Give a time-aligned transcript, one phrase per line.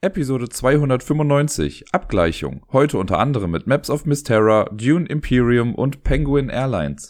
[0.00, 2.64] Episode 295 Abgleichung.
[2.70, 7.08] Heute unter anderem mit Maps of Mystera, Dune Imperium und Penguin Airlines.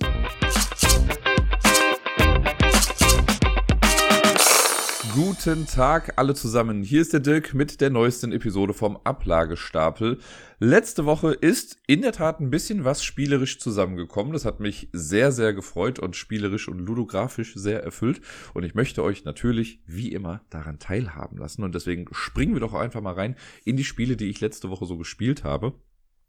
[5.19, 6.85] Guten Tag alle zusammen.
[6.85, 10.21] Hier ist der Dirk mit der neuesten Episode vom Ablagestapel.
[10.61, 14.33] Letzte Woche ist in der Tat ein bisschen was spielerisch zusammengekommen.
[14.33, 18.21] Das hat mich sehr, sehr gefreut und spielerisch und ludografisch sehr erfüllt.
[18.55, 21.65] Und ich möchte euch natürlich wie immer daran teilhaben lassen.
[21.65, 24.87] Und deswegen springen wir doch einfach mal rein in die Spiele, die ich letzte Woche
[24.87, 25.73] so gespielt habe.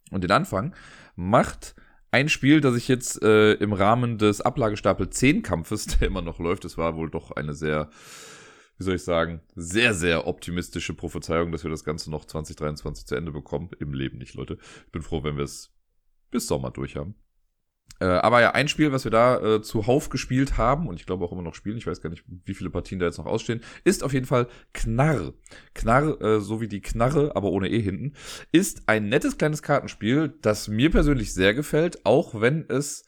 [0.10, 0.74] Und den Anfang
[1.16, 1.76] macht
[2.10, 6.40] ein Spiel, das ich jetzt äh, im Rahmen des Ablagestapel 10 Kampfes, der immer noch
[6.40, 7.92] läuft, es war wohl doch eine sehr
[8.80, 13.16] wie soll ich sagen, sehr, sehr optimistische Prophezeiung, dass wir das Ganze noch 2023 zu
[13.16, 13.70] Ende bekommen.
[13.80, 14.58] Im Leben nicht, Leute.
[14.86, 15.74] Ich bin froh, wenn wir es
[16.32, 17.16] bis Sommer durch haben.
[18.00, 21.26] Äh, aber ja, ein Spiel, was wir da äh, zuhauf gespielt haben, und ich glaube
[21.26, 23.60] auch immer noch spielen, ich weiß gar nicht, wie viele Partien da jetzt noch ausstehen,
[23.84, 25.34] ist auf jeden Fall Knarr.
[25.74, 28.14] Knarr, äh, so wie die Knarre, aber ohne E hinten,
[28.54, 33.04] ist ein nettes kleines Kartenspiel, das mir persönlich sehr gefällt, auch wenn es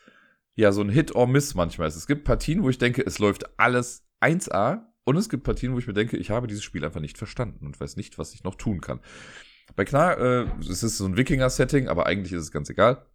[0.55, 1.95] ja so ein Hit or Miss manchmal ist.
[1.95, 5.79] Es gibt Partien, wo ich denke, es läuft alles 1A, und es gibt Partien, wo
[5.79, 8.43] ich mir denke, ich habe dieses Spiel einfach nicht verstanden und weiß nicht, was ich
[8.43, 8.99] noch tun kann.
[9.75, 13.05] Bei Knarr, äh, es ist so ein Wikinger-Setting, aber eigentlich ist es ganz egal.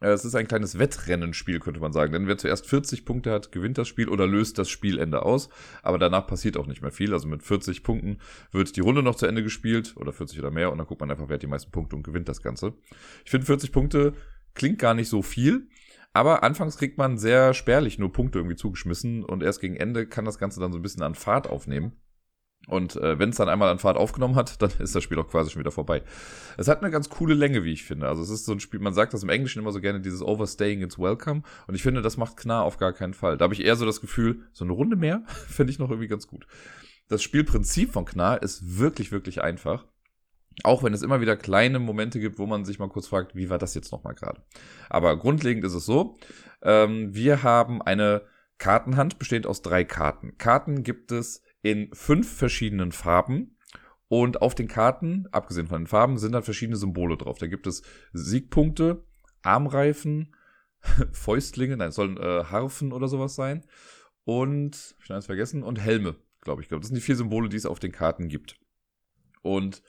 [0.00, 2.12] Äh, es ist ein kleines Wettrennenspiel, könnte man sagen.
[2.12, 5.48] Denn wer zuerst 40 Punkte hat, gewinnt das Spiel oder löst das Spielende aus.
[5.82, 7.12] Aber danach passiert auch nicht mehr viel.
[7.12, 8.18] Also mit 40 Punkten
[8.50, 10.72] wird die Runde noch zu Ende gespielt oder 40 oder mehr.
[10.72, 12.74] Und dann guckt man einfach, wer hat die meisten Punkte und gewinnt das Ganze.
[13.24, 14.14] Ich finde 40 Punkte
[14.54, 15.68] klingt gar nicht so viel.
[16.12, 20.24] Aber anfangs kriegt man sehr spärlich nur Punkte irgendwie zugeschmissen und erst gegen Ende kann
[20.24, 21.92] das Ganze dann so ein bisschen an Fahrt aufnehmen.
[22.66, 25.28] Und äh, wenn es dann einmal an Fahrt aufgenommen hat, dann ist das Spiel auch
[25.28, 26.02] quasi schon wieder vorbei.
[26.56, 28.08] Es hat eine ganz coole Länge, wie ich finde.
[28.08, 30.22] Also es ist so ein Spiel, man sagt das im Englischen immer so gerne, dieses
[30.22, 31.42] Overstaying it's welcome.
[31.66, 33.38] Und ich finde, das macht Knarr auf gar keinen Fall.
[33.38, 36.08] Da habe ich eher so das Gefühl, so eine Runde mehr finde ich noch irgendwie
[36.08, 36.46] ganz gut.
[37.08, 39.84] Das Spielprinzip von Knarr ist wirklich, wirklich einfach.
[40.62, 43.48] Auch wenn es immer wieder kleine Momente gibt, wo man sich mal kurz fragt, wie
[43.50, 44.42] war das jetzt nochmal gerade?
[44.88, 46.18] Aber grundlegend ist es so,
[46.62, 48.26] ähm, wir haben eine
[48.58, 50.36] Kartenhand bestehend aus drei Karten.
[50.36, 53.56] Karten gibt es in fünf verschiedenen Farben.
[54.08, 57.38] Und auf den Karten, abgesehen von den Farben, sind dann verschiedene Symbole drauf.
[57.38, 57.82] Da gibt es
[58.12, 59.04] Siegpunkte,
[59.42, 60.34] Armreifen,
[61.12, 63.64] Fäustlinge, nein, es sollen äh, Harfen oder sowas sein.
[64.24, 66.68] Und, ich habe eins vergessen, und Helme, glaube ich.
[66.68, 68.56] Das sind die vier Symbole, die es auf den Karten gibt.
[69.42, 69.80] Und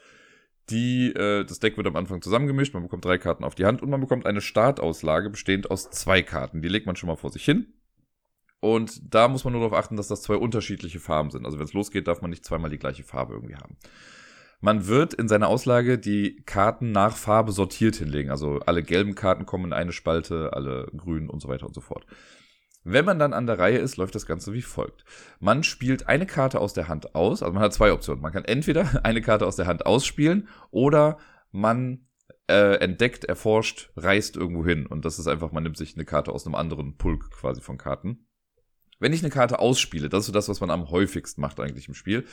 [0.71, 3.81] die, äh, das Deck wird am Anfang zusammengemischt, man bekommt drei Karten auf die Hand
[3.81, 6.61] und man bekommt eine Startauslage bestehend aus zwei Karten.
[6.61, 7.73] Die legt man schon mal vor sich hin.
[8.59, 11.45] Und da muss man nur darauf achten, dass das zwei unterschiedliche Farben sind.
[11.45, 13.75] Also wenn es losgeht, darf man nicht zweimal die gleiche Farbe irgendwie haben.
[14.61, 18.29] Man wird in seiner Auslage die Karten nach Farbe sortiert hinlegen.
[18.29, 21.81] Also alle gelben Karten kommen in eine Spalte, alle grünen und so weiter und so
[21.81, 22.05] fort.
[22.83, 25.05] Wenn man dann an der Reihe ist, läuft das Ganze wie folgt.
[25.39, 28.21] Man spielt eine Karte aus der Hand aus, also man hat zwei Optionen.
[28.21, 31.19] Man kann entweder eine Karte aus der Hand ausspielen oder
[31.51, 32.07] man
[32.47, 34.85] äh, entdeckt, erforscht, reist irgendwo hin.
[34.85, 37.77] Und das ist einfach, man nimmt sich eine Karte aus einem anderen Pulk quasi von
[37.77, 38.25] Karten.
[38.99, 41.87] Wenn ich eine Karte ausspiele, das ist so das, was man am häufigsten macht eigentlich
[41.87, 42.25] im Spiel,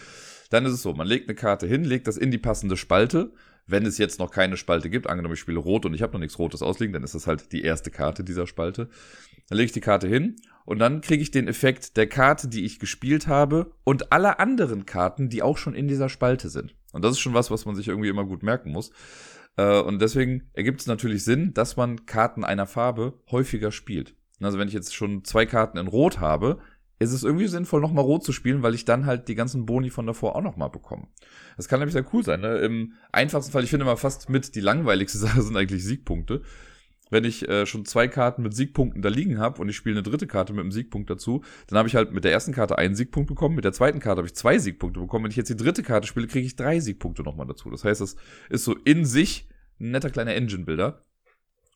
[0.51, 3.33] dann ist es so, man legt eine Karte hin, legt das in die passende Spalte.
[3.67, 6.21] Wenn es jetzt noch keine Spalte gibt, angenommen ich spiele rot und ich habe noch
[6.21, 8.89] nichts Rotes ausliegen, dann ist das halt die erste Karte dieser Spalte.
[9.49, 12.65] Dann lege ich die Karte hin und dann kriege ich den Effekt der Karte, die
[12.65, 16.75] ich gespielt habe und aller anderen Karten, die auch schon in dieser Spalte sind.
[16.93, 18.91] Und das ist schon was, was man sich irgendwie immer gut merken muss.
[19.57, 24.15] Äh, und deswegen ergibt es natürlich Sinn, dass man Karten einer Farbe häufiger spielt.
[24.41, 26.59] Also wenn ich jetzt schon zwei Karten in Rot habe,
[26.99, 29.91] ist es irgendwie sinnvoll, nochmal Rot zu spielen, weil ich dann halt die ganzen Boni
[29.91, 31.07] von davor auch nochmal bekomme.
[31.57, 32.41] Das kann nämlich sehr cool sein.
[32.41, 32.59] Ne?
[32.59, 36.43] Im einfachsten Fall, ich finde mal fast mit die langweiligste Sache sind eigentlich Siegpunkte
[37.11, 40.03] wenn ich äh, schon zwei Karten mit Siegpunkten da liegen habe und ich spiele eine
[40.03, 42.95] dritte Karte mit einem Siegpunkt dazu, dann habe ich halt mit der ersten Karte einen
[42.95, 45.25] Siegpunkt bekommen, mit der zweiten Karte habe ich zwei Siegpunkte bekommen.
[45.25, 47.71] Wenn ich jetzt die dritte Karte spiele, kriege ich drei Siegpunkte nochmal dazu.
[47.71, 48.17] Das heißt, das
[48.51, 49.49] ist so in sich
[49.81, 51.05] ein netter kleiner Engine-Builder.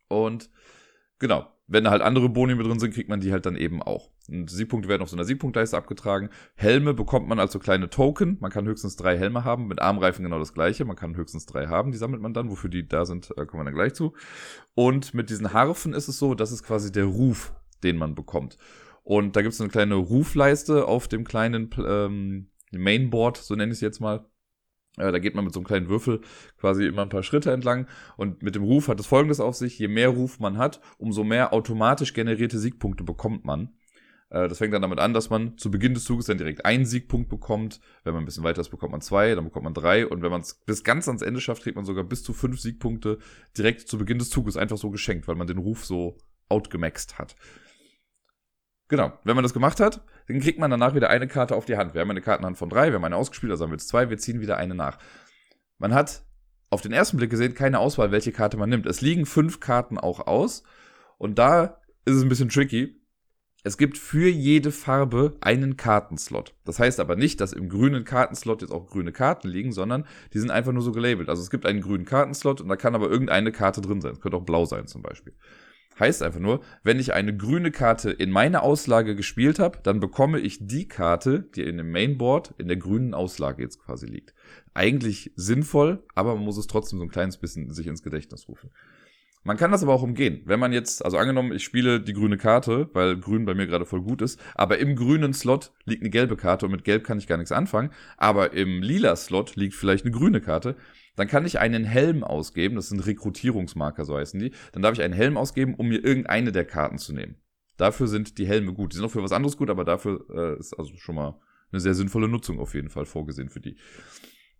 [0.09, 0.50] Und
[1.19, 3.83] genau, wenn da halt andere Boni mit drin sind, kriegt man die halt dann eben
[3.83, 4.10] auch.
[4.28, 6.28] Und Siegpunkte werden auf so einer Siegpunktleiste abgetragen.
[6.55, 8.37] Helme bekommt man als so kleine Token.
[8.41, 9.69] Man kann höchstens drei Helme haben.
[9.69, 10.84] Mit Armreifen genau das gleiche.
[10.84, 11.91] Man kann höchstens drei haben.
[11.91, 12.50] Die sammelt man dann.
[12.50, 14.12] Wofür die da sind, äh, kommen wir dann gleich zu.
[14.75, 18.58] Und mit diesen Harfen ist es so, das ist quasi der Ruf, den man bekommt.
[19.02, 23.79] Und da gibt es eine kleine Rufleiste auf dem kleinen ähm, Mainboard, so nenne ich
[23.79, 24.26] es jetzt mal.
[24.97, 26.21] Äh, da geht man mit so einem kleinen Würfel
[26.59, 27.87] quasi immer ein paar Schritte entlang.
[28.17, 29.79] Und mit dem Ruf hat es folgendes auf sich.
[29.79, 33.71] Je mehr Ruf man hat, umso mehr automatisch generierte Siegpunkte bekommt man.
[34.33, 36.87] Äh, das fängt dann damit an, dass man zu Beginn des Zuges dann direkt einen
[36.87, 37.81] Siegpunkt bekommt.
[38.05, 40.06] Wenn man ein bisschen weiter ist, bekommt man zwei, dann bekommt man drei.
[40.06, 42.61] Und wenn man es bis ganz ans Ende schafft, kriegt man sogar bis zu fünf
[42.61, 43.19] Siegpunkte
[43.56, 46.19] direkt zu Beginn des Zuges einfach so geschenkt, weil man den Ruf so
[46.49, 47.37] outgemaxt hat.
[48.89, 51.76] Genau, wenn man das gemacht hat, dann kriegt man danach wieder eine Karte auf die
[51.76, 51.94] Hand.
[51.94, 54.10] Wir haben eine Kartenhand von drei, wir haben eine ausgespielt, also haben wir jetzt zwei,
[54.10, 54.98] wir ziehen wieder eine nach.
[55.78, 56.22] man hat
[56.70, 58.86] auf den ersten Blick gesehen keine Auswahl, welche Karte man nimmt.
[58.86, 60.62] Es liegen fünf Karten auch aus
[61.19, 63.02] und da ist es ein bisschen tricky.
[63.64, 66.54] Es gibt für jede Farbe einen Kartenslot.
[66.64, 70.40] Das heißt aber nicht, dass im grünen Kartenslot jetzt auch grüne Karten liegen, sondern die
[70.40, 71.28] sind einfach nur so gelabelt.
[71.28, 74.12] Also es gibt einen grünen Kartenslot und da kann aber irgendeine Karte drin sein.
[74.12, 75.34] Es könnte auch blau sein zum Beispiel.
[76.02, 80.40] Heißt einfach nur, wenn ich eine grüne Karte in meiner Auslage gespielt habe, dann bekomme
[80.40, 84.34] ich die Karte, die in dem Mainboard in der grünen Auslage jetzt quasi liegt.
[84.75, 88.70] Eigentlich sinnvoll, aber man muss es trotzdem so ein kleines bisschen sich ins Gedächtnis rufen.
[89.44, 90.43] Man kann das aber auch umgehen.
[90.44, 93.87] Wenn man jetzt, also angenommen, ich spiele die grüne Karte, weil grün bei mir gerade
[93.87, 97.19] voll gut ist, aber im grünen Slot liegt eine gelbe Karte und mit gelb kann
[97.19, 100.75] ich gar nichts anfangen, aber im lila Slot liegt vielleicht eine grüne Karte,
[101.17, 104.53] dann kann ich einen Helm ausgeben, das sind Rekrutierungsmarker, so heißen die.
[104.73, 107.37] Dann darf ich einen Helm ausgeben, um mir irgendeine der Karten zu nehmen.
[107.76, 108.93] Dafür sind die Helme gut.
[108.93, 111.38] Die sind auch für was anderes gut, aber dafür äh, ist also schon mal
[111.70, 113.76] eine sehr sinnvolle Nutzung auf jeden Fall vorgesehen für die.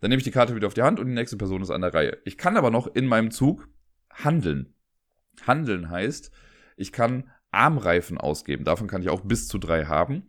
[0.01, 1.83] Dann nehme ich die Karte wieder auf die Hand und die nächste Person ist an
[1.83, 2.19] der Reihe.
[2.25, 3.69] Ich kann aber noch in meinem Zug
[4.11, 4.75] handeln.
[5.47, 6.33] Handeln heißt,
[6.77, 8.65] ich kann Armreifen ausgeben.
[8.65, 10.29] Davon kann ich auch bis zu drei haben.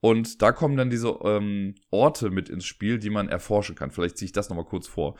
[0.00, 3.90] Und da kommen dann diese ähm, Orte mit ins Spiel, die man erforschen kann.
[3.90, 5.16] Vielleicht ziehe ich das nochmal kurz vor.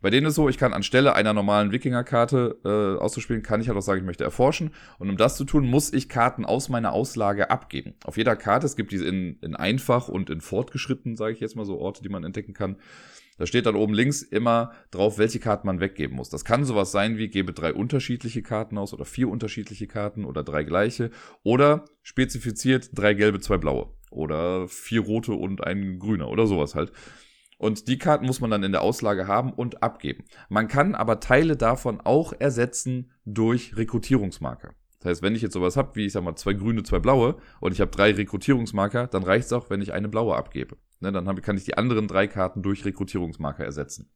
[0.00, 3.76] Bei denen ist so, ich kann anstelle einer normalen Wikinger-Karte äh, auszuspielen, kann ich halt
[3.76, 4.70] auch sagen, ich möchte erforschen.
[4.98, 7.94] Und um das zu tun, muss ich Karten aus meiner Auslage abgeben.
[8.04, 11.56] Auf jeder Karte, es gibt diese in, in einfach und in fortgeschritten, sage ich jetzt
[11.56, 12.76] mal so, Orte, die man entdecken kann.
[13.40, 16.28] Da steht dann oben links immer drauf, welche Karten man weggeben muss.
[16.28, 20.42] Das kann sowas sein wie, gebe drei unterschiedliche Karten aus oder vier unterschiedliche Karten oder
[20.42, 21.10] drei gleiche
[21.42, 26.92] oder spezifiziert drei gelbe, zwei blaue oder vier rote und ein grüner oder sowas halt.
[27.60, 30.24] Und die Karten muss man dann in der Auslage haben und abgeben.
[30.48, 34.72] Man kann aber Teile davon auch ersetzen durch Rekrutierungsmarker.
[35.00, 37.36] Das heißt, wenn ich jetzt sowas habe, wie ich sag mal zwei grüne, zwei blaue
[37.60, 40.78] und ich habe drei Rekrutierungsmarker, dann reicht es auch, wenn ich eine blaue abgebe.
[41.00, 44.10] Ne, dann hab, kann ich die anderen drei Karten durch Rekrutierungsmarker ersetzen.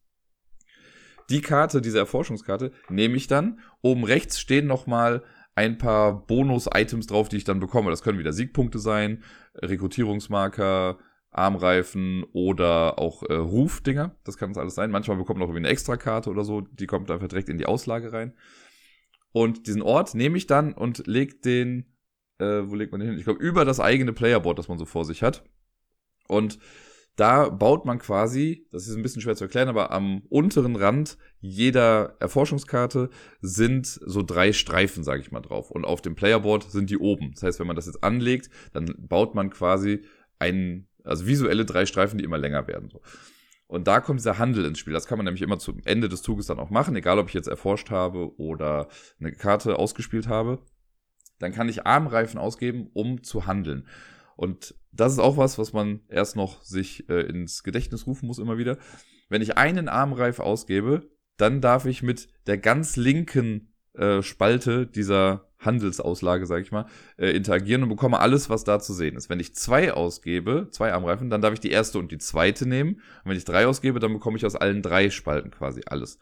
[1.29, 3.59] Die Karte, diese Erforschungskarte, nehme ich dann.
[3.83, 7.91] Oben rechts stehen nochmal ein paar Bonus-Items drauf, die ich dann bekomme.
[7.91, 10.97] Das können wieder Siegpunkte sein, Rekrutierungsmarker,
[11.37, 14.15] Armreifen oder auch äh, Rufdinger.
[14.23, 14.91] Das kann es alles sein.
[14.91, 16.61] Manchmal bekommt man auch irgendwie eine Extrakarte oder so.
[16.61, 18.33] Die kommt einfach direkt in die Auslage rein.
[19.31, 21.97] Und diesen Ort nehme ich dann und leg den,
[22.39, 23.17] äh, wo legt man den hin?
[23.19, 25.43] Ich glaube, über das eigene Playerboard, das man so vor sich hat.
[26.27, 26.57] Und
[27.15, 31.17] da baut man quasi, das ist ein bisschen schwer zu erklären, aber am unteren Rand
[31.39, 33.09] jeder Erforschungskarte
[33.39, 35.71] sind so drei Streifen, sage ich mal, drauf.
[35.71, 37.31] Und auf dem Playerboard sind die oben.
[37.33, 40.01] Das heißt, wenn man das jetzt anlegt, dann baut man quasi
[40.39, 42.89] einen also visuelle drei Streifen, die immer länger werden.
[42.89, 43.01] So.
[43.67, 44.93] Und da kommt dieser Handel ins Spiel.
[44.93, 47.33] Das kann man nämlich immer zum Ende des Zuges dann auch machen, egal ob ich
[47.33, 48.87] jetzt erforscht habe oder
[49.19, 50.59] eine Karte ausgespielt habe.
[51.39, 53.87] Dann kann ich Armreifen ausgeben, um zu handeln.
[54.35, 58.39] Und das ist auch was, was man erst noch sich äh, ins Gedächtnis rufen muss
[58.39, 58.77] immer wieder.
[59.29, 65.49] Wenn ich einen Armreif ausgebe, dann darf ich mit der ganz linken äh, Spalte dieser
[65.65, 66.85] Handelsauslage, sage ich mal,
[67.17, 69.29] äh, interagieren und bekomme alles, was da zu sehen ist.
[69.29, 72.95] Wenn ich zwei ausgebe, zwei Armreifen, dann darf ich die erste und die zweite nehmen.
[73.23, 76.19] Und wenn ich drei ausgebe, dann bekomme ich aus allen drei Spalten quasi alles.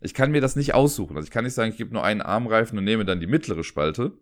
[0.00, 1.16] Ich kann mir das nicht aussuchen.
[1.16, 3.64] Also ich kann nicht sagen, ich gebe nur einen Armreifen und nehme dann die mittlere
[3.64, 4.12] Spalte,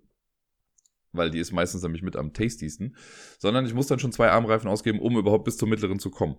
[1.12, 2.96] weil die ist meistens nämlich mit am tastiesten,
[3.38, 6.36] sondern ich muss dann schon zwei Armreifen ausgeben, um überhaupt bis zur mittleren zu kommen.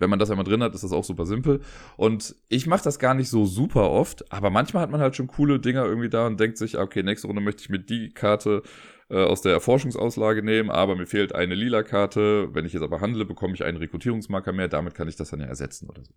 [0.00, 1.60] Wenn man das einmal drin hat, ist das auch super simpel.
[1.96, 5.28] Und ich mache das gar nicht so super oft, aber manchmal hat man halt schon
[5.28, 8.62] coole Dinger irgendwie da und denkt sich, okay, nächste Runde möchte ich mir die Karte
[9.10, 12.48] äh, aus der Erforschungsauslage nehmen, aber mir fehlt eine lila Karte.
[12.54, 14.68] Wenn ich jetzt aber handle, bekomme ich einen Rekrutierungsmarker mehr.
[14.68, 16.12] Damit kann ich das dann ja ersetzen oder so.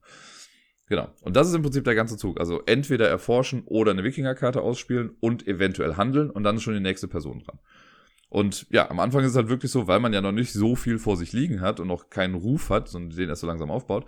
[0.88, 1.10] Genau.
[1.22, 2.40] Und das ist im Prinzip der ganze Zug.
[2.40, 6.80] Also entweder erforschen oder eine Wikinger-Karte ausspielen und eventuell handeln und dann ist schon die
[6.80, 7.60] nächste Person dran.
[8.34, 10.76] Und ja, am Anfang ist es halt wirklich so, weil man ja noch nicht so
[10.76, 13.70] viel vor sich liegen hat und noch keinen Ruf hat, sondern den erst so langsam
[13.70, 14.06] aufbaut,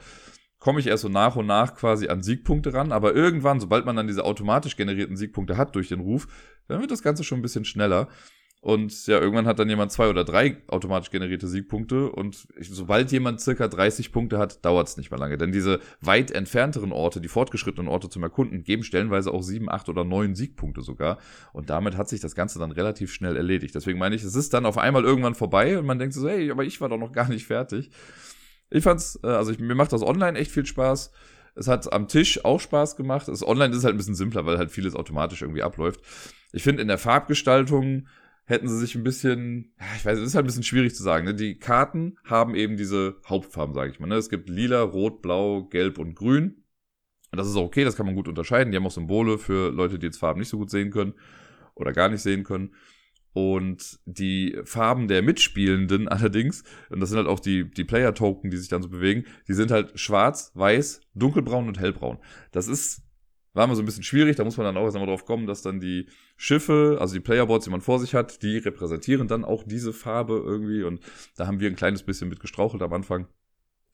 [0.58, 2.92] komme ich erst so nach und nach quasi an Siegpunkte ran.
[2.92, 6.28] Aber irgendwann, sobald man dann diese automatisch generierten Siegpunkte hat durch den Ruf,
[6.68, 8.08] dann wird das Ganze schon ein bisschen schneller.
[8.66, 12.10] Und ja, irgendwann hat dann jemand zwei oder drei automatisch generierte Siegpunkte.
[12.10, 15.38] Und sobald jemand circa 30 Punkte hat, dauert es nicht mehr lange.
[15.38, 19.88] Denn diese weit entfernteren Orte, die fortgeschrittenen Orte zum Erkunden, geben stellenweise auch sieben, acht
[19.88, 21.20] oder neun Siegpunkte sogar.
[21.54, 23.76] Und damit hat sich das Ganze dann relativ schnell erledigt.
[23.76, 26.50] Deswegen meine ich, es ist dann auf einmal irgendwann vorbei und man denkt so, hey,
[26.50, 27.92] aber ich war doch noch gar nicht fertig.
[28.72, 31.12] Ich fand's, äh, also ich, mir macht das online echt viel Spaß.
[31.54, 33.28] Es hat am Tisch auch Spaß gemacht.
[33.28, 36.00] Das online ist halt ein bisschen simpler, weil halt vieles automatisch irgendwie abläuft.
[36.52, 38.08] Ich finde in der Farbgestaltung
[38.46, 41.26] hätten sie sich ein bisschen, ich weiß, es ist halt ein bisschen schwierig zu sagen.
[41.26, 41.34] Ne?
[41.34, 44.08] Die Karten haben eben diese Hauptfarben, sage ich mal.
[44.08, 44.16] Ne?
[44.16, 46.64] Es gibt lila, rot, blau, gelb und grün.
[47.32, 48.72] Das ist auch okay, das kann man gut unterscheiden.
[48.72, 51.14] Die haben auch Symbole für Leute, die jetzt Farben nicht so gut sehen können
[51.74, 52.74] oder gar nicht sehen können.
[53.34, 58.58] Und die Farben der Mitspielenden allerdings, und das sind halt auch die, die Player-Token, die
[58.58, 62.20] sich dann so bewegen, die sind halt schwarz, weiß, dunkelbraun und hellbraun.
[62.52, 63.05] Das ist,
[63.56, 65.48] war mal so ein bisschen schwierig, da muss man dann auch erst einmal drauf kommen,
[65.48, 66.08] dass dann die
[66.38, 70.42] Schiffe, also die Playerboards, die man vor sich hat, die repräsentieren dann auch diese Farbe
[70.46, 70.84] irgendwie.
[70.84, 71.00] Und
[71.38, 73.28] da haben wir ein kleines bisschen mit gestrauchelt am Anfang.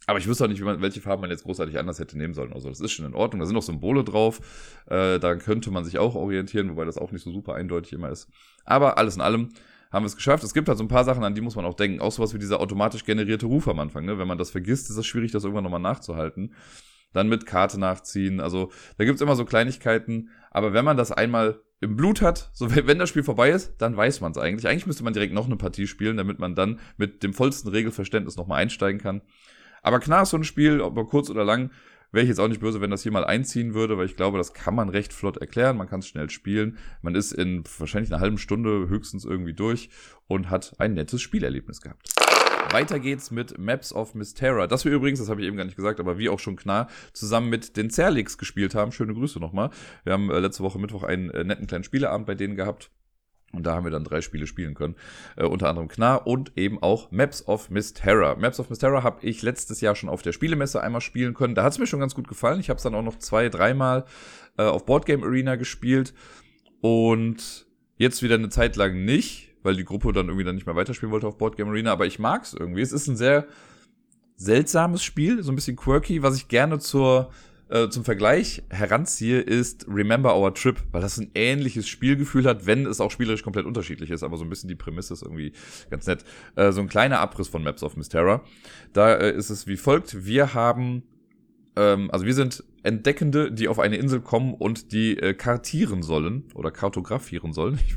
[0.08, 2.54] Aber ich wüsste auch nicht, man, welche Farben man jetzt großartig anders hätte nehmen sollen.
[2.54, 3.40] Also das ist schon in Ordnung.
[3.40, 4.40] Da sind noch Symbole drauf.
[4.88, 8.10] Äh, da könnte man sich auch orientieren, wobei das auch nicht so super eindeutig immer
[8.10, 8.28] ist.
[8.66, 9.50] Aber alles in allem
[9.92, 10.44] haben wir es geschafft.
[10.44, 12.02] Es gibt halt so ein paar Sachen, an die muss man auch denken.
[12.02, 14.06] Auch sowas wie dieser automatisch generierte Ruf am Anfang.
[14.06, 14.18] Ne?
[14.18, 16.56] Wenn man das vergisst, ist es schwierig, das irgendwann nochmal nachzuhalten.
[17.14, 18.40] Dann mit Karte nachziehen.
[18.40, 20.30] Also da gibt's immer so Kleinigkeiten.
[20.50, 23.98] Aber wenn man das einmal im Blut hat, so wenn das Spiel vorbei ist, dann
[23.98, 24.68] weiß man es eigentlich.
[24.68, 28.38] Eigentlich müsste man direkt noch eine Partie spielen, damit man dann mit dem vollsten Regelverständnis
[28.38, 29.22] nochmal einsteigen kann.
[29.82, 31.72] Aber klar so ein Spiel, ob kurz oder lang,
[32.12, 34.38] wäre ich jetzt auch nicht böse, wenn das hier mal einziehen würde, weil ich glaube,
[34.38, 36.78] das kann man recht flott erklären, man kann es schnell spielen.
[37.02, 39.90] Man ist in wahrscheinlich einer halben Stunde höchstens irgendwie durch
[40.28, 42.21] und hat ein nettes Spielerlebnis gehabt.
[42.70, 44.68] Weiter geht's mit Maps of Mystera.
[44.68, 46.88] Das wir übrigens, das habe ich eben gar nicht gesagt, aber wie auch schon klar,
[47.14, 48.92] zusammen mit den Zerlix gespielt haben.
[48.92, 49.72] Schöne Grüße nochmal.
[50.04, 52.92] Wir haben äh, letzte Woche Mittwoch einen äh, netten kleinen Spieleabend bei denen gehabt.
[53.54, 54.96] Und da haben wir dann drei Spiele spielen können.
[55.36, 58.36] Äh, unter anderem Knar und eben auch Maps of Mystera.
[58.36, 61.56] Maps of Mystera habe ich letztes Jahr schon auf der Spielemesse einmal spielen können.
[61.56, 62.60] Da hat es mir schon ganz gut gefallen.
[62.60, 64.06] Ich habe es dann auch noch zwei, dreimal
[64.58, 66.14] äh, auf Boardgame Arena gespielt.
[66.80, 70.76] Und jetzt wieder eine Zeit lang nicht, weil die Gruppe dann irgendwie dann nicht mehr
[70.76, 71.92] weiterspielen wollte auf Boardgame Arena.
[71.92, 72.82] Aber ich mag es irgendwie.
[72.82, 73.48] Es ist ein sehr
[74.36, 77.32] seltsames Spiel, so ein bisschen quirky, was ich gerne zur
[77.72, 82.86] äh, zum Vergleich heranziehe, ist Remember Our Trip, weil das ein ähnliches Spielgefühl hat, wenn
[82.86, 85.54] es auch spielerisch komplett unterschiedlich ist, aber so ein bisschen die Prämisse ist irgendwie
[85.90, 86.26] ganz nett.
[86.58, 88.44] Äh, so ein kleiner Abriss von Maps of Mystera.
[88.92, 90.26] Da äh, ist es wie folgt.
[90.26, 91.04] Wir haben,
[91.76, 96.46] ähm, also wir sind Entdeckende, die auf eine Insel kommen und die äh, kartieren sollen
[96.54, 97.80] oder kartografieren sollen.
[97.86, 97.96] Ich,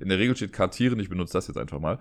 [0.00, 1.98] in der Regel steht kartieren, ich benutze das jetzt einfach mal.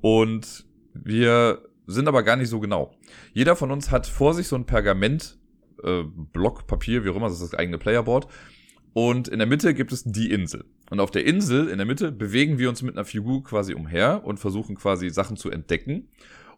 [0.00, 2.94] Und wir sind aber gar nicht so genau.
[3.32, 5.38] Jeder von uns hat vor sich so ein Pergament
[5.82, 8.26] äh, Block Papier, wie auch immer, das ist das eigene Playerboard.
[8.92, 10.64] Und in der Mitte gibt es die Insel.
[10.88, 14.22] Und auf der Insel, in der Mitte, bewegen wir uns mit einer Figur quasi umher
[14.24, 16.08] und versuchen quasi Sachen zu entdecken.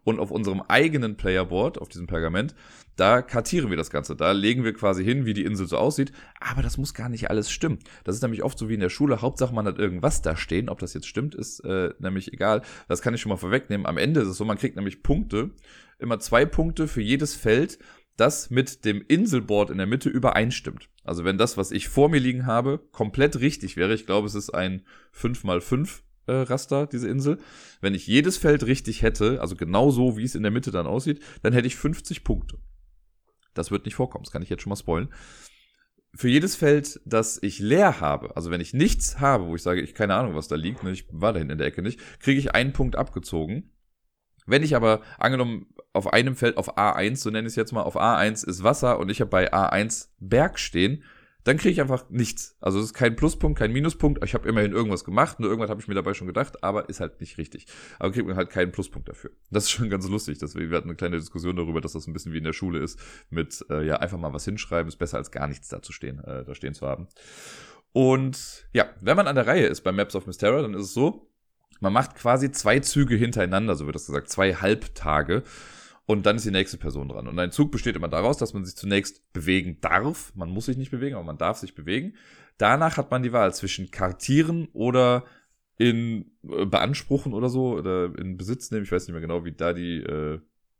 [0.03, 2.55] Und auf unserem eigenen Playerboard, auf diesem Pergament,
[2.95, 4.15] da kartieren wir das Ganze.
[4.15, 6.11] Da legen wir quasi hin, wie die Insel so aussieht.
[6.39, 7.79] Aber das muss gar nicht alles stimmen.
[8.03, 9.21] Das ist nämlich oft so wie in der Schule.
[9.21, 10.69] Hauptsache, man hat irgendwas da stehen.
[10.69, 12.61] Ob das jetzt stimmt, ist äh, nämlich egal.
[12.87, 13.85] Das kann ich schon mal vorwegnehmen.
[13.85, 15.51] Am Ende ist es so, man kriegt nämlich Punkte.
[15.97, 17.79] Immer zwei Punkte für jedes Feld,
[18.17, 20.89] das mit dem Inselboard in der Mitte übereinstimmt.
[21.03, 24.35] Also wenn das, was ich vor mir liegen habe, komplett richtig wäre, ich glaube, es
[24.35, 24.83] ist ein
[25.15, 27.37] 5x5 äh, Raster, diese Insel.
[27.81, 30.87] Wenn ich jedes Feld richtig hätte, also genau so, wie es in der Mitte dann
[30.87, 32.57] aussieht, dann hätte ich 50 Punkte.
[33.53, 35.09] Das wird nicht vorkommen, das kann ich jetzt schon mal spoilen.
[36.15, 39.81] Für jedes Feld, das ich leer habe, also wenn ich nichts habe, wo ich sage,
[39.81, 42.39] ich keine Ahnung, was da liegt, ne, ich war dahin in der Ecke nicht, kriege
[42.39, 43.71] ich einen Punkt abgezogen.
[44.47, 47.83] Wenn ich aber, angenommen, auf einem Feld auf A1, so nenne ich es jetzt mal,
[47.83, 51.03] auf A1 ist Wasser und ich habe bei A1 Berg stehen,
[51.45, 52.57] dann kriege ich einfach nichts.
[52.59, 54.23] Also es ist kein Pluspunkt, kein Minuspunkt.
[54.23, 56.99] Ich habe immerhin irgendwas gemacht, nur irgendwas habe ich mir dabei schon gedacht, aber ist
[56.99, 57.65] halt nicht richtig.
[57.97, 59.31] Aber kriegt man halt keinen Pluspunkt dafür.
[59.49, 60.37] Das ist schon ganz lustig.
[60.39, 62.79] Deswegen, wir hatten eine kleine Diskussion darüber, dass das ein bisschen wie in der Schule
[62.79, 65.93] ist, mit äh, ja einfach mal was hinschreiben, ist besser als gar nichts da zu
[65.93, 67.07] stehen, äh, da stehen zu haben.
[67.93, 70.93] Und ja, wenn man an der Reihe ist bei Maps of Mystera, dann ist es
[70.93, 71.29] so,
[71.79, 75.43] man macht quasi zwei Züge hintereinander, so wird das gesagt, zwei Halbtage.
[76.09, 77.27] Und dann ist die nächste Person dran.
[77.27, 80.33] Und ein Zug besteht immer daraus, dass man sich zunächst bewegen darf.
[80.35, 82.15] Man muss sich nicht bewegen, aber man darf sich bewegen.
[82.57, 85.23] Danach hat man die Wahl zwischen kartieren oder
[85.77, 88.85] in äh, beanspruchen oder so oder in Besitz nehmen.
[88.85, 90.39] Ich weiß nicht mehr genau, wie da die äh,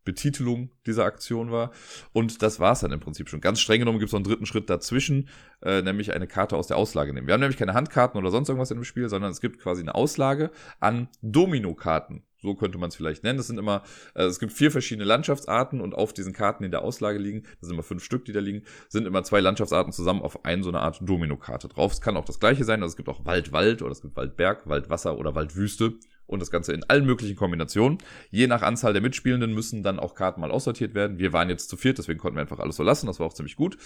[0.09, 1.69] Betitelung dieser Aktion war.
[2.13, 3.41] Und das war es dann im Prinzip schon.
[3.41, 5.29] Ganz streng genommen gibt es noch einen dritten Schritt dazwischen,
[5.61, 7.27] äh, nämlich eine Karte aus der Auslage nehmen.
[7.27, 9.93] Wir haben nämlich keine Handkarten oder sonst irgendwas dem Spiel, sondern es gibt quasi eine
[9.93, 10.49] Auslage
[10.79, 12.23] an Domino-Karten.
[12.41, 13.37] So könnte man es vielleicht nennen.
[13.37, 13.83] Das sind immer,
[14.15, 17.43] äh, es gibt vier verschiedene Landschaftsarten und auf diesen Karten, die in der Auslage liegen,
[17.59, 20.63] das sind immer fünf Stück, die da liegen, sind immer zwei Landschaftsarten zusammen auf eine
[20.63, 21.91] so eine Art Domino-Karte drauf.
[21.91, 24.67] Es kann auch das gleiche sein, also es gibt auch Wald-Wald oder es gibt Wald-Berg,
[24.67, 25.99] Wald-Wasser oder Wald-Wüste
[26.29, 27.97] und das Ganze in allen möglichen Kombinationen.
[28.29, 31.17] Je nach Anzahl der Mitspielenden müssen dann auch Karten mal aussortiert werden.
[31.17, 33.07] Wir waren jetzt zu viert, deswegen konnten wir einfach alles so lassen.
[33.07, 33.77] Das war auch ziemlich gut.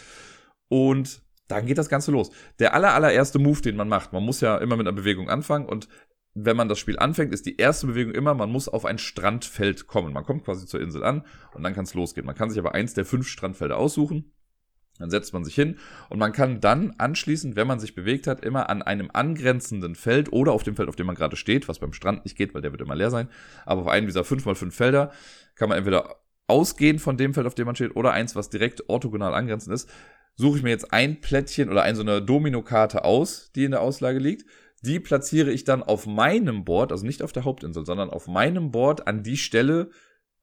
[0.67, 2.31] Und dann geht das Ganze los.
[2.59, 5.65] Der aller, allererste Move, den man macht, man muss ja immer mit einer Bewegung anfangen
[5.65, 5.87] und
[6.35, 9.85] wenn man das Spiel anfängt, ist die erste Bewegung immer, man muss auf ein Strandfeld
[9.85, 10.13] kommen.
[10.13, 12.25] Man kommt quasi zur Insel an und dann kann es losgehen.
[12.25, 14.32] Man kann sich aber eins der fünf Strandfelder aussuchen
[14.99, 15.77] dann setzt man sich hin
[16.09, 20.31] und man kann dann anschließend, wenn man sich bewegt hat, immer an einem angrenzenden Feld
[20.31, 22.61] oder auf dem Feld, auf dem man gerade steht, was beim Strand nicht geht, weil
[22.61, 23.27] der wird immer leer sein,
[23.65, 25.11] aber auf einem dieser 5x5 Felder
[25.55, 28.89] kann man entweder ausgehen von dem Feld, auf dem man steht, oder eins, was direkt
[28.89, 29.89] orthogonal angrenzend ist.
[30.35, 33.81] Suche ich mir jetzt ein Plättchen oder ein so eine Domino-Karte aus, die in der
[33.81, 34.45] Auslage liegt.
[34.81, 38.71] Die platziere ich dann auf meinem Board, also nicht auf der Hauptinsel, sondern auf meinem
[38.71, 39.91] Board an die Stelle,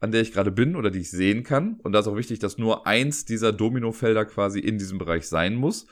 [0.01, 1.79] an der ich gerade bin oder die ich sehen kann.
[1.83, 5.55] Und da ist auch wichtig, dass nur eins dieser Dominofelder quasi in diesem Bereich sein
[5.55, 5.87] muss.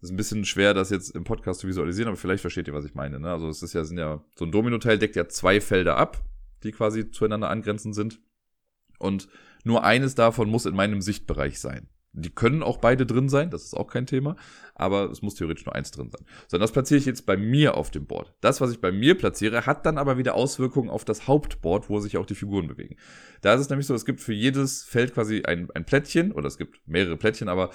[0.00, 2.74] Das ist ein bisschen schwer, das jetzt im Podcast zu visualisieren, aber vielleicht versteht ihr,
[2.74, 3.20] was ich meine.
[3.20, 3.30] Ne?
[3.30, 6.22] Also es ist ja, sind ja, so ein Dominoteil deckt ja zwei Felder ab,
[6.62, 8.20] die quasi zueinander angrenzend sind.
[8.98, 9.28] Und
[9.64, 11.88] nur eines davon muss in meinem Sichtbereich sein.
[12.16, 14.36] Die können auch beide drin sein, das ist auch kein Thema,
[14.76, 16.24] aber es muss theoretisch nur eins drin sein.
[16.46, 18.32] So, das platziere ich jetzt bei mir auf dem Board.
[18.40, 21.98] Das, was ich bei mir platziere, hat dann aber wieder Auswirkungen auf das Hauptboard, wo
[21.98, 22.96] sich auch die Figuren bewegen.
[23.40, 26.46] Da ist es nämlich so, es gibt für jedes Feld quasi ein, ein Plättchen, oder
[26.46, 27.70] es gibt mehrere Plättchen, aber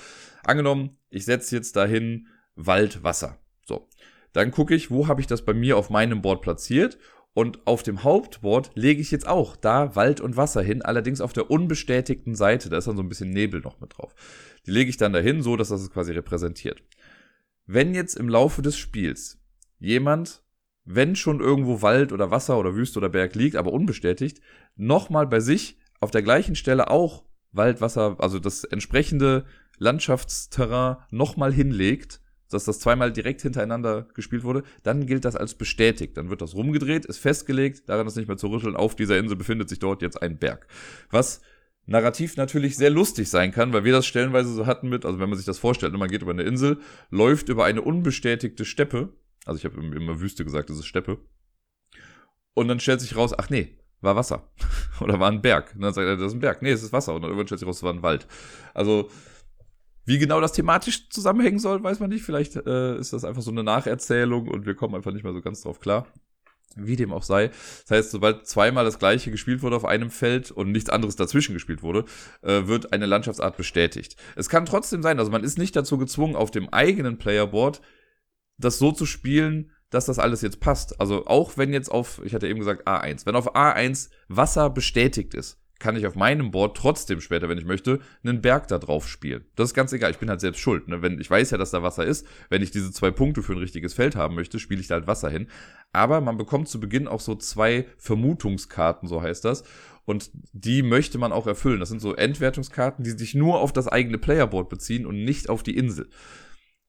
[0.46, 3.40] angenommen, ich setze jetzt dahin Wald, Wasser.
[3.66, 3.90] So,
[4.32, 6.98] dann gucke ich, wo habe ich das bei mir auf meinem Board platziert
[7.34, 11.34] und auf dem Hauptboard lege ich jetzt auch da Wald und Wasser hin, allerdings auf
[11.34, 12.70] der unbestätigten Seite.
[12.70, 14.14] Da ist dann so ein bisschen Nebel noch mit drauf.
[14.66, 16.84] Die lege ich dann dahin, so dass das es quasi repräsentiert.
[17.66, 19.40] Wenn jetzt im Laufe des Spiels
[19.78, 20.44] jemand,
[20.86, 24.42] wenn schon irgendwo Wald oder Wasser oder Wüste oder Berg liegt, aber unbestätigt,
[24.76, 29.46] nochmal bei sich auf der gleichen Stelle auch Wald, Wasser, also das entsprechende
[29.78, 36.18] Landschaftsterrain nochmal hinlegt, dass das zweimal direkt hintereinander gespielt wurde, dann gilt das als bestätigt.
[36.18, 38.76] Dann wird das rumgedreht, ist festgelegt, daran ist nicht mehr zu rütteln.
[38.76, 40.68] Auf dieser Insel befindet sich dort jetzt ein Berg.
[41.12, 41.42] Was
[41.86, 45.30] narrativ natürlich sehr lustig sein kann, weil wir das stellenweise so hatten mit, also wenn
[45.30, 46.80] man sich das vorstellt, ne, man geht über eine Insel,
[47.10, 49.10] läuft über eine unbestätigte Steppe,
[49.46, 51.20] also ich habe immer Wüste gesagt, das ist Steppe,
[52.54, 54.50] und dann stellt sich raus, ach nee, war Wasser
[55.02, 55.74] oder war ein Berg.
[55.76, 56.62] Und dann sagt er, das ist ein Berg.
[56.62, 57.14] Nee, es ist Wasser.
[57.14, 58.28] Und dann irgendwann stellt sich raus, es war ein Wald.
[58.74, 59.10] Also
[60.10, 62.24] wie genau das thematisch zusammenhängen soll, weiß man nicht.
[62.24, 65.42] Vielleicht äh, ist das einfach so eine Nacherzählung und wir kommen einfach nicht mehr so
[65.42, 66.08] ganz drauf klar.
[66.76, 67.50] Wie dem auch sei.
[67.84, 71.54] Das heißt, sobald zweimal das gleiche gespielt wurde auf einem Feld und nichts anderes dazwischen
[71.54, 72.06] gespielt wurde,
[72.42, 74.16] äh, wird eine Landschaftsart bestätigt.
[74.36, 77.80] Es kann trotzdem sein, also man ist nicht dazu gezwungen, auf dem eigenen Playerboard
[78.58, 81.00] das so zu spielen, dass das alles jetzt passt.
[81.00, 85.36] Also auch wenn jetzt auf, ich hatte eben gesagt A1, wenn auf A1 Wasser bestätigt
[85.36, 89.08] ist, kann ich auf meinem Board trotzdem später, wenn ich möchte, einen Berg da drauf
[89.08, 89.46] spielen.
[89.56, 90.12] Das ist ganz egal.
[90.12, 90.88] Ich bin halt selbst schuld.
[90.88, 91.02] Ne?
[91.02, 92.28] Wenn, ich weiß ja, dass da Wasser ist.
[92.50, 95.08] Wenn ich diese zwei Punkte für ein richtiges Feld haben möchte, spiele ich da halt
[95.08, 95.48] Wasser hin.
[95.94, 99.64] Aber man bekommt zu Beginn auch so zwei Vermutungskarten, so heißt das.
[100.06, 101.80] Und die möchte man auch erfüllen.
[101.80, 105.64] Das sind so Endwertungskarten, die sich nur auf das eigene Playerboard beziehen und nicht auf
[105.64, 106.10] die Insel.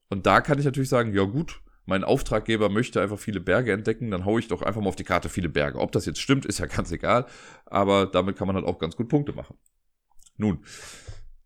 [0.09, 4.11] Und da kann ich natürlich sagen, ja gut, mein Auftraggeber möchte einfach viele Berge entdecken,
[4.11, 5.79] dann haue ich doch einfach mal auf die Karte viele Berge.
[5.79, 7.27] Ob das jetzt stimmt, ist ja ganz egal,
[7.67, 9.59] aber damit kann man halt auch ganz gut Punkte machen.
[10.37, 10.65] Nun,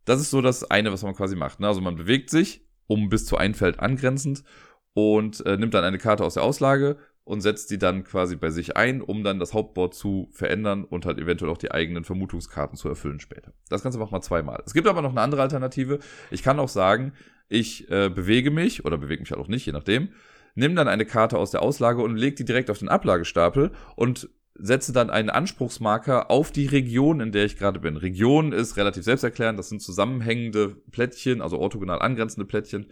[0.05, 1.61] das ist so das eine, was man quasi macht.
[1.61, 1.67] Ne?
[1.67, 4.45] Also man bewegt sich um bis zu ein Feld angrenzend
[4.93, 8.51] und äh, nimmt dann eine Karte aus der Auslage und setzt die dann quasi bei
[8.51, 12.77] sich ein, um dann das Hauptboard zu verändern und halt eventuell auch die eigenen Vermutungskarten
[12.77, 13.55] zu erfüllen später.
[13.71, 14.63] Das Ganze macht man zweimal.
[14.67, 16.01] Es gibt aber noch eine andere Alternative.
[16.31, 17.15] Ich kann auch sagen,
[17.49, 20.11] ich äh, bewege mich oder bewege mich halt auch nicht, je nachdem.
[20.55, 24.29] Nimm dann eine Karte aus der Auslage und leg die direkt auf den Ablagestapel und
[24.57, 27.97] setze dann einen Anspruchsmarker auf die Region, in der ich gerade bin.
[27.97, 32.87] Region ist relativ selbsterklärend, das sind zusammenhängende Plättchen, also orthogonal angrenzende Plättchen,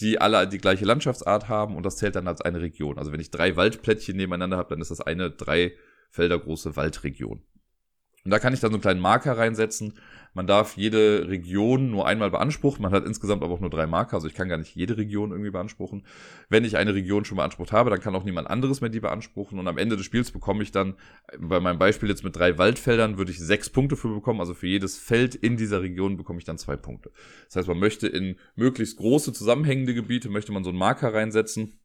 [0.00, 2.98] die alle die gleiche Landschaftsart haben und das zählt dann als eine Region.
[2.98, 5.72] Also wenn ich drei Waldplättchen nebeneinander habe, dann ist das eine drei
[6.10, 7.42] Felder große Waldregion.
[8.28, 9.94] Und da kann ich dann so einen kleinen Marker reinsetzen.
[10.34, 12.82] Man darf jede Region nur einmal beanspruchen.
[12.82, 14.16] Man hat insgesamt aber auch nur drei Marker.
[14.16, 16.04] Also ich kann gar nicht jede Region irgendwie beanspruchen.
[16.50, 19.58] Wenn ich eine Region schon beansprucht habe, dann kann auch niemand anderes mehr die beanspruchen.
[19.58, 20.96] Und am Ende des Spiels bekomme ich dann,
[21.38, 24.40] bei meinem Beispiel jetzt mit drei Waldfeldern, würde ich sechs Punkte für bekommen.
[24.40, 27.10] Also für jedes Feld in dieser Region bekomme ich dann zwei Punkte.
[27.46, 31.80] Das heißt, man möchte in möglichst große zusammenhängende Gebiete, möchte man so einen Marker reinsetzen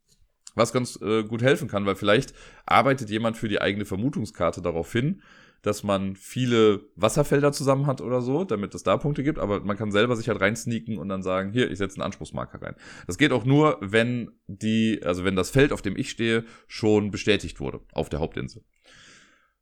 [0.56, 2.32] was ganz äh, gut helfen kann, weil vielleicht
[2.64, 5.20] arbeitet jemand für die eigene Vermutungskarte darauf hin,
[5.64, 9.78] dass man viele Wasserfelder zusammen hat oder so, damit es da Punkte gibt, aber man
[9.78, 12.76] kann selber sich halt reinsneaken und dann sagen, hier, ich setze einen Anspruchsmarker rein.
[13.06, 17.10] Das geht auch nur, wenn die, also wenn das Feld, auf dem ich stehe, schon
[17.10, 18.62] bestätigt wurde auf der Hauptinsel.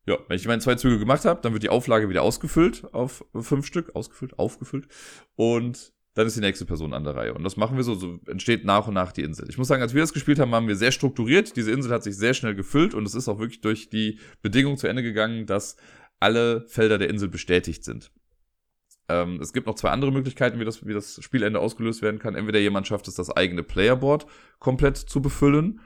[0.04, 3.24] Ja, wenn ich meine zwei Züge gemacht habe, dann wird die Auflage wieder ausgefüllt auf
[3.38, 4.88] fünf Stück, ausgefüllt, aufgefüllt
[5.36, 7.34] und dann ist die nächste Person an der Reihe.
[7.34, 9.48] Und das machen wir so, so entsteht nach und nach die Insel.
[9.48, 11.56] Ich muss sagen, als wir das gespielt haben, haben wir sehr strukturiert.
[11.56, 14.76] Diese Insel hat sich sehr schnell gefüllt und es ist auch wirklich durch die Bedingung
[14.76, 15.76] zu Ende gegangen, dass
[16.20, 18.12] alle Felder der Insel bestätigt sind.
[19.08, 22.34] Ähm, es gibt noch zwei andere Möglichkeiten, wie das, wie das Spielende ausgelöst werden kann.
[22.34, 24.26] Entweder jemand schafft es, das eigene Playerboard
[24.58, 25.80] komplett zu befüllen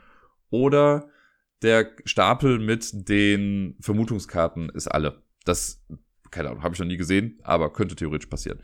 [0.49, 1.09] oder
[1.63, 5.23] der Stapel mit den Vermutungskarten ist alle.
[5.45, 5.83] Das,
[6.29, 8.59] keine Ahnung, habe ich noch nie gesehen, aber könnte theoretisch passieren.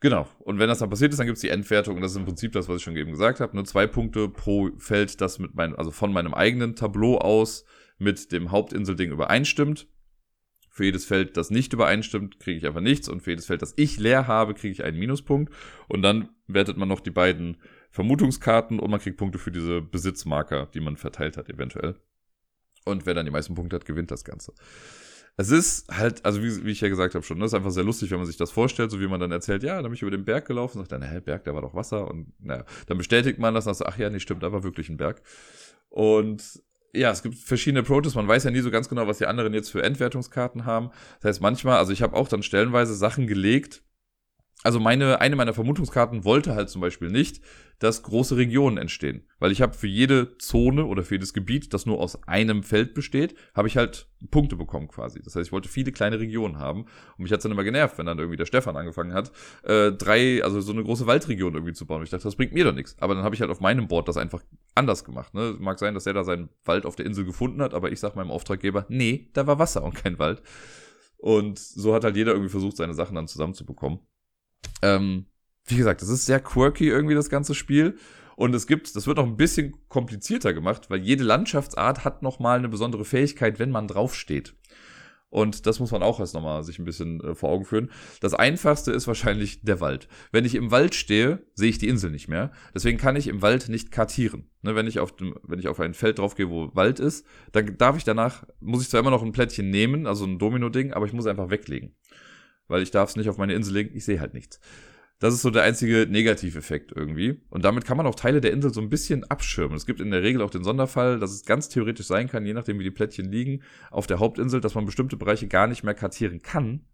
[0.00, 0.26] Genau.
[0.38, 1.96] Und wenn das dann passiert ist, dann gibt es die Endwertung.
[1.96, 3.54] Und das ist im Prinzip das, was ich schon eben gesagt habe.
[3.54, 7.64] Nur zwei Punkte pro Feld, das mit meinem, also von meinem eigenen Tableau aus
[7.98, 9.86] mit dem Hauptinselding übereinstimmt.
[10.70, 13.10] Für jedes Feld, das nicht übereinstimmt, kriege ich einfach nichts.
[13.10, 15.52] Und für jedes Feld, das ich leer habe, kriege ich einen Minuspunkt.
[15.86, 17.58] Und dann wertet man noch die beiden
[17.90, 21.96] Vermutungskarten und man kriegt Punkte für diese Besitzmarker, die man verteilt hat, eventuell.
[22.86, 24.54] Und wer dann die meisten Punkte hat, gewinnt das Ganze.
[25.40, 27.70] Es ist halt, also wie, wie ich ja gesagt habe schon, das ne, ist einfach
[27.70, 29.94] sehr lustig, wenn man sich das vorstellt, so wie man dann erzählt, ja, da bin
[29.94, 32.66] ich über den Berg gelaufen, sagt dann, hä, Berg, da war doch Wasser und naja,
[32.88, 35.22] dann bestätigt man das und sagt, ach ja, nee, stimmt, da war wirklich ein Berg.
[35.88, 38.14] Und ja, es gibt verschiedene Approaches.
[38.14, 40.90] Man weiß ja nie so ganz genau, was die anderen jetzt für Endwertungskarten haben.
[41.20, 43.82] Das heißt, manchmal, also ich habe auch dann stellenweise Sachen gelegt.
[44.62, 47.40] Also meine, eine meiner Vermutungskarten wollte halt zum Beispiel nicht,
[47.78, 49.24] dass große Regionen entstehen.
[49.38, 52.92] Weil ich habe für jede Zone oder für jedes Gebiet, das nur aus einem Feld
[52.92, 55.22] besteht, habe ich halt Punkte bekommen quasi.
[55.22, 56.82] Das heißt, ich wollte viele kleine Regionen haben.
[56.82, 60.44] Und mich hat's dann immer genervt, wenn dann irgendwie der Stefan angefangen hat, äh, drei,
[60.44, 62.00] also so eine große Waldregion irgendwie zu bauen.
[62.00, 62.96] Und ich dachte, das bringt mir doch nichts.
[63.00, 64.42] Aber dann habe ich halt auf meinem Board das einfach
[64.74, 65.32] anders gemacht.
[65.32, 65.56] Ne?
[65.58, 68.14] Mag sein, dass er da seinen Wald auf der Insel gefunden hat, aber ich sag
[68.14, 70.42] meinem Auftraggeber, nee, da war Wasser und kein Wald.
[71.16, 74.00] Und so hat halt jeder irgendwie versucht, seine Sachen dann zusammenzubekommen.
[74.82, 75.26] Ähm,
[75.66, 77.96] wie gesagt, das ist sehr quirky irgendwie, das ganze Spiel.
[78.36, 82.58] Und es gibt, das wird noch ein bisschen komplizierter gemacht, weil jede Landschaftsart hat nochmal
[82.58, 84.54] eine besondere Fähigkeit, wenn man draufsteht.
[85.30, 87.90] Und das muss man auch erst nochmal sich ein bisschen äh, vor Augen führen.
[88.20, 90.08] Das einfachste ist wahrscheinlich der Wald.
[90.32, 92.50] Wenn ich im Wald stehe, sehe ich die Insel nicht mehr.
[92.74, 94.50] Deswegen kann ich im Wald nicht kartieren.
[94.62, 97.78] Ne, wenn, ich auf dem, wenn ich auf ein Feld draufgehe, wo Wald ist, dann
[97.78, 101.06] darf ich danach, muss ich zwar immer noch ein Plättchen nehmen, also ein Domino-Ding, aber
[101.06, 101.94] ich muss einfach weglegen.
[102.70, 104.60] Weil ich darf es nicht auf meine Insel legen, ich sehe halt nichts.
[105.18, 107.42] Das ist so der einzige Negativeffekt irgendwie.
[107.50, 109.76] Und damit kann man auch Teile der Insel so ein bisschen abschirmen.
[109.76, 112.54] Es gibt in der Regel auch den Sonderfall, dass es ganz theoretisch sein kann, je
[112.54, 115.94] nachdem wie die Plättchen liegen, auf der Hauptinsel, dass man bestimmte Bereiche gar nicht mehr
[115.94, 116.86] kartieren kann,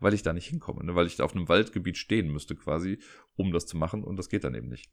[0.00, 0.94] weil ich da nicht hinkomme, ne?
[0.96, 2.98] weil ich da auf einem Waldgebiet stehen müsste quasi,
[3.36, 4.90] um das zu machen und das geht dann eben nicht.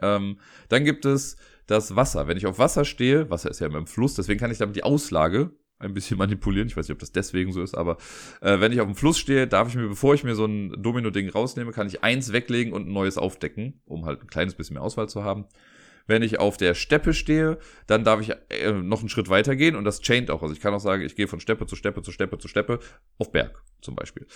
[0.00, 1.36] Ähm, dann gibt es
[1.66, 2.28] das Wasser.
[2.28, 4.76] Wenn ich auf Wasser stehe, Wasser ist ja immer im Fluss, deswegen kann ich damit
[4.76, 6.68] die Auslage ein bisschen manipulieren.
[6.68, 7.96] Ich weiß nicht, ob das deswegen so ist, aber
[8.40, 10.80] äh, wenn ich auf dem Fluss stehe, darf ich mir, bevor ich mir so ein
[10.80, 14.74] Domino-Ding rausnehme, kann ich eins weglegen und ein neues aufdecken, um halt ein kleines bisschen
[14.74, 15.46] mehr Auswahl zu haben.
[16.06, 19.76] Wenn ich auf der Steppe stehe, dann darf ich äh, noch einen Schritt weiter gehen
[19.76, 20.42] und das chaint auch.
[20.42, 22.80] Also ich kann auch sagen, ich gehe von Steppe zu Steppe zu Steppe zu Steppe
[23.18, 24.26] auf Berg zum Beispiel.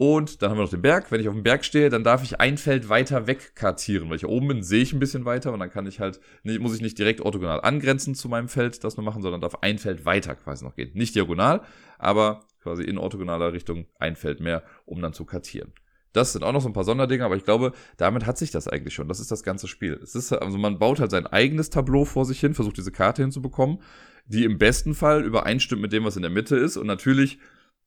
[0.00, 1.10] Und dann haben wir noch den Berg.
[1.10, 4.08] Wenn ich auf dem Berg stehe, dann darf ich ein Feld weiter wegkartieren.
[4.08, 6.60] Weil ich oben bin, sehe ich ein bisschen weiter und dann kann ich halt, nicht,
[6.60, 9.78] muss ich nicht direkt orthogonal angrenzen zu meinem Feld das nur machen, sondern darf ein
[9.78, 10.92] Feld weiter quasi noch gehen.
[10.94, 11.62] Nicht diagonal,
[11.98, 15.72] aber quasi in orthogonaler Richtung ein Feld mehr, um dann zu kartieren.
[16.12, 18.68] Das sind auch noch so ein paar Sonderdinge, aber ich glaube, damit hat sich das
[18.68, 19.08] eigentlich schon.
[19.08, 19.98] Das ist das ganze Spiel.
[20.00, 23.22] Es ist, also man baut halt sein eigenes Tableau vor sich hin, versucht diese Karte
[23.22, 23.82] hinzubekommen,
[24.26, 26.76] die im besten Fall übereinstimmt mit dem, was in der Mitte ist.
[26.76, 27.38] Und natürlich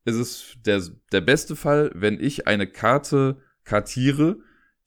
[0.06, 4.38] ist es der, der beste Fall, wenn ich eine Karte kartiere,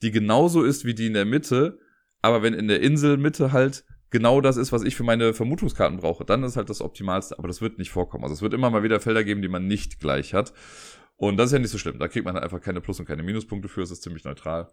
[0.03, 1.79] die genauso ist wie die in der Mitte,
[2.21, 6.25] aber wenn in der Inselmitte halt genau das ist, was ich für meine Vermutungskarten brauche,
[6.25, 8.25] dann ist halt das Optimalste, aber das wird nicht vorkommen.
[8.25, 10.53] Also es wird immer mal wieder Felder geben, die man nicht gleich hat.
[11.17, 11.99] Und das ist ja nicht so schlimm.
[11.99, 14.73] Da kriegt man halt einfach keine Plus- und keine Minuspunkte für, es ist ziemlich neutral.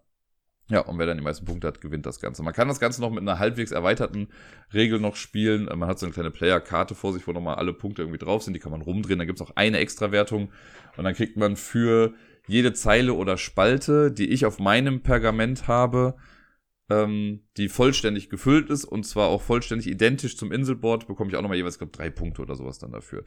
[0.70, 2.44] Ja, und wer dann die meisten Punkte hat, gewinnt das Ganze.
[2.44, 4.30] Man kann das Ganze noch mit einer halbwegs erweiterten
[4.74, 5.66] Regel noch spielen.
[5.66, 8.54] Man hat so eine kleine Player-Karte vor sich, wo nochmal alle Punkte irgendwie drauf sind.
[8.54, 9.20] Die kann man rumdrehen.
[9.20, 10.52] Da gibt's auch eine Extrawertung.
[10.96, 12.14] Und dann kriegt man für
[12.48, 16.16] jede Zeile oder Spalte, die ich auf meinem Pergament habe,
[16.92, 21.42] ähm, die vollständig gefüllt ist und zwar auch vollständig identisch zum Inselboard, bekomme ich auch
[21.42, 23.24] nochmal jeweils, glaube drei Punkte oder sowas dann dafür.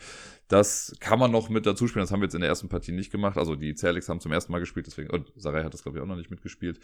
[0.48, 2.92] Das kann man noch mit dazu spielen, das haben wir jetzt in der ersten Partie
[2.92, 3.38] nicht gemacht.
[3.38, 6.02] Also die Zerlix haben zum ersten Mal gespielt, deswegen, und Sarai hat das, glaube ich,
[6.02, 6.78] auch noch nicht mitgespielt.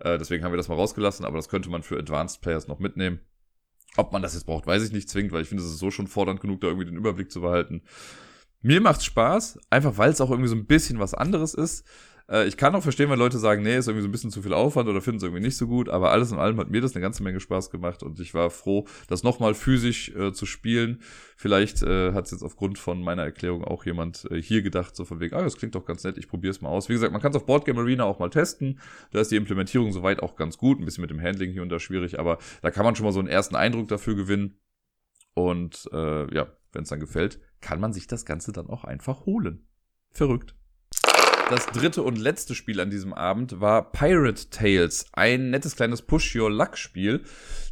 [0.00, 2.80] Äh, deswegen haben wir das mal rausgelassen, aber das könnte man für Advanced Players noch
[2.80, 3.20] mitnehmen.
[3.96, 5.92] Ob man das jetzt braucht, weiß ich nicht zwingend, weil ich finde, es ist so
[5.92, 7.82] schon fordernd genug, da irgendwie den Überblick zu behalten.
[8.60, 11.86] Mir macht's Spaß, einfach weil es auch irgendwie so ein bisschen was anderes ist.
[12.28, 14.42] Äh, ich kann auch verstehen, wenn Leute sagen, nee, ist irgendwie so ein bisschen zu
[14.42, 16.80] viel Aufwand oder finden es irgendwie nicht so gut, aber alles in allem hat mir
[16.80, 20.46] das eine ganze Menge Spaß gemacht und ich war froh, das nochmal physisch äh, zu
[20.46, 21.00] spielen.
[21.36, 25.04] Vielleicht äh, hat es jetzt aufgrund von meiner Erklärung auch jemand äh, hier gedacht, so
[25.04, 26.88] von wegen, ah, das klingt doch ganz nett, ich probiere es mal aus.
[26.88, 28.80] Wie gesagt, man kann es auf Boardgame Arena auch mal testen.
[29.10, 31.68] Da ist die Implementierung soweit auch ganz gut, ein bisschen mit dem Handling hier und
[31.68, 34.58] da schwierig, aber da kann man schon mal so einen ersten Eindruck dafür gewinnen.
[35.34, 39.26] Und äh, ja, wenn es dann gefällt, kann man sich das Ganze dann auch einfach
[39.26, 39.66] holen.
[40.10, 40.54] Verrückt.
[41.50, 46.34] Das dritte und letzte Spiel an diesem Abend war Pirate Tales, ein nettes kleines Push
[46.34, 47.22] Your Luck Spiel,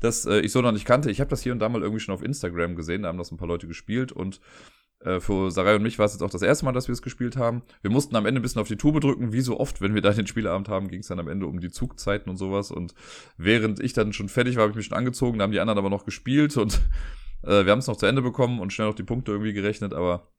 [0.00, 1.10] das äh, ich so noch nicht kannte.
[1.10, 3.32] Ich habe das hier und da mal irgendwie schon auf Instagram gesehen, da haben das
[3.32, 4.40] ein paar Leute gespielt und
[5.00, 7.00] äh, für Sarai und mich war es jetzt auch das erste Mal, dass wir es
[7.00, 7.62] gespielt haben.
[7.80, 10.02] Wir mussten am Ende ein bisschen auf die Tube drücken, wie so oft, wenn wir
[10.02, 12.70] da den Spielabend haben, ging es dann am Ende um die Zugzeiten und sowas.
[12.70, 12.94] Und
[13.38, 15.78] während ich dann schon fertig war, habe ich mich schon angezogen, da haben die anderen
[15.78, 16.74] aber noch gespielt und
[17.42, 19.94] äh, wir haben es noch zu Ende bekommen und schnell noch die Punkte irgendwie gerechnet,
[19.94, 20.30] aber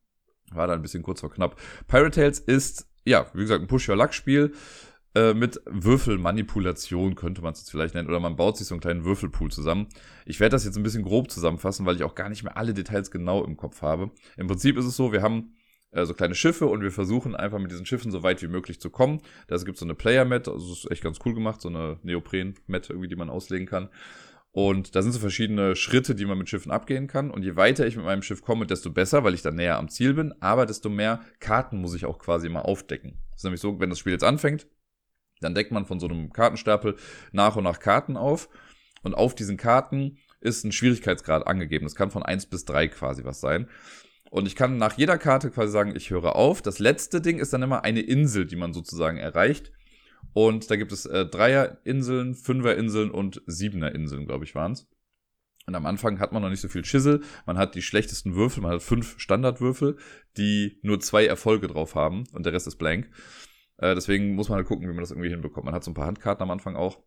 [0.52, 1.60] war da ein bisschen kurz vor knapp.
[1.88, 4.54] Pirate Tales ist ja, wie gesagt, ein Push-Your-Luck-Spiel
[5.16, 8.10] äh, mit Würfelmanipulation könnte man es jetzt vielleicht nennen.
[8.10, 9.88] Oder man baut sich so einen kleinen Würfelpool zusammen.
[10.26, 12.74] Ich werde das jetzt ein bisschen grob zusammenfassen, weil ich auch gar nicht mehr alle
[12.74, 14.12] Details genau im Kopf habe.
[14.38, 15.54] Im Prinzip ist es so, wir haben
[15.92, 18.80] äh, so kleine Schiffe und wir versuchen einfach mit diesen Schiffen so weit wie möglich
[18.80, 19.22] zu kommen.
[19.48, 22.00] Da gibt es so eine Player-Mat, also das ist echt ganz cool gemacht, so eine
[22.04, 23.90] Neopren-Mat irgendwie, die man auslegen kann.
[24.56, 27.32] Und da sind so verschiedene Schritte, die man mit Schiffen abgehen kann.
[27.32, 29.90] Und je weiter ich mit meinem Schiff komme, desto besser, weil ich dann näher am
[29.90, 30.32] Ziel bin.
[30.42, 33.18] Aber desto mehr Karten muss ich auch quasi immer aufdecken.
[33.32, 34.68] Das ist nämlich so, wenn das Spiel jetzt anfängt,
[35.42, 36.98] dann deckt man von so einem Kartenstapel
[37.32, 38.48] nach und nach Karten auf.
[39.02, 41.86] Und auf diesen Karten ist ein Schwierigkeitsgrad angegeben.
[41.86, 43.68] Das kann von eins bis drei quasi was sein.
[44.30, 46.62] Und ich kann nach jeder Karte quasi sagen, ich höre auf.
[46.62, 49.72] Das letzte Ding ist dann immer eine Insel, die man sozusagen erreicht.
[50.34, 54.88] Und da gibt es äh, Dreier-Inseln, Fünfer-Inseln und Siebener-Inseln, glaube ich, waren es.
[55.66, 57.22] Und am Anfang hat man noch nicht so viel Schissel.
[57.46, 58.62] Man hat die schlechtesten Würfel.
[58.62, 59.98] Man hat fünf Standardwürfel,
[60.38, 63.10] die nur zwei Erfolge drauf haben und der Rest ist blank.
[63.78, 65.66] Äh, deswegen muss man halt gucken, wie man das irgendwie hinbekommt.
[65.66, 67.00] Man hat so ein paar Handkarten am Anfang auch.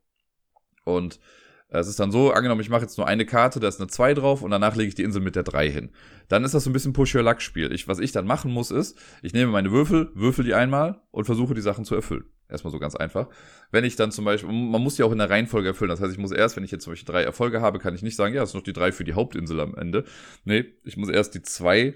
[0.84, 1.20] Und
[1.68, 4.14] es ist dann so, angenommen, ich mache jetzt nur eine Karte, da ist eine 2
[4.14, 5.90] drauf und danach lege ich die Insel mit der 3 hin.
[6.28, 7.72] Dann ist das so ein bisschen Push-Your-Luck-Spiel.
[7.72, 11.24] Ich, was ich dann machen muss, ist, ich nehme meine Würfel, würfel die einmal und
[11.24, 12.24] versuche die Sachen zu erfüllen.
[12.48, 13.28] Erstmal so ganz einfach.
[13.72, 15.88] Wenn ich dann zum Beispiel, man muss die auch in der Reihenfolge erfüllen.
[15.88, 18.02] Das heißt, ich muss erst, wenn ich jetzt zum Beispiel drei Erfolge habe, kann ich
[18.02, 20.04] nicht sagen, ja, das sind noch die drei für die Hauptinsel am Ende.
[20.44, 21.94] Nee, ich muss erst die zwei,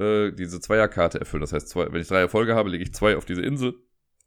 [0.00, 1.42] äh, diese Zweierkarte erfüllen.
[1.42, 3.74] Das heißt, zwei, wenn ich drei Erfolge habe, lege ich zwei auf diese Insel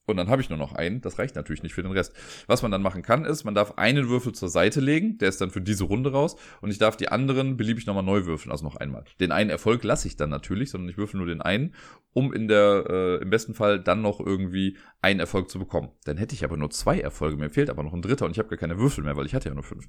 [0.05, 1.01] und dann habe ich nur noch einen.
[1.01, 2.13] Das reicht natürlich nicht für den Rest.
[2.47, 5.41] Was man dann machen kann, ist, man darf einen Würfel zur Seite legen, der ist
[5.41, 6.35] dann für diese Runde raus.
[6.61, 9.03] Und ich darf die anderen beliebig nochmal neu würfeln, also noch einmal.
[9.19, 11.73] Den einen Erfolg lasse ich dann natürlich, sondern ich würfel nur den einen,
[12.13, 15.89] um in der, äh, im besten Fall dann noch irgendwie einen Erfolg zu bekommen.
[16.05, 18.39] Dann hätte ich aber nur zwei Erfolge, mir fehlt aber noch ein dritter und ich
[18.39, 19.87] habe gar keine Würfel mehr, weil ich hatte ja nur fünf.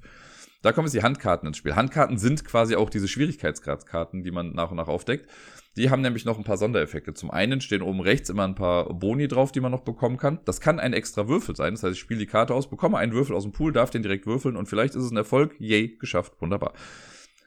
[0.61, 1.75] Da kommen jetzt die Handkarten ins Spiel.
[1.75, 5.29] Handkarten sind quasi auch diese Schwierigkeitsgradskarten, die man nach und nach aufdeckt.
[5.75, 7.13] Die haben nämlich noch ein paar Sondereffekte.
[7.13, 10.39] Zum einen stehen oben rechts immer ein paar Boni drauf, die man noch bekommen kann.
[10.45, 11.75] Das kann ein extra Würfel sein.
[11.75, 14.01] Das heißt, ich spiele die Karte aus, bekomme einen Würfel aus dem Pool, darf den
[14.01, 15.55] direkt würfeln und vielleicht ist es ein Erfolg.
[15.59, 16.33] Yay, geschafft.
[16.39, 16.73] Wunderbar.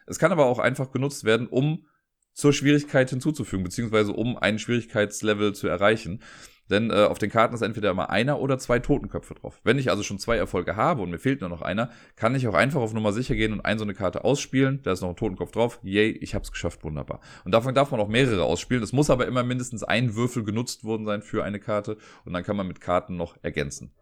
[0.06, 1.86] Es kann aber auch einfach genutzt werden, um
[2.32, 6.22] zur Schwierigkeit hinzuzufügen, beziehungsweise um ein Schwierigkeitslevel zu erreichen.
[6.70, 9.60] Denn äh, auf den Karten ist entweder immer einer oder zwei Totenköpfe drauf.
[9.64, 12.46] Wenn ich also schon zwei Erfolge habe und mir fehlt nur noch einer, kann ich
[12.46, 14.80] auch einfach auf Nummer sicher gehen und ein so eine Karte ausspielen.
[14.82, 15.80] Da ist noch ein Totenkopf drauf.
[15.82, 17.20] Yay, ich hab's geschafft, wunderbar.
[17.44, 18.82] Und davon darf man auch mehrere ausspielen.
[18.82, 22.44] Es muss aber immer mindestens ein Würfel genutzt worden sein für eine Karte und dann
[22.44, 23.92] kann man mit Karten noch ergänzen.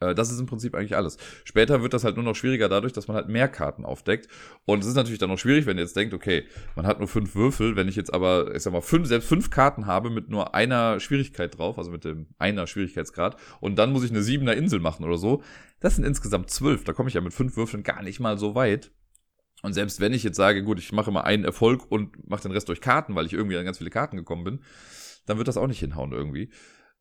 [0.00, 1.18] Äh, das ist im Prinzip eigentlich alles.
[1.44, 4.28] Später wird das halt nur noch schwieriger dadurch, dass man halt mehr Karten aufdeckt.
[4.64, 6.44] Und es ist natürlich dann noch schwierig, wenn ihr jetzt denkt, okay,
[6.76, 9.50] man hat nur fünf Würfel, wenn ich jetzt aber, ich sag mal, fünf, selbst fünf
[9.50, 14.04] Karten habe mit nur einer Schwierigkeit drauf, also mit dem einer Schwierigkeitsgrad, und dann muss
[14.04, 15.42] ich eine siebener Insel machen oder so.
[15.80, 16.84] Das sind insgesamt zwölf.
[16.84, 18.92] Da komme ich ja mit fünf Würfeln gar nicht mal so weit.
[19.62, 22.52] Und selbst wenn ich jetzt sage, gut, ich mache mal einen Erfolg und mache den
[22.52, 24.60] Rest durch Karten, weil ich irgendwie an ganz viele Karten gekommen bin,
[25.26, 26.50] dann wird das auch nicht hinhauen irgendwie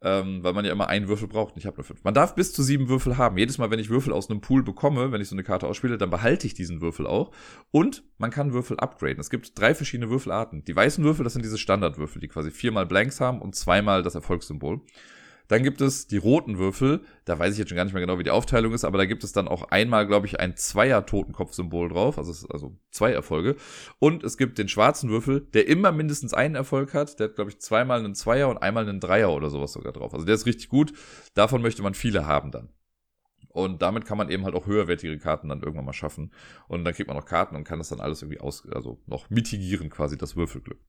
[0.03, 1.55] ähm, weil man ja immer einen Würfel braucht.
[1.55, 2.03] Ich habe nur fünf.
[2.03, 3.37] Man darf bis zu sieben Würfel haben.
[3.37, 5.97] Jedes Mal, wenn ich Würfel aus einem Pool bekomme, wenn ich so eine Karte ausspiele,
[5.97, 7.31] dann behalte ich diesen Würfel auch.
[7.71, 9.19] Und man kann Würfel upgraden.
[9.19, 10.65] Es gibt drei verschiedene Würfelarten.
[10.65, 14.15] Die weißen Würfel, das sind diese Standardwürfel, die quasi viermal Blanks haben und zweimal das
[14.15, 14.81] Erfolgssymbol.
[15.47, 17.01] Dann gibt es die roten Würfel.
[17.25, 19.06] Da weiß ich jetzt schon gar nicht mehr genau, wie die Aufteilung ist, aber da
[19.06, 22.17] gibt es dann auch einmal, glaube ich, ein Zweier-Totenkopf-Symbol drauf.
[22.17, 23.56] Also, also zwei Erfolge.
[23.99, 27.19] Und es gibt den schwarzen Würfel, der immer mindestens einen Erfolg hat.
[27.19, 30.13] Der hat, glaube ich, zweimal einen Zweier und einmal einen Dreier oder sowas sogar drauf.
[30.13, 30.93] Also der ist richtig gut.
[31.34, 32.69] Davon möchte man viele haben dann.
[33.49, 36.32] Und damit kann man eben halt auch höherwertige Karten dann irgendwann mal schaffen.
[36.67, 39.29] Und dann kriegt man noch Karten und kann das dann alles irgendwie aus, also noch
[39.29, 40.79] mitigieren, quasi das Würfelglück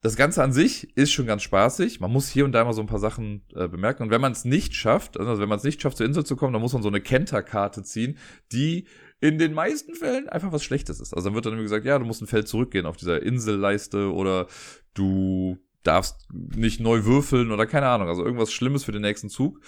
[0.00, 1.98] das Ganze an sich ist schon ganz spaßig.
[1.98, 4.04] Man muss hier und da mal so ein paar Sachen äh, bemerken.
[4.04, 6.36] Und wenn man es nicht schafft, also wenn man es nicht schafft, zur Insel zu
[6.36, 8.16] kommen, dann muss man so eine Kenterkarte ziehen,
[8.52, 8.86] die
[9.20, 11.14] in den meisten Fällen einfach was Schlechtes ist.
[11.14, 14.46] Also dann wird dann gesagt, ja, du musst ein Feld zurückgehen auf dieser Inselleiste oder
[14.94, 18.06] du darfst nicht neu würfeln oder keine Ahnung.
[18.06, 19.60] Also irgendwas Schlimmes für den nächsten Zug.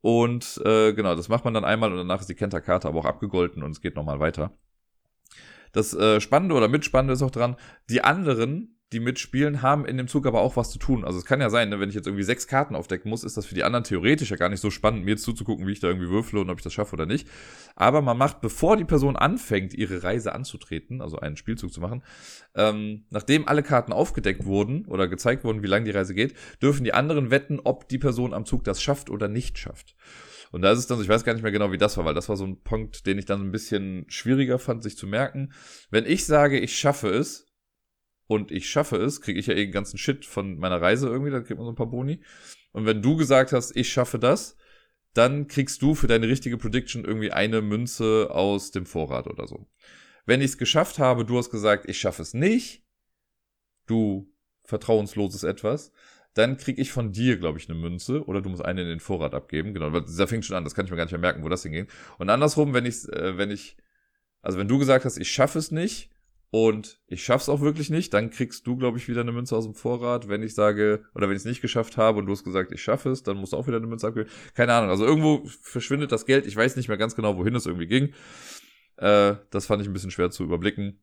[0.00, 3.04] Und äh, genau, das macht man dann einmal und danach ist die Kenterkarte aber auch
[3.04, 4.52] abgegolten und es geht nochmal weiter.
[5.72, 7.56] Das äh, Spannende oder Mitspannende ist auch dran,
[7.88, 11.04] die anderen die mitspielen, haben in dem Zug aber auch was zu tun.
[11.04, 13.36] Also es kann ja sein, ne, wenn ich jetzt irgendwie sechs Karten aufdecken muss, ist
[13.36, 15.88] das für die anderen theoretisch ja gar nicht so spannend, mir zuzugucken, wie ich da
[15.88, 17.28] irgendwie würfle und ob ich das schaffe oder nicht.
[17.74, 22.02] Aber man macht, bevor die Person anfängt, ihre Reise anzutreten, also einen Spielzug zu machen,
[22.54, 26.84] ähm, nachdem alle Karten aufgedeckt wurden oder gezeigt wurden, wie lang die Reise geht, dürfen
[26.84, 29.96] die anderen wetten, ob die Person am Zug das schafft oder nicht schafft.
[30.52, 32.14] Und da ist es dann ich weiß gar nicht mehr genau, wie das war, weil
[32.14, 35.52] das war so ein Punkt, den ich dann ein bisschen schwieriger fand, sich zu merken.
[35.90, 37.52] Wenn ich sage, ich schaffe es,
[38.26, 41.30] und ich schaffe es, kriege ich ja eh den ganzen Shit von meiner Reise irgendwie,
[41.30, 42.20] dann kriegt man so ein paar Boni.
[42.72, 44.56] Und wenn du gesagt hast, ich schaffe das,
[45.12, 49.66] dann kriegst du für deine richtige Prediction irgendwie eine Münze aus dem Vorrat oder so.
[50.26, 52.82] Wenn ich es geschafft habe, du hast gesagt, ich schaffe es nicht,
[53.86, 54.32] du
[54.64, 55.92] vertrauensloses Etwas,
[56.32, 59.00] dann krieg ich von dir, glaube ich, eine Münze oder du musst eine in den
[59.00, 59.72] Vorrat abgeben.
[59.72, 61.48] Genau, weil da fängt schon an, das kann ich mir gar nicht mehr merken, wo
[61.48, 61.88] das hingeht.
[62.18, 63.76] Und andersrum, wenn ich, äh, wenn ich,
[64.42, 66.10] also wenn du gesagt hast, ich schaffe es nicht,
[66.54, 69.64] und ich schaff's auch wirklich nicht, dann kriegst du, glaube ich, wieder eine Münze aus
[69.64, 70.28] dem Vorrat.
[70.28, 72.80] Wenn ich sage, oder wenn ich es nicht geschafft habe und du hast gesagt, ich
[72.80, 74.30] schaffe es, dann musst du auch wieder eine Münze abgeben.
[74.54, 74.88] Keine Ahnung.
[74.88, 76.46] Also irgendwo verschwindet das Geld.
[76.46, 78.14] Ich weiß nicht mehr ganz genau, wohin es irgendwie ging.
[78.98, 81.02] Äh, das fand ich ein bisschen schwer zu überblicken.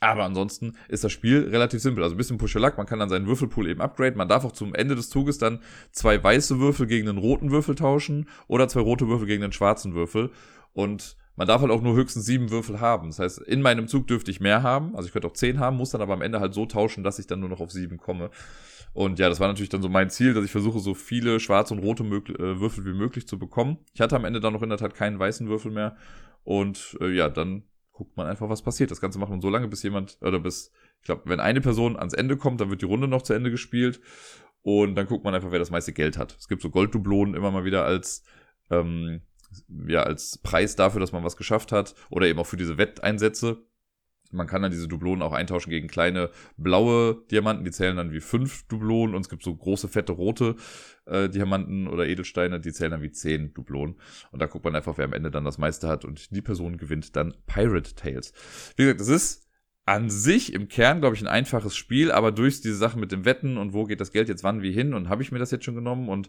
[0.00, 2.02] Aber ansonsten ist das Spiel relativ simpel.
[2.02, 2.78] Also ein bisschen Puschelack.
[2.78, 4.16] Man kann dann seinen Würfelpool eben upgraden.
[4.16, 5.60] Man darf auch zum Ende des Zuges dann
[5.92, 9.92] zwei weiße Würfel gegen einen roten Würfel tauschen oder zwei rote Würfel gegen einen schwarzen
[9.92, 10.30] Würfel.
[10.72, 13.08] Und man darf halt auch nur höchstens sieben Würfel haben.
[13.08, 14.94] Das heißt, in meinem Zug dürfte ich mehr haben.
[14.94, 17.18] Also ich könnte auch zehn haben, muss dann aber am Ende halt so tauschen, dass
[17.18, 18.30] ich dann nur noch auf sieben komme.
[18.92, 21.72] Und ja, das war natürlich dann so mein Ziel, dass ich versuche, so viele schwarze
[21.72, 23.78] und rote äh, Würfel wie möglich zu bekommen.
[23.94, 25.96] Ich hatte am Ende dann noch in der Tat keinen weißen Würfel mehr.
[26.44, 28.90] Und äh, ja, dann guckt man einfach, was passiert.
[28.90, 31.96] Das Ganze macht man so lange, bis jemand, oder bis, ich glaube, wenn eine Person
[31.96, 34.02] ans Ende kommt, dann wird die Runde noch zu Ende gespielt.
[34.60, 36.36] Und dann guckt man einfach, wer das meiste Geld hat.
[36.38, 38.24] Es gibt so Golddublonen immer mal wieder als
[38.68, 39.22] ähm,
[39.86, 43.64] ja, als Preis dafür, dass man was geschafft hat oder eben auch für diese Wetteinsätze.
[44.32, 48.20] Man kann dann diese Dublonen auch eintauschen gegen kleine blaue Diamanten, die zählen dann wie
[48.20, 50.54] fünf Dublonen und es gibt so große, fette, rote
[51.06, 53.96] äh, Diamanten oder Edelsteine, die zählen dann wie zehn Dublonen.
[54.30, 56.76] Und da guckt man einfach, wer am Ende dann das meiste hat und die Person
[56.76, 58.32] gewinnt dann Pirate Tales.
[58.76, 59.48] Wie gesagt, das ist
[59.84, 63.24] an sich im Kern, glaube ich, ein einfaches Spiel, aber durch diese Sachen mit dem
[63.24, 65.50] Wetten und wo geht das Geld jetzt wann wie hin und habe ich mir das
[65.50, 66.28] jetzt schon genommen und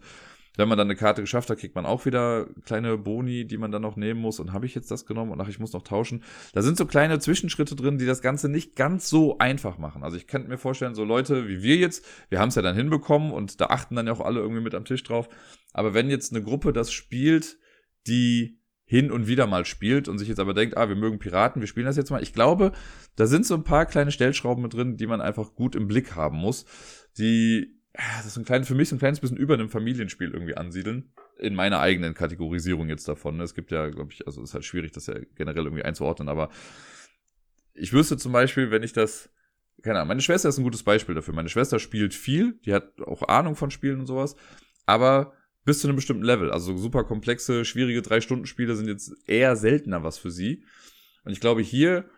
[0.57, 3.71] wenn man dann eine Karte geschafft hat, kriegt man auch wieder kleine Boni, die man
[3.71, 4.39] dann noch nehmen muss.
[4.39, 6.23] Und habe ich jetzt das genommen und ach, ich muss noch tauschen.
[6.53, 10.03] Da sind so kleine Zwischenschritte drin, die das Ganze nicht ganz so einfach machen.
[10.03, 12.75] Also ich könnte mir vorstellen, so Leute wie wir jetzt, wir haben es ja dann
[12.75, 15.29] hinbekommen und da achten dann ja auch alle irgendwie mit am Tisch drauf.
[15.73, 17.57] Aber wenn jetzt eine Gruppe das spielt,
[18.07, 21.61] die hin und wieder mal spielt und sich jetzt aber denkt, ah, wir mögen Piraten,
[21.61, 22.21] wir spielen das jetzt mal.
[22.21, 22.73] Ich glaube,
[23.15, 26.17] da sind so ein paar kleine Stellschrauben mit drin, die man einfach gut im Blick
[26.17, 26.65] haben muss,
[27.17, 31.13] die das ist ein kleines, für mich ein kleines bisschen über einem Familienspiel irgendwie ansiedeln.
[31.37, 33.39] In meiner eigenen Kategorisierung jetzt davon.
[33.41, 36.29] Es gibt ja, glaube ich, also es ist halt schwierig, das ja generell irgendwie einzuordnen,
[36.29, 36.49] aber
[37.73, 39.29] ich wüsste zum Beispiel, wenn ich das,
[39.81, 41.33] keine Ahnung, meine Schwester ist ein gutes Beispiel dafür.
[41.33, 44.35] Meine Schwester spielt viel, die hat auch Ahnung von Spielen und sowas,
[44.85, 46.51] aber bis zu einem bestimmten Level.
[46.51, 50.63] Also super komplexe, schwierige Drei-Stunden-Spiele sind jetzt eher seltener was für sie.
[51.23, 52.09] Und ich glaube hier,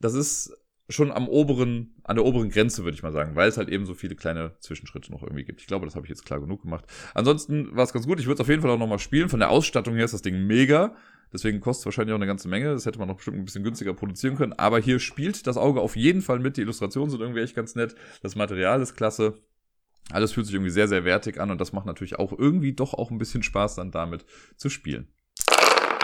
[0.00, 0.52] das ist
[0.88, 3.86] schon am oberen, an der oberen Grenze, würde ich mal sagen, weil es halt eben
[3.86, 5.60] so viele kleine Zwischenschritte noch irgendwie gibt.
[5.60, 6.84] Ich glaube, das habe ich jetzt klar genug gemacht.
[7.14, 8.20] Ansonsten war es ganz gut.
[8.20, 9.28] Ich würde es auf jeden Fall auch nochmal spielen.
[9.28, 10.94] Von der Ausstattung her ist das Ding mega.
[11.32, 12.72] Deswegen kostet es wahrscheinlich auch eine ganze Menge.
[12.72, 14.52] Das hätte man noch bestimmt ein bisschen günstiger produzieren können.
[14.52, 16.56] Aber hier spielt das Auge auf jeden Fall mit.
[16.56, 17.96] Die Illustrationen sind irgendwie echt ganz nett.
[18.22, 19.34] Das Material ist klasse.
[20.10, 22.94] Alles fühlt sich irgendwie sehr, sehr wertig an und das macht natürlich auch irgendwie doch
[22.94, 24.24] auch ein bisschen Spaß dann damit
[24.56, 25.08] zu spielen.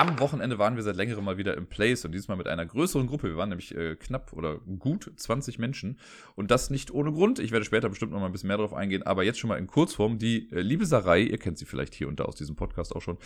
[0.03, 3.07] Am Wochenende waren wir seit längerem mal wieder im Place und diesmal mit einer größeren
[3.07, 3.29] Gruppe.
[3.29, 6.01] Wir waren nämlich äh, knapp oder gut 20 Menschen
[6.35, 7.39] und das nicht ohne Grund.
[7.39, 9.59] Ich werde später bestimmt noch mal ein bisschen mehr darauf eingehen, aber jetzt schon mal
[9.59, 10.19] in Kurzform.
[10.19, 13.17] Die äh, liebe ihr kennt sie vielleicht hier und da aus diesem Podcast auch schon,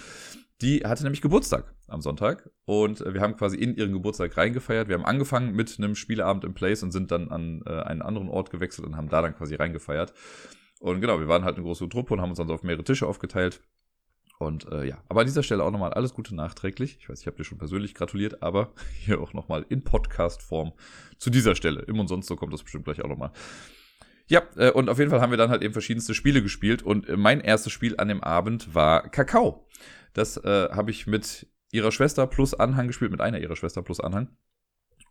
[0.60, 4.88] die hatte nämlich Geburtstag am Sonntag und äh, wir haben quasi in ihren Geburtstag reingefeiert.
[4.88, 8.28] Wir haben angefangen mit einem Spieleabend im Place und sind dann an äh, einen anderen
[8.28, 10.12] Ort gewechselt und haben da dann quasi reingefeiert.
[10.80, 13.06] Und genau, wir waren halt eine große Truppe und haben uns dann auf mehrere Tische
[13.06, 13.62] aufgeteilt
[14.38, 16.98] und äh, ja, aber an dieser Stelle auch nochmal alles Gute nachträglich.
[17.00, 18.72] Ich weiß, ich habe dir schon persönlich gratuliert, aber
[19.04, 20.72] hier auch nochmal in Podcast-Form
[21.18, 21.82] zu dieser Stelle.
[21.82, 23.32] Im und sonst so kommt das bestimmt gleich auch nochmal.
[24.28, 27.08] Ja, äh, und auf jeden Fall haben wir dann halt eben verschiedenste Spiele gespielt und
[27.08, 29.66] äh, mein erstes Spiel an dem Abend war Kakao.
[30.12, 34.00] Das äh, habe ich mit ihrer Schwester plus Anhang gespielt, mit einer ihrer Schwester plus
[34.00, 34.28] Anhang.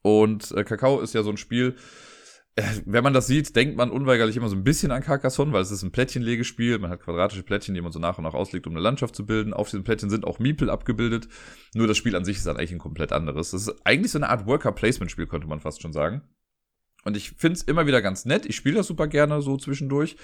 [0.01, 1.75] Und äh, Kakao ist ja so ein Spiel,
[2.85, 5.71] wenn man das sieht, denkt man unweigerlich immer so ein bisschen an Carcassonne, weil es
[5.71, 6.79] ist ein Plättchenlegespiel.
[6.79, 9.25] Man hat quadratische Plättchen, die man so nach und nach auslegt, um eine Landschaft zu
[9.25, 9.53] bilden.
[9.53, 11.27] Auf diesen Plättchen sind auch Miepel abgebildet.
[11.73, 13.51] Nur das Spiel an sich ist dann eigentlich ein komplett anderes.
[13.51, 16.21] Das ist eigentlich so eine Art Worker-Placement-Spiel, könnte man fast schon sagen.
[17.05, 18.45] Und ich finde es immer wieder ganz nett.
[18.45, 20.17] Ich spiele das super gerne so zwischendurch.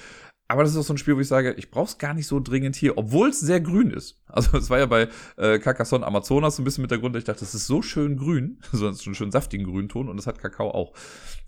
[0.48, 2.28] Aber das ist auch so ein Spiel, wo ich sage, ich brauche es gar nicht
[2.28, 4.20] so dringend hier, obwohl es sehr grün ist.
[4.28, 7.24] Also es war ja bei äh, Carcassonne Amazonas so ein bisschen mit der Grund, ich
[7.24, 10.72] dachte, das ist so schön grün, so einen schön saftigen Grünton und das hat Kakao
[10.72, 10.94] auch.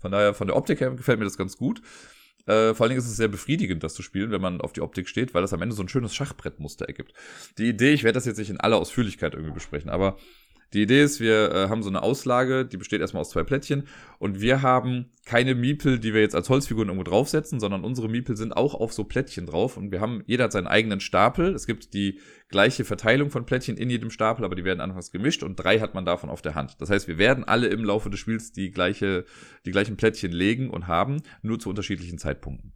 [0.00, 1.82] Von daher, von der Optik her gefällt mir das ganz gut.
[2.46, 4.82] Äh, vor allen Dingen ist es sehr befriedigend, das zu spielen, wenn man auf die
[4.82, 7.12] Optik steht, weil das am Ende so ein schönes Schachbrettmuster ergibt.
[7.58, 10.16] Die Idee, ich werde das jetzt nicht in aller Ausführlichkeit irgendwie besprechen, aber
[10.74, 13.86] die Idee ist, wir äh, haben so eine Auslage, die besteht erstmal aus zwei Plättchen
[14.18, 18.36] und wir haben keine Miepel, die wir jetzt als Holzfiguren irgendwo draufsetzen, sondern unsere Miepel
[18.36, 21.54] sind auch auf so Plättchen drauf und wir haben, jeder hat seinen eigenen Stapel.
[21.54, 25.44] Es gibt die gleiche Verteilung von Plättchen in jedem Stapel, aber die werden anfangs gemischt
[25.44, 26.76] und drei hat man davon auf der Hand.
[26.80, 29.24] Das heißt, wir werden alle im Laufe des Spiels die gleiche,
[29.64, 32.72] die gleichen Plättchen legen und haben, nur zu unterschiedlichen Zeitpunkten.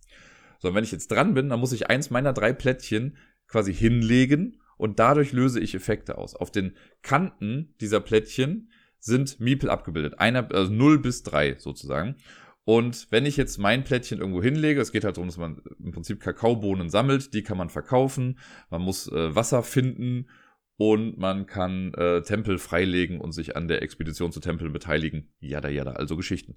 [0.61, 3.17] So, und wenn ich jetzt dran bin, dann muss ich eins meiner drei Plättchen
[3.49, 6.35] quasi hinlegen und dadurch löse ich Effekte aus.
[6.35, 10.19] Auf den Kanten dieser Plättchen sind Miepel abgebildet.
[10.19, 12.17] Einer, also 0 bis 3 sozusagen.
[12.65, 15.93] Und wenn ich jetzt mein Plättchen irgendwo hinlege, es geht halt darum, dass man im
[15.93, 18.39] Prinzip Kakaobohnen sammelt, die kann man verkaufen,
[18.71, 20.29] man muss äh, Wasser finden
[20.77, 25.33] und man kann äh, Tempel freilegen und sich an der Expedition zu Tempeln beteiligen.
[25.41, 26.57] Jada, jada, also Geschichten.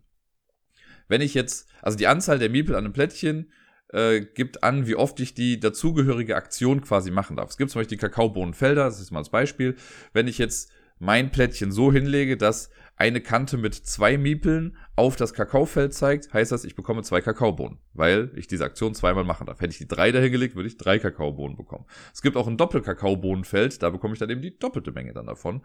[1.08, 3.52] Wenn ich jetzt, also die Anzahl der Miepel an einem Plättchen
[3.94, 7.50] äh, gibt an, wie oft ich die dazugehörige Aktion quasi machen darf.
[7.50, 9.76] Es gibt zum Beispiel die Kakaobohnenfelder, das ist mal als Beispiel.
[10.14, 15.34] Wenn ich jetzt mein Plättchen so hinlege, dass eine Kante mit zwei Miepeln auf das
[15.34, 19.60] Kakaofeld zeigt, heißt das, ich bekomme zwei Kakaobohnen, weil ich diese Aktion zweimal machen darf.
[19.60, 21.86] Hätte ich die drei dahin gelegt, würde ich drei Kakaobohnen bekommen.
[22.14, 25.64] Es gibt auch ein Doppel-Kakaobohnenfeld, da bekomme ich dann eben die doppelte Menge dann davon.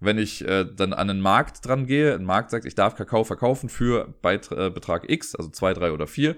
[0.00, 3.24] Wenn ich äh, dann an einen Markt dran gehe, ein Markt sagt, ich darf Kakao
[3.24, 6.36] verkaufen für Beitra äh, Betrag X, also zwei, drei oder vier,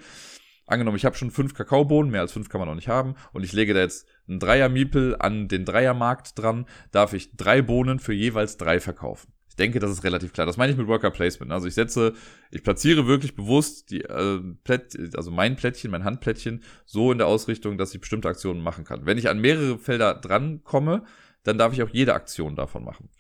[0.67, 3.45] Angenommen, ich habe schon fünf Kakaobohnen, mehr als fünf kann man noch nicht haben, und
[3.45, 8.15] ich lege da jetzt einen Dreier-Miepel an den Dreiermarkt dran, darf ich drei Bohnen für
[8.15, 9.35] jeweils drei verkaufen.
[9.55, 10.47] Ich denke, das ist relativ klar.
[10.47, 11.53] Das meine ich mit Worker Placement.
[11.53, 12.15] Also ich setze,
[12.51, 17.29] ich platziere wirklich bewusst die, äh, Plätt, also mein Plättchen, mein Handplättchen so in der
[17.29, 19.07] Ausrichtung, dass ich bestimmte Aktionen machen kann.
[19.07, 21.05] Wenn ich an mehrere Felder dran komme,
[21.45, 23.11] dann darf ich auch jede Aktion davon machen.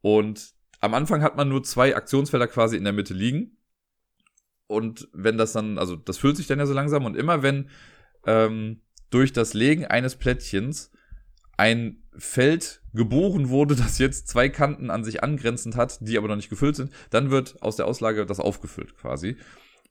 [0.00, 3.56] Und am Anfang hat man nur zwei Aktionsfelder quasi in der Mitte liegen.
[4.66, 7.68] Und wenn das dann, also das füllt sich dann ja so langsam und immer wenn
[8.26, 10.90] ähm, durch das Legen eines Plättchens
[11.56, 16.36] ein Feld geboren wurde, das jetzt zwei Kanten an sich angrenzend hat, die aber noch
[16.36, 19.36] nicht gefüllt sind, dann wird aus der Auslage das aufgefüllt quasi.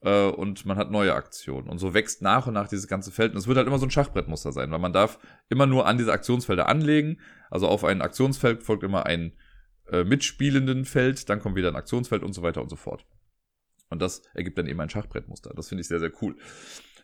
[0.02, 1.68] Äh, und man hat neue Aktionen.
[1.68, 3.32] Und so wächst nach und nach dieses ganze Feld.
[3.32, 5.18] Und es wird halt immer so ein Schachbrettmuster sein, weil man darf
[5.48, 7.20] immer nur an diese Aktionsfelder anlegen.
[7.50, 9.32] Also auf ein Aktionsfeld folgt immer ein
[9.90, 13.06] äh, mitspielenden Feld, dann kommt wieder ein Aktionsfeld und so weiter und so fort.
[13.90, 15.52] Und das ergibt dann eben ein Schachbrettmuster.
[15.54, 16.36] Das finde ich sehr, sehr cool.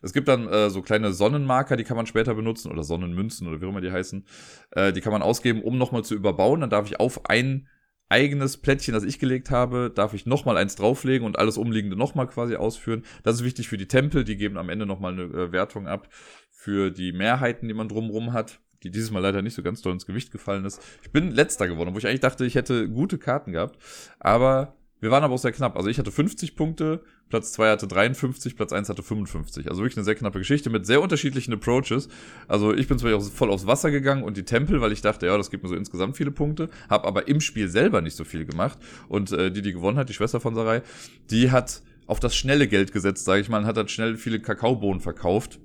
[0.02, 3.60] Es gibt dann äh, so kleine Sonnenmarker, die kann man später benutzen, oder Sonnenmünzen oder
[3.60, 4.24] wie auch immer die heißen.
[4.70, 6.60] Äh, die kann man ausgeben, um nochmal zu überbauen.
[6.60, 7.68] Dann darf ich auf ein
[8.08, 12.26] eigenes Plättchen, das ich gelegt habe, darf ich nochmal eins drauflegen und alles Umliegende nochmal
[12.26, 13.04] quasi ausführen.
[13.22, 16.08] Das ist wichtig für die Tempel, die geben am Ende nochmal eine äh, Wertung ab
[16.50, 19.92] für die Mehrheiten, die man drumrum hat, die dieses Mal leider nicht so ganz doll
[19.92, 20.82] ins Gewicht gefallen ist.
[21.02, 23.78] Ich bin letzter geworden, wo ich eigentlich dachte, ich hätte gute Karten gehabt,
[24.18, 25.76] aber wir waren aber auch sehr knapp.
[25.76, 29.68] Also ich hatte 50 Punkte, Platz 2 hatte 53, Platz 1 hatte 55.
[29.68, 32.08] Also wirklich eine sehr knappe Geschichte mit sehr unterschiedlichen Approaches.
[32.48, 35.26] Also ich bin zwar auch voll aufs Wasser gegangen und die Tempel, weil ich dachte,
[35.26, 38.24] ja, das gibt mir so insgesamt viele Punkte, habe aber im Spiel selber nicht so
[38.24, 38.78] viel gemacht.
[39.08, 40.82] Und äh, die, die gewonnen hat, die Schwester von Sarai,
[41.30, 44.40] die hat auf das schnelle Geld gesetzt, sage ich mal, und hat dann schnell viele
[44.40, 45.60] Kakaobohnen verkauft.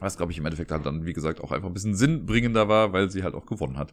[0.00, 2.92] Was, glaube ich, im Endeffekt halt dann, wie gesagt, auch einfach ein bisschen sinnbringender war,
[2.92, 3.92] weil sie halt auch gewonnen hat.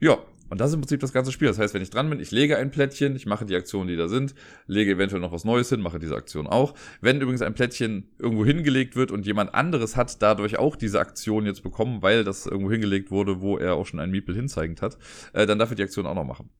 [0.00, 0.18] Ja,
[0.50, 1.48] und das ist im Prinzip das ganze Spiel.
[1.48, 3.96] Das heißt, wenn ich dran bin, ich lege ein Plättchen, ich mache die Aktionen, die
[3.96, 4.34] da sind,
[4.66, 6.74] lege eventuell noch was Neues hin, mache diese Aktion auch.
[7.00, 11.46] Wenn übrigens ein Plättchen irgendwo hingelegt wird und jemand anderes hat dadurch auch diese Aktion
[11.46, 14.98] jetzt bekommen, weil das irgendwo hingelegt wurde, wo er auch schon ein Miepel hinzeigend hat,
[15.32, 16.50] äh, dann darf er die Aktion auch noch machen.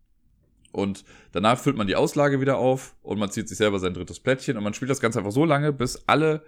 [0.72, 4.18] Und danach füllt man die Auslage wieder auf und man zieht sich selber sein drittes
[4.18, 6.44] Plättchen und man spielt das Ganze einfach so lange, bis alle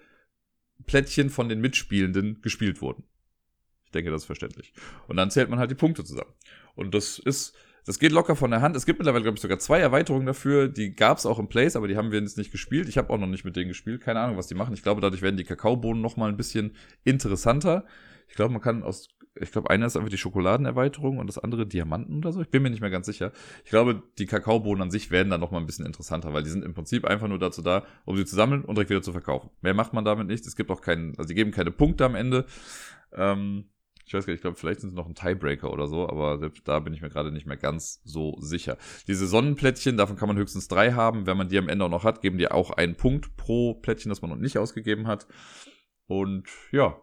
[0.87, 3.05] Plättchen von den Mitspielenden gespielt wurden.
[3.85, 4.73] Ich denke, das ist verständlich.
[5.07, 6.33] Und dann zählt man halt die Punkte zusammen.
[6.77, 8.77] Und das ist, das geht locker von der Hand.
[8.77, 10.69] Es gibt mittlerweile, glaube ich, sogar zwei Erweiterungen dafür.
[10.69, 12.89] Die gab es auch im Place, aber die haben wir jetzt nicht gespielt.
[12.89, 14.01] Ich habe auch noch nicht mit denen gespielt.
[14.01, 14.75] Keine Ahnung, was die machen.
[14.75, 17.85] Ich glaube, dadurch werden die Kakaobohnen noch mal ein bisschen interessanter.
[18.29, 19.09] Ich glaube, man kann aus,
[19.41, 22.41] ich glaube, einer ist einfach die Schokoladenerweiterung und das andere Diamanten oder so.
[22.41, 23.33] Ich bin mir nicht mehr ganz sicher.
[23.65, 26.51] Ich glaube, die Kakaobohnen an sich werden dann noch mal ein bisschen interessanter, weil die
[26.51, 29.13] sind im Prinzip einfach nur dazu da, um sie zu sammeln und direkt wieder zu
[29.13, 29.51] verkaufen.
[29.61, 30.45] Mehr macht man damit nicht.
[30.45, 32.47] Es gibt auch keinen, also die geben keine Punkte am Ende.
[33.13, 33.67] Ähm,
[34.07, 36.39] ich weiß gar nicht, ich glaube, vielleicht sind es noch ein Tiebreaker oder so, aber
[36.39, 38.79] selbst da bin ich mir gerade nicht mehr ganz so sicher.
[39.09, 41.27] Diese Sonnenplättchen, davon kann man höchstens drei haben.
[41.27, 44.09] Wenn man die am Ende auch noch hat, geben die auch einen Punkt pro Plättchen,
[44.11, 45.27] das man noch nicht ausgegeben hat.
[46.07, 47.01] Und ja,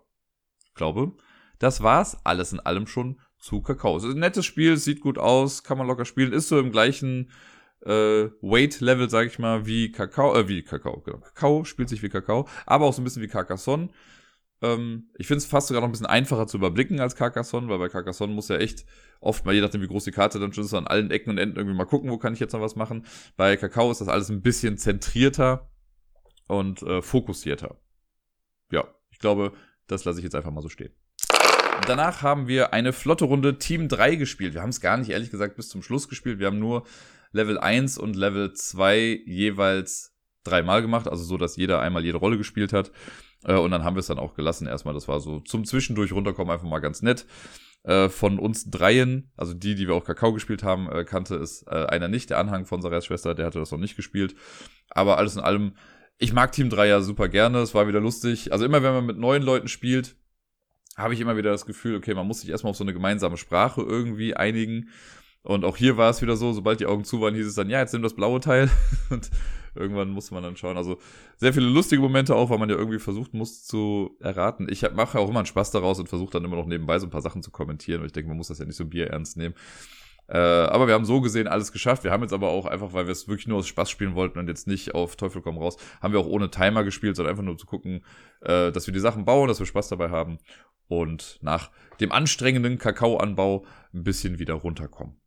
[0.76, 1.12] glaube,
[1.60, 3.98] das war's alles in allem schon zu Kakao.
[3.98, 6.72] Es ist ein nettes Spiel, sieht gut aus, kann man locker spielen, ist so im
[6.72, 7.32] gleichen
[7.82, 11.18] äh, Weight-Level, sag ich mal, wie Kakao, äh, wie Kakao, genau.
[11.18, 13.90] Kakao spielt sich wie Kakao, aber auch so ein bisschen wie Carcassonne.
[14.64, 17.80] Ähm, ich finde es fast sogar noch ein bisschen einfacher zu überblicken als Carcassonne, weil
[17.80, 18.86] bei Carcassonne muss ja echt
[19.20, 21.38] oft mal, je nachdem wie groß die Karte dann schon ist, an allen Ecken und
[21.38, 23.06] Enden irgendwie mal gucken, wo kann ich jetzt noch was machen.
[23.36, 25.70] Bei Kakao ist das alles ein bisschen zentrierter
[26.48, 27.78] und äh, fokussierter.
[28.72, 29.52] Ja, ich glaube,
[29.88, 30.94] das lasse ich jetzt einfach mal so stehen.
[31.86, 34.54] Danach haben wir eine flotte Runde Team 3 gespielt.
[34.54, 36.40] Wir haben es gar nicht ehrlich gesagt bis zum Schluss gespielt.
[36.40, 36.86] Wir haben nur
[37.34, 42.38] Level 1 und Level 2 jeweils dreimal gemacht, also so, dass jeder einmal jede Rolle
[42.38, 42.92] gespielt hat.
[43.46, 44.94] Äh, und dann haben wir es dann auch gelassen erstmal.
[44.94, 47.26] Das war so zum Zwischendurch runterkommen einfach mal ganz nett.
[47.84, 51.68] Äh, von uns dreien, also die, die wir auch Kakao gespielt haben, äh, kannte es
[51.68, 54.36] einer nicht, der Anhang von Sarahs Schwester, der hatte das noch nicht gespielt.
[54.90, 55.74] Aber alles in allem,
[56.18, 58.54] ich mag Team 3 ja super gerne, es war wieder lustig.
[58.54, 60.16] Also immer wenn man mit neuen Leuten spielt,
[60.96, 63.38] habe ich immer wieder das Gefühl, okay, man muss sich erstmal auf so eine gemeinsame
[63.38, 64.90] Sprache irgendwie einigen.
[65.44, 67.70] Und auch hier war es wieder so, sobald die Augen zu waren, hieß es dann,
[67.70, 68.70] ja, jetzt nimm das blaue Teil.
[69.10, 69.30] Und
[69.76, 70.78] irgendwann muss man dann schauen.
[70.78, 71.00] Also
[71.36, 74.68] sehr viele lustige Momente auch, weil man ja irgendwie versucht muss zu erraten.
[74.70, 77.12] Ich mache auch immer einen Spaß daraus und versuche dann immer noch nebenbei so ein
[77.12, 78.02] paar Sachen zu kommentieren.
[78.02, 79.56] Und ich denke, man muss das ja nicht so bierernst nehmen.
[80.28, 82.06] Äh, aber wir haben so gesehen alles geschafft.
[82.06, 84.40] Wir haben jetzt aber auch einfach, weil wir es wirklich nur aus Spaß spielen wollten
[84.40, 87.44] und jetzt nicht auf Teufel komm raus, haben wir auch ohne Timer gespielt, sondern einfach
[87.44, 88.06] nur zu gucken,
[88.42, 90.38] äh, dass wir die Sachen bauen, dass wir Spaß dabei haben
[90.88, 95.23] und nach dem anstrengenden Kakaoanbau ein bisschen wieder runterkommen.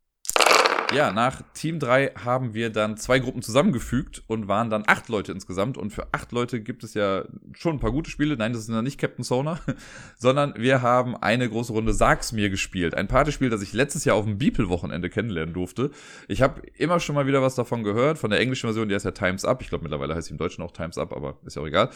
[0.94, 5.32] Ja, nach Team 3 haben wir dann zwei Gruppen zusammengefügt und waren dann acht Leute
[5.32, 5.76] insgesamt.
[5.76, 7.24] Und für acht Leute gibt es ja
[7.54, 8.36] schon ein paar gute Spiele.
[8.36, 9.58] Nein, das ist ja nicht Captain Sona,
[10.16, 12.94] sondern wir haben eine große Runde Sag's mir gespielt.
[12.94, 15.90] Ein Partyspiel, das ich letztes Jahr auf dem Beeple-Wochenende kennenlernen durfte.
[16.28, 18.16] Ich habe immer schon mal wieder was davon gehört.
[18.18, 19.62] Von der englischen Version, die heißt ja Times Up.
[19.62, 21.90] Ich glaube, mittlerweile heißt sie im Deutschen auch Times Up, aber ist ja auch egal.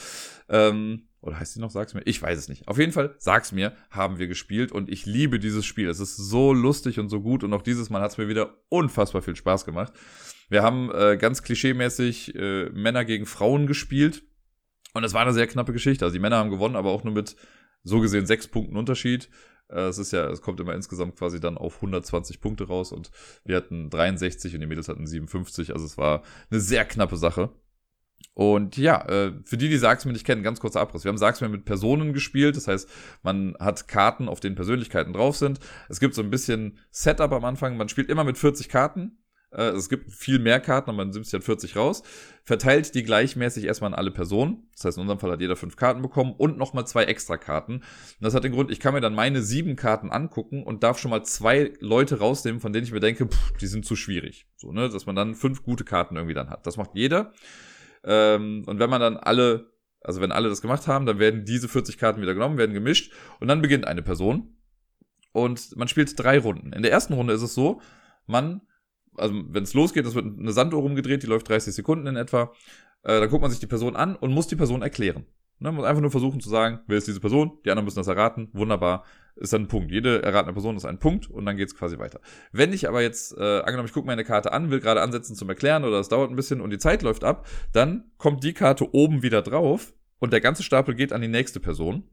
[0.49, 2.03] Ähm, oder heißt die noch Sag's mir?
[2.05, 2.67] Ich weiß es nicht.
[2.69, 5.89] Auf jeden Fall, Sag's mir, haben wir gespielt und ich liebe dieses Spiel.
[5.89, 8.55] Es ist so lustig und so gut und auch dieses Mal hat es mir wieder
[8.69, 9.93] unfassbar viel Spaß gemacht.
[10.49, 14.23] Wir haben äh, ganz klischeemäßig äh, Männer gegen Frauen gespielt
[14.95, 16.05] und es war eine sehr knappe Geschichte.
[16.05, 17.37] Also die Männer haben gewonnen, aber auch nur mit
[17.83, 19.29] so gesehen sechs Punkten Unterschied.
[19.69, 23.11] Äh, es ist ja, es kommt immer insgesamt quasi dann auf 120 Punkte raus und
[23.45, 25.73] wir hatten 63 und die Mädels hatten 57.
[25.73, 27.51] Also es war eine sehr knappe Sache.
[28.35, 31.05] Und ja, äh, für die, die Sagsme nicht kennen, ganz kurzer Abriss.
[31.05, 32.89] Wir haben Sagsme mit Personen gespielt, das heißt,
[33.23, 35.59] man hat Karten, auf denen Persönlichkeiten drauf sind.
[35.89, 39.19] Es gibt so ein bisschen Setup am Anfang, man spielt immer mit 40 Karten.
[39.53, 42.03] Äh, es gibt viel mehr Karten, aber man nimmt sich halt 40 raus.
[42.45, 44.69] Verteilt die gleichmäßig erstmal an alle Personen.
[44.75, 47.75] Das heißt, in unserem Fall hat jeder fünf Karten bekommen und nochmal zwei extra Karten.
[47.75, 47.85] Und
[48.21, 51.11] das hat den Grund, ich kann mir dann meine sieben Karten angucken und darf schon
[51.11, 54.47] mal zwei Leute rausnehmen, von denen ich mir denke, pff, die sind zu schwierig.
[54.57, 56.67] So, ne, dass man dann fünf gute Karten irgendwie dann hat.
[56.67, 57.33] Das macht jeder.
[58.05, 59.73] Ähm, und wenn man dann alle,
[60.03, 63.13] also wenn alle das gemacht haben, dann werden diese 40 Karten wieder genommen, werden gemischt
[63.41, 64.57] und dann beginnt eine Person.
[65.33, 66.73] Und man spielt drei Runden.
[66.73, 67.81] In der ersten Runde ist es so,
[68.27, 68.63] man,
[69.17, 72.53] also wenn es losgeht, es wird eine Sanduhr rumgedreht, die läuft 30 Sekunden in etwa.
[73.03, 75.27] Äh, dann guckt man sich die Person an und muss die Person erklären.
[75.59, 77.59] Ne, man muss einfach nur versuchen zu sagen, wer ist diese Person?
[77.65, 78.49] Die anderen müssen das erraten.
[78.53, 79.05] Wunderbar.
[79.37, 79.91] Ist dann ein Punkt.
[79.91, 82.21] Jede erratene Person ist ein Punkt und dann geht's quasi weiter.
[82.53, 85.49] Wenn ich aber jetzt, äh, angenommen, ich gucke meine Karte an, will gerade ansetzen zum
[85.49, 88.95] Erklären oder es dauert ein bisschen und die Zeit läuft ab, dann kommt die Karte
[88.95, 92.09] oben wieder drauf und der ganze Stapel geht an die nächste Person.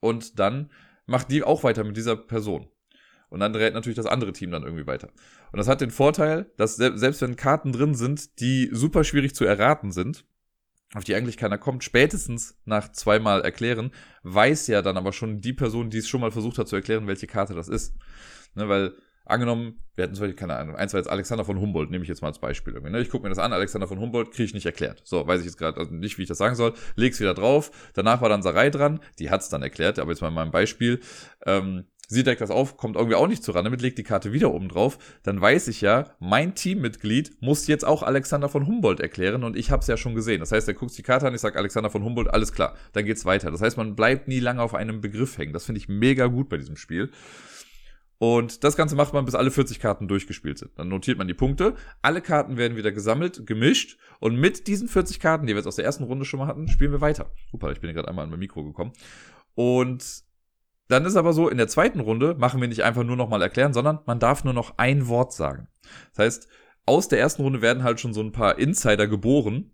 [0.00, 0.70] Und dann
[1.06, 2.68] macht die auch weiter mit dieser Person.
[3.28, 5.08] Und dann dreht natürlich das andere Team dann irgendwie weiter.
[5.52, 9.44] Und das hat den Vorteil, dass selbst wenn Karten drin sind, die super schwierig zu
[9.44, 10.24] erraten sind,
[10.94, 13.90] auf die eigentlich keiner kommt, spätestens nach zweimal erklären,
[14.22, 17.06] weiß ja dann aber schon die Person, die es schon mal versucht hat zu erklären,
[17.06, 17.94] welche Karte das ist.
[18.54, 18.94] Ne, weil
[19.26, 22.08] angenommen, wir hätten zum Beispiel, keine Ahnung, eins war jetzt Alexander von Humboldt, nehme ich
[22.08, 22.92] jetzt mal als Beispiel irgendwie.
[22.92, 23.00] Ne?
[23.00, 25.02] Ich gucke mir das an, Alexander von Humboldt, kriege ich nicht erklärt.
[25.04, 27.70] So, weiß ich jetzt gerade also nicht, wie ich das sagen soll, leg's wieder drauf.
[27.94, 31.00] Danach war dann Sarai dran, die hat's dann erklärt, aber jetzt mal in meinem Beispiel.
[31.44, 34.32] Ähm, Sie deckt das auf, kommt irgendwie auch nicht zu ran, damit legt die Karte
[34.32, 34.98] wieder oben drauf.
[35.24, 39.72] Dann weiß ich ja, mein Teammitglied muss jetzt auch Alexander von Humboldt erklären und ich
[39.72, 40.38] habe es ja schon gesehen.
[40.38, 43.04] Das heißt, er guckt die Karte an, ich sage Alexander von Humboldt, alles klar, dann
[43.04, 43.50] geht's weiter.
[43.50, 45.52] Das heißt, man bleibt nie lange auf einem Begriff hängen.
[45.52, 47.10] Das finde ich mega gut bei diesem Spiel.
[48.18, 50.70] Und das Ganze macht man, bis alle 40 Karten durchgespielt sind.
[50.78, 51.74] Dann notiert man die Punkte.
[52.00, 53.98] Alle Karten werden wieder gesammelt, gemischt.
[54.20, 56.68] Und mit diesen 40 Karten, die wir jetzt aus der ersten Runde schon mal hatten,
[56.68, 57.30] spielen wir weiter.
[57.50, 58.92] Super, ich bin gerade einmal an mein Mikro gekommen.
[59.54, 60.24] Und
[60.88, 63.72] dann ist aber so, in der zweiten Runde machen wir nicht einfach nur nochmal erklären,
[63.72, 65.68] sondern man darf nur noch ein Wort sagen.
[66.14, 66.48] Das heißt,
[66.86, 69.72] aus der ersten Runde werden halt schon so ein paar Insider geboren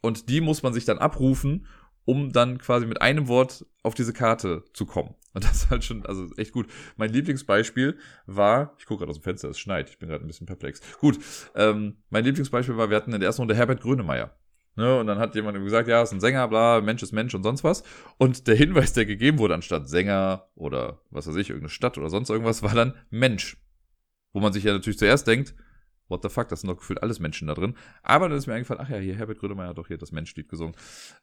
[0.00, 1.66] und die muss man sich dann abrufen,
[2.04, 5.14] um dann quasi mit einem Wort auf diese Karte zu kommen.
[5.34, 6.66] Und das ist halt schon, also echt gut.
[6.96, 10.26] Mein Lieblingsbeispiel war, ich gucke gerade aus dem Fenster, es schneit, ich bin gerade ein
[10.26, 10.80] bisschen perplex.
[10.98, 11.18] Gut,
[11.54, 14.34] ähm, mein Lieblingsbeispiel war, wir hatten in der ersten Runde Herbert Grönemeyer.
[14.74, 17.42] Ne, und dann hat jemand gesagt, ja, ist ein Sänger, bla, Mensch ist Mensch und
[17.42, 17.82] sonst was.
[18.16, 22.08] Und der Hinweis, der gegeben wurde, anstatt Sänger oder was weiß ich, irgendeine Stadt oder
[22.08, 23.58] sonst irgendwas, war dann Mensch.
[24.32, 25.54] Wo man sich ja natürlich zuerst denkt,
[26.08, 27.74] what the fuck, das sind doch gefühlt alles Menschen da drin.
[28.02, 30.48] Aber dann ist mir eingefallen, ach ja, hier Herbert Grönemeyer hat doch hier das Menschlied
[30.48, 30.74] gesungen.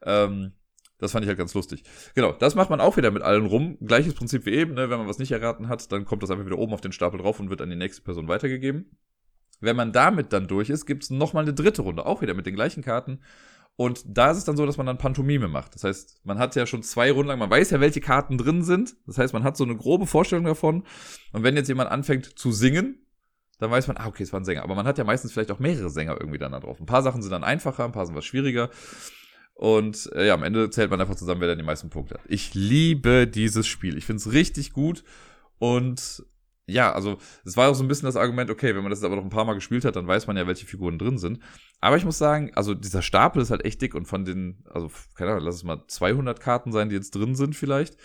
[0.03, 0.51] Ähm,
[0.99, 1.83] das fand ich halt ganz lustig.
[2.13, 3.77] Genau, das macht man auch wieder mit allen rum.
[3.81, 4.89] Gleiches Prinzip wie eben, ne?
[4.89, 7.19] wenn man was nicht erraten hat, dann kommt das einfach wieder oben auf den Stapel
[7.19, 8.97] drauf und wird an die nächste Person weitergegeben.
[9.59, 12.45] Wenn man damit dann durch ist, gibt es nochmal eine dritte Runde, auch wieder mit
[12.45, 13.19] den gleichen Karten.
[13.75, 15.73] Und da ist es dann so, dass man dann Pantomime macht.
[15.73, 18.61] Das heißt, man hat ja schon zwei Runden lang, man weiß ja, welche Karten drin
[18.61, 18.95] sind.
[19.07, 20.83] Das heißt, man hat so eine grobe Vorstellung davon.
[21.31, 23.05] Und wenn jetzt jemand anfängt zu singen,
[23.59, 24.63] dann weiß man, ah, okay, es war ein Sänger.
[24.63, 26.79] Aber man hat ja meistens vielleicht auch mehrere Sänger irgendwie dann da drauf.
[26.79, 28.69] Ein paar Sachen sind dann einfacher, ein paar sind was schwieriger.
[29.53, 32.21] Und äh, ja, am Ende zählt man einfach zusammen, wer dann die meisten Punkte hat.
[32.27, 33.97] Ich liebe dieses Spiel.
[33.97, 35.03] Ich finde es richtig gut.
[35.57, 36.23] Und
[36.69, 39.15] ja, also es war auch so ein bisschen das Argument, okay, wenn man das aber
[39.15, 41.39] noch ein paar Mal gespielt hat, dann weiß man ja, welche Figuren drin sind.
[41.81, 44.89] Aber ich muss sagen, also dieser Stapel ist halt echt dick und von den, also
[45.15, 47.97] keine Ahnung, lass es mal 200 Karten sein, die jetzt drin sind vielleicht.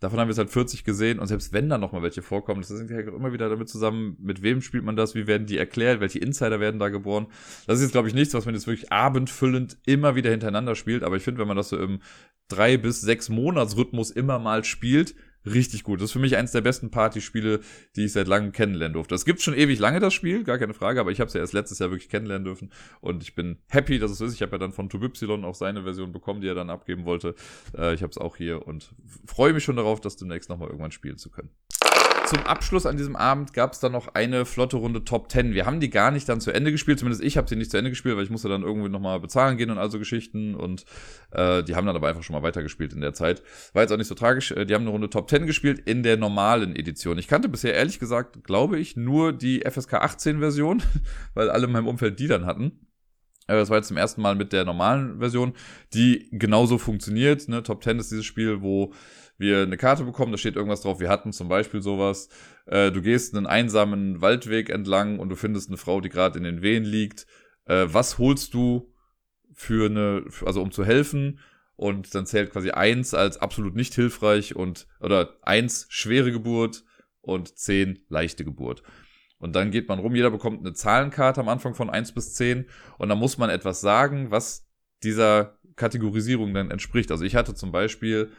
[0.00, 2.62] Davon haben wir jetzt halt 40 gesehen und selbst wenn da noch mal welche vorkommen,
[2.62, 5.58] das hängt halt immer wieder damit zusammen, mit wem spielt man das, wie werden die
[5.58, 7.26] erklärt, welche Insider werden da geboren.
[7.66, 11.02] Das ist jetzt, glaube ich, nichts, was man jetzt wirklich abendfüllend immer wieder hintereinander spielt,
[11.02, 12.00] aber ich finde, wenn man das so im
[12.48, 15.14] drei bis sechs Monatsrhythmus immer mal spielt,
[15.46, 16.00] richtig gut.
[16.00, 17.60] Das ist für mich eines der besten Partyspiele,
[17.96, 19.14] die ich seit langem kennenlernen durfte.
[19.14, 21.40] Es gibt schon ewig lange das Spiel, gar keine Frage, aber ich habe es ja
[21.40, 24.34] erst letztes Jahr wirklich kennenlernen dürfen und ich bin happy, dass es ist.
[24.34, 27.34] Ich habe ja dann von Tubypsilon auch seine Version bekommen, die er dann abgeben wollte.
[27.76, 28.94] Äh, ich habe es auch hier und
[29.26, 31.50] freue mich schon darauf, das demnächst nochmal irgendwann spielen zu können
[32.30, 35.52] zum Abschluss an diesem Abend gab es dann noch eine flotte Runde Top 10.
[35.52, 37.76] Wir haben die gar nicht dann zu Ende gespielt, zumindest ich habe sie nicht zu
[37.76, 40.84] Ende gespielt, weil ich musste dann irgendwie nochmal bezahlen gehen und all so Geschichten und
[41.32, 43.42] äh, die haben dann aber einfach schon mal weitergespielt in der Zeit.
[43.72, 44.52] War jetzt auch nicht so tragisch.
[44.52, 47.18] Äh, die haben eine Runde Top 10 gespielt in der normalen Edition.
[47.18, 50.84] Ich kannte bisher ehrlich gesagt, glaube ich, nur die FSK 18 Version,
[51.34, 52.86] weil alle in meinem Umfeld die dann hatten.
[53.48, 55.54] Äh, das war jetzt zum ersten Mal mit der normalen Version,
[55.94, 57.48] die genauso funktioniert.
[57.48, 57.64] Ne?
[57.64, 58.92] Top 10 ist dieses Spiel, wo
[59.40, 61.00] wir eine Karte bekommen, da steht irgendwas drauf.
[61.00, 62.28] Wir hatten zum Beispiel sowas,
[62.66, 66.44] äh, du gehst einen einsamen Waldweg entlang und du findest eine Frau, die gerade in
[66.44, 67.26] den Wehen liegt.
[67.64, 68.92] Äh, was holst du
[69.54, 71.40] für eine, also um zu helfen?
[71.76, 76.84] Und dann zählt quasi eins als absolut nicht hilfreich und, oder eins schwere Geburt
[77.22, 78.82] und zehn leichte Geburt.
[79.38, 82.66] Und dann geht man rum, jeder bekommt eine Zahlenkarte am Anfang von eins bis zehn
[82.98, 84.68] und dann muss man etwas sagen, was
[85.02, 87.10] dieser Kategorisierung dann entspricht.
[87.10, 88.30] Also ich hatte zum Beispiel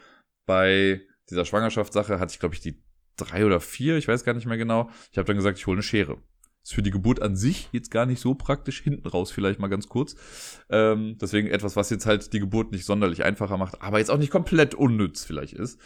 [0.45, 2.81] bei dieser Schwangerschaftssache hatte ich, glaube ich, die
[3.17, 4.89] drei oder vier, ich weiß gar nicht mehr genau.
[5.11, 6.17] Ich habe dann gesagt, ich hole eine Schere.
[6.63, 9.67] Ist für die Geburt an sich jetzt gar nicht so praktisch, hinten raus vielleicht mal
[9.67, 10.15] ganz kurz.
[10.69, 14.19] Ähm, deswegen etwas, was jetzt halt die Geburt nicht sonderlich einfacher macht, aber jetzt auch
[14.19, 15.79] nicht komplett unnütz vielleicht ist.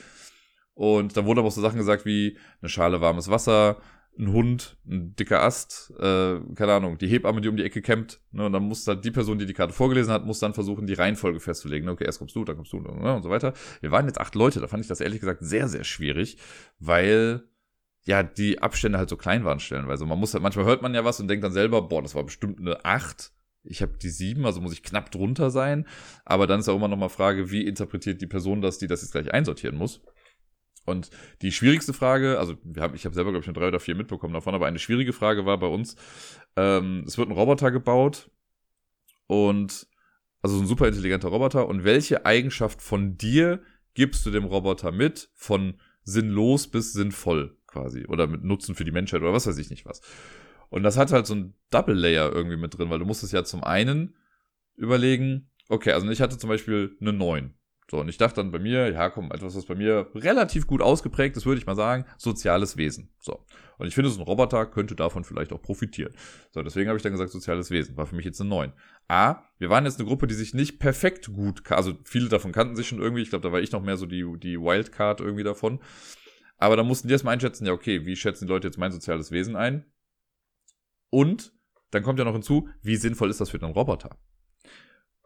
[0.74, 3.82] Und dann wurden aber auch so Sachen gesagt wie eine Schale warmes Wasser,
[4.18, 8.22] ein Hund, ein dicker Ast, äh, keine Ahnung, die Hebamme, die um die Ecke kämpft,
[8.32, 10.88] ne, und dann muss halt die Person, die die Karte vorgelesen hat, muss dann versuchen,
[10.88, 11.86] die Reihenfolge festzulegen.
[11.86, 13.54] Ne, okay, erst kommst du, dann kommst du, ne, und so weiter.
[13.82, 16.38] Wir waren jetzt acht Leute, da fand ich das ehrlich gesagt sehr, sehr schwierig,
[16.80, 17.44] weil
[18.06, 20.06] ja, die Abstände halt so klein waren stellenweise.
[20.06, 22.24] Man muss halt, manchmal hört man ja was und denkt dann selber, boah, das war
[22.24, 23.32] bestimmt eine acht.
[23.64, 25.88] Ich habe die sieben, also muss ich knapp drunter sein.
[26.24, 29.02] Aber dann ist auch immer noch mal Frage, wie interpretiert die Person das, die das
[29.02, 30.02] jetzt gleich einsortieren muss.
[30.86, 31.10] Und
[31.42, 34.34] die schwierigste Frage, also haben, ich habe selber, glaube ich, nur drei oder vier mitbekommen
[34.34, 35.96] davon, aber eine schwierige Frage war bei uns,
[36.56, 38.30] ähm, es wird ein Roboter gebaut
[39.28, 39.88] und
[40.42, 41.68] also so ein super intelligenter Roboter.
[41.68, 43.62] Und welche Eigenschaft von dir
[43.96, 48.06] gibst du dem Roboter mit, von sinnlos bis sinnvoll quasi?
[48.06, 50.02] Oder mit Nutzen für die Menschheit oder was weiß ich nicht was.
[50.70, 53.32] Und das hat halt so ein Double Layer irgendwie mit drin, weil du musst es
[53.32, 54.16] ja zum einen
[54.76, 57.54] überlegen, okay, also ich hatte zum Beispiel eine 9
[57.90, 60.82] so, und ich dachte dann bei mir, ja, komm, etwas, was bei mir relativ gut
[60.82, 63.14] ausgeprägt ist, würde ich mal sagen, soziales Wesen.
[63.20, 63.46] So.
[63.78, 66.14] Und ich finde, so ein Roboter könnte davon vielleicht auch profitieren.
[66.52, 67.96] So, deswegen habe ich dann gesagt, soziales Wesen.
[67.96, 68.74] War für mich jetzt eine 9.
[69.08, 72.76] A, wir waren jetzt eine Gruppe, die sich nicht perfekt gut, also viele davon kannten
[72.76, 73.22] sich schon irgendwie.
[73.22, 75.80] Ich glaube, da war ich noch mehr so die, die Wildcard irgendwie davon.
[76.58, 79.30] Aber da mussten die erstmal einschätzen, ja, okay, wie schätzen die Leute jetzt mein soziales
[79.30, 79.86] Wesen ein?
[81.12, 81.54] Und
[81.92, 84.18] dann kommt ja noch hinzu, wie sinnvoll ist das für den Roboter?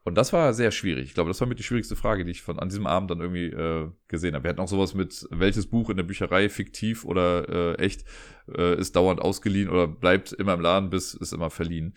[0.03, 1.05] Und das war sehr schwierig.
[1.05, 3.19] Ich glaube, das war mit die schwierigste Frage, die ich von an diesem Abend dann
[3.19, 4.43] irgendwie äh, gesehen habe.
[4.43, 8.05] Wir hatten auch sowas mit, welches Buch in der Bücherei fiktiv oder äh, echt
[8.47, 11.93] äh, ist dauernd ausgeliehen oder bleibt immer im Laden, bis ist immer verliehen.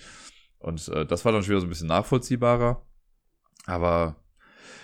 [0.59, 2.85] Und äh, das war dann schon wieder so ein bisschen nachvollziehbarer.
[3.67, 4.17] Aber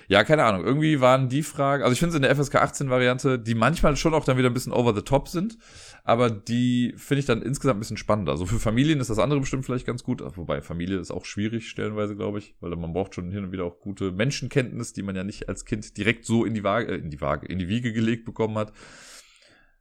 [0.08, 0.64] ja, keine Ahnung.
[0.64, 3.94] Irgendwie waren die Fragen, also ich finde es in der FSK 18 Variante, die manchmal
[3.94, 5.58] schon auch dann wieder ein bisschen over the top sind,
[6.02, 8.32] aber die finde ich dann insgesamt ein bisschen spannender.
[8.32, 11.68] Also für Familien ist das andere bestimmt vielleicht ganz gut, wobei Familie ist auch schwierig
[11.68, 15.14] stellenweise, glaube ich, weil man braucht schon hin und wieder auch gute Menschenkenntnis, die man
[15.14, 17.68] ja nicht als Kind direkt so in die Waage, äh, in die Waage, in die
[17.68, 18.72] Wiege gelegt bekommen hat.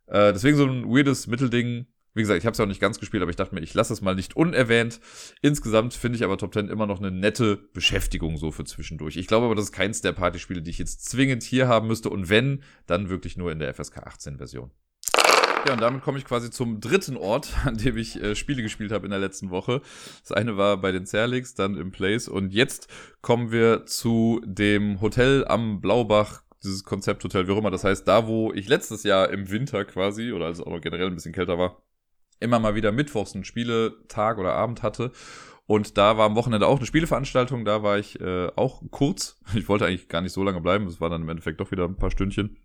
[0.08, 2.99] Äh, deswegen so ein weirdes Mittelding wie gesagt, ich habe es ja auch nicht ganz
[2.99, 4.99] gespielt, aber ich dachte mir, ich lasse es mal nicht unerwähnt.
[5.41, 9.18] Insgesamt finde ich aber Top 10 immer noch eine nette Beschäftigung so für zwischendurch.
[9.18, 12.09] Ich glaube aber, das ist keins der Partyspiele, die ich jetzt zwingend hier haben müsste
[12.09, 14.72] und wenn, dann wirklich nur in der FSK 18 Version.
[15.65, 18.91] Ja, und damit komme ich quasi zum dritten Ort, an dem ich äh, Spiele gespielt
[18.91, 19.82] habe in der letzten Woche.
[20.22, 22.88] Das eine war bei den Zerlix, dann im Place und jetzt
[23.22, 27.72] kommen wir zu dem Hotel am Blaubach dieses Konzepthotel, wie auch immer.
[27.72, 30.82] Das heißt, da, wo ich letztes Jahr im Winter quasi, oder als es auch noch
[30.82, 31.82] generell ein bisschen kälter war,
[32.40, 35.12] immer mal wieder mittwochs einen Spieletag oder Abend hatte.
[35.66, 39.40] Und da war am Wochenende auch eine Spieleveranstaltung, da war ich äh, auch kurz.
[39.56, 41.86] Ich wollte eigentlich gar nicht so lange bleiben, es war dann im Endeffekt doch wieder
[41.86, 42.58] ein paar Stündchen.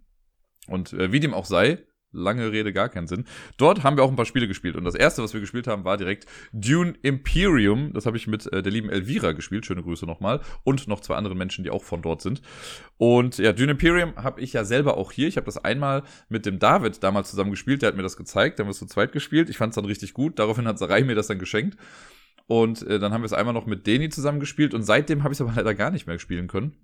[0.69, 3.25] Und äh, wie dem auch sei, lange Rede, gar keinen Sinn.
[3.57, 4.77] Dort haben wir auch ein paar Spiele gespielt.
[4.77, 7.93] Und das erste, was wir gespielt haben, war direkt Dune Imperium.
[7.93, 9.67] Das habe ich mit äh, der lieben Elvira gespielt.
[9.67, 10.41] Schöne Grüße nochmal.
[10.65, 12.43] Und noch zwei anderen Menschen, die auch von dort sind.
[12.99, 15.29] Und ja, Dune Imperium habe ich ja selber auch hier.
[15.29, 17.83] Ich habe das einmal mit dem David damals zusammen gespielt.
[17.83, 18.59] Der hat mir das gezeigt.
[18.59, 19.49] Da haben wir es zu zweit gespielt.
[19.51, 20.39] Ich fand es dann richtig gut.
[20.39, 21.77] Daraufhin hat Sarai mir das dann geschenkt.
[22.47, 24.75] Und äh, dann haben wir es einmal noch mit Deni zusammen gespielt.
[24.75, 26.77] Und seitdem habe ich es aber leider gar nicht mehr spielen können.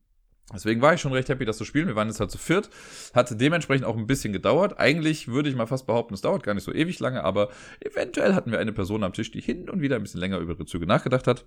[0.53, 1.89] Deswegen war ich schon recht happy, das zu spielen.
[1.89, 2.71] Wir waren jetzt halt zu viert.
[3.15, 4.79] Hatte dementsprechend auch ein bisschen gedauert.
[4.79, 8.35] Eigentlich würde ich mal fast behaupten, es dauert gar nicht so ewig lange, aber eventuell
[8.35, 10.65] hatten wir eine Person am Tisch, die hin und wieder ein bisschen länger über ihre
[10.65, 11.45] Züge nachgedacht hat.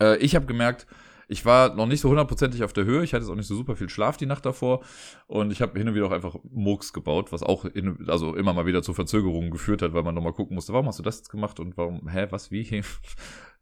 [0.00, 0.86] Äh, ich habe gemerkt,
[1.28, 3.02] ich war noch nicht so hundertprozentig auf der Höhe.
[3.02, 4.84] Ich hatte jetzt auch nicht so super viel Schlaf die Nacht davor.
[5.26, 8.52] Und ich habe hin und wieder auch einfach Murks gebaut, was auch in, also immer
[8.52, 11.18] mal wieder zu Verzögerungen geführt hat, weil man nochmal gucken musste, warum hast du das
[11.18, 12.82] jetzt gemacht und warum, hä, was, wie?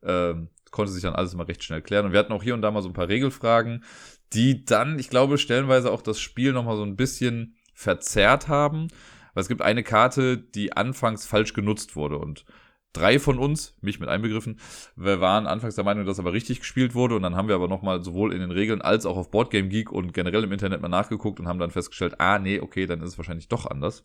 [0.03, 2.07] Ähm, konnte sich dann alles mal recht schnell klären.
[2.07, 3.85] Und wir hatten auch hier und da mal so ein paar Regelfragen,
[4.33, 8.89] die dann, ich glaube, stellenweise auch das Spiel nochmal so ein bisschen verzerrt haben.
[9.35, 12.45] Weil es gibt eine Karte, die anfangs falsch genutzt wurde und
[12.93, 14.59] drei von uns, mich mit einbegriffen,
[14.97, 17.69] wir waren anfangs der Meinung, dass aber richtig gespielt wurde und dann haben wir aber
[17.69, 20.89] nochmal sowohl in den Regeln als auch auf Boardgame Geek und generell im Internet mal
[20.89, 24.05] nachgeguckt und haben dann festgestellt, ah nee, okay, dann ist es wahrscheinlich doch anders.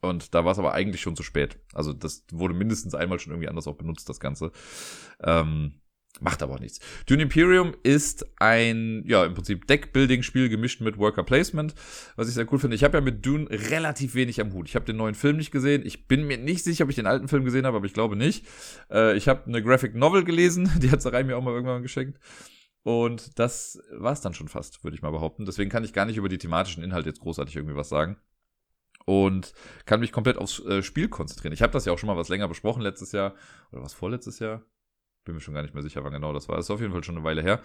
[0.00, 1.58] Und da war es aber eigentlich schon zu spät.
[1.74, 4.50] Also das wurde mindestens einmal schon irgendwie anders auch benutzt, das Ganze.
[5.22, 5.80] Ähm,
[6.18, 6.80] Macht aber auch nichts.
[7.06, 11.74] Dune Imperium ist ein, ja, im Prinzip Deckbuilding-Spiel gemischt mit Worker Placement,
[12.16, 12.74] was ich sehr cool finde.
[12.74, 14.68] Ich habe ja mit Dune relativ wenig am Hut.
[14.68, 15.86] Ich habe den neuen Film nicht gesehen.
[15.86, 18.16] Ich bin mir nicht sicher, ob ich den alten Film gesehen habe, aber ich glaube
[18.16, 18.44] nicht.
[18.90, 22.18] Äh, ich habe eine Graphic Novel gelesen, die hat Sarai mir auch mal irgendwann geschenkt.
[22.82, 25.46] Und das war es dann schon fast, würde ich mal behaupten.
[25.46, 28.16] Deswegen kann ich gar nicht über die thematischen Inhalte jetzt großartig irgendwie was sagen
[29.04, 29.52] und
[29.86, 31.52] kann mich komplett aufs äh, Spiel konzentrieren.
[31.52, 33.34] Ich habe das ja auch schon mal was länger besprochen letztes Jahr
[33.72, 34.62] oder was vorletztes Jahr
[35.24, 36.56] bin mir schon gar nicht mehr sicher, wann genau das war.
[36.56, 37.60] Das ist auf jeden Fall schon eine Weile her.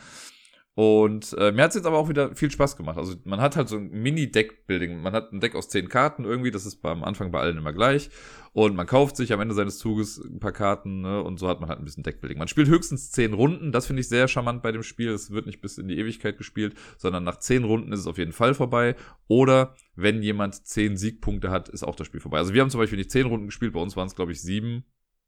[0.78, 2.98] Und äh, mir hat es jetzt aber auch wieder viel Spaß gemacht.
[2.98, 5.02] Also man hat halt so ein Mini-Deck-Building.
[5.02, 7.72] Man hat ein Deck aus zehn Karten irgendwie, das ist am Anfang bei allen immer
[7.72, 8.10] gleich.
[8.52, 11.24] Und man kauft sich am Ende seines Zuges ein paar Karten ne?
[11.24, 12.38] und so hat man halt ein bisschen Deck-Building.
[12.38, 15.12] Man spielt höchstens zehn Runden, das finde ich sehr charmant bei dem Spiel.
[15.12, 18.18] Es wird nicht bis in die Ewigkeit gespielt, sondern nach zehn Runden ist es auf
[18.18, 18.98] jeden Fall vorbei.
[19.30, 22.40] Oder wenn jemand zehn Siegpunkte hat, ist auch das Spiel vorbei.
[22.40, 24.42] Also wir haben zum Beispiel nicht zehn Runden gespielt, bei uns waren es glaube ich
[24.42, 24.84] sieben,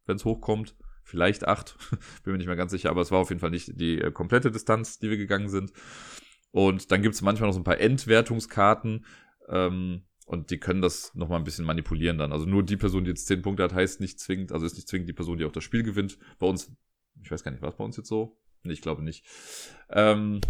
[0.05, 0.75] wenn es hochkommt
[1.07, 1.77] vielleicht acht,
[2.23, 4.11] bin mir nicht mehr ganz sicher, aber es war auf jeden Fall nicht die äh,
[4.11, 5.71] komplette Distanz, die wir gegangen sind.
[6.51, 9.05] Und dann gibt es manchmal noch so ein paar Endwertungskarten
[9.47, 12.33] ähm, und die können das nochmal ein bisschen manipulieren dann.
[12.33, 14.89] Also nur die Person, die jetzt zehn Punkte hat, heißt nicht zwingend, also ist nicht
[14.89, 16.17] zwingend die Person, die auch das Spiel gewinnt.
[16.39, 16.71] Bei uns,
[17.23, 18.37] ich weiß gar nicht, war bei uns jetzt so?
[18.63, 19.25] Nee, ich glaube nicht.
[19.89, 20.41] Ähm,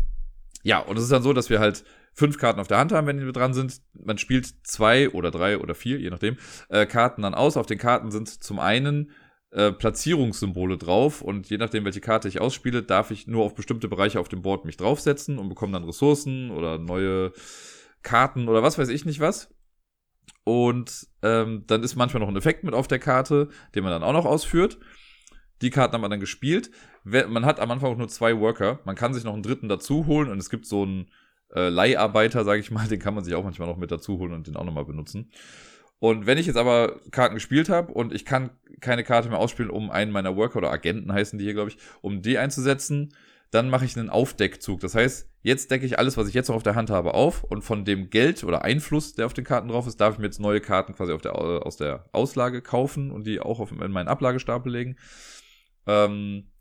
[0.64, 1.84] ja, und es ist dann so, dass wir halt
[2.14, 3.80] fünf Karten auf der Hand haben, wenn wir dran sind.
[3.94, 6.38] Man spielt zwei oder drei oder vier, je nachdem,
[6.70, 7.58] äh, Karten dann aus.
[7.58, 9.12] Auf den Karten sind zum einen
[9.52, 13.88] äh, Platzierungssymbole drauf und je nachdem, welche Karte ich ausspiele, darf ich nur auf bestimmte
[13.88, 17.32] Bereiche auf dem Board mich draufsetzen und bekomme dann Ressourcen oder neue
[18.04, 19.54] Karten oder was weiß ich nicht was.
[20.44, 24.04] Und ähm, dann ist manchmal noch ein Effekt mit auf der Karte, den man dann
[24.04, 24.78] auch noch ausführt.
[25.62, 26.70] Die Karten haben wir dann gespielt.
[27.04, 28.80] Man hat am Anfang auch nur zwei Worker.
[28.86, 31.10] Man kann sich noch einen dritten dazu holen und es gibt so einen
[31.54, 34.34] äh, Leiharbeiter, sage ich mal, den kann man sich auch manchmal noch mit dazu holen
[34.34, 35.32] und den auch nochmal benutzen.
[36.00, 39.72] Und wenn ich jetzt aber Karten gespielt habe und ich kann keine Karte mehr ausspielen,
[39.72, 43.14] um einen meiner Worker oder Agenten heißen die hier, glaube ich, um die einzusetzen,
[43.50, 44.80] dann mache ich einen Aufdeckzug.
[44.82, 47.44] Das heißt, jetzt decke ich alles, was ich jetzt noch auf der Hand habe, auf
[47.44, 50.26] und von dem Geld oder Einfluss, der auf den Karten drauf ist, darf ich mir
[50.26, 53.92] jetzt neue Karten quasi auf der, aus der Auslage kaufen und die auch auf, in
[53.92, 54.98] meinen Ablagestapel legen.
[55.88, 56.52] Ähm,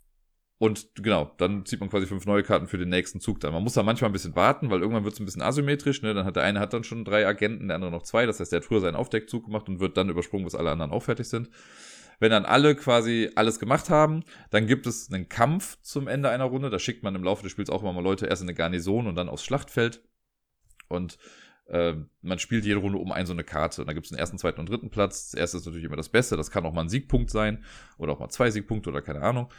[0.59, 3.53] und genau, dann zieht man quasi fünf neue Karten für den nächsten Zug dann.
[3.53, 6.01] Man muss da manchmal ein bisschen warten, weil irgendwann wird es ein bisschen asymmetrisch.
[6.01, 6.15] Ne?
[6.15, 8.25] Dann hat der eine hat dann schon drei Agenten, der andere noch zwei.
[8.25, 10.93] Das heißt, der hat früher seinen Aufdeckzug gemacht und wird dann übersprungen, bis alle anderen
[10.93, 11.51] auch fertig sind.
[12.21, 16.45] Wenn dann alle quasi alles gemacht haben, dann gibt es einen Kampf zum Ende einer
[16.45, 16.71] Runde.
[16.71, 19.07] Da schickt man im Laufe des Spiels auch immer mal Leute erst in eine Garnison
[19.07, 20.03] und dann aufs Schlachtfeld.
[20.89, 21.19] Und
[21.69, 23.83] äh, man spielt jede Runde um ein so eine Karte.
[23.83, 25.33] Und da gibt es einen ersten, zweiten und dritten Platz.
[25.33, 26.39] Das erste ist natürlich immer das Beste.
[26.39, 27.65] Das kann auch mal ein Siegpunkt sein
[27.99, 29.51] oder auch mal zwei Siegpunkte oder keine Ahnung.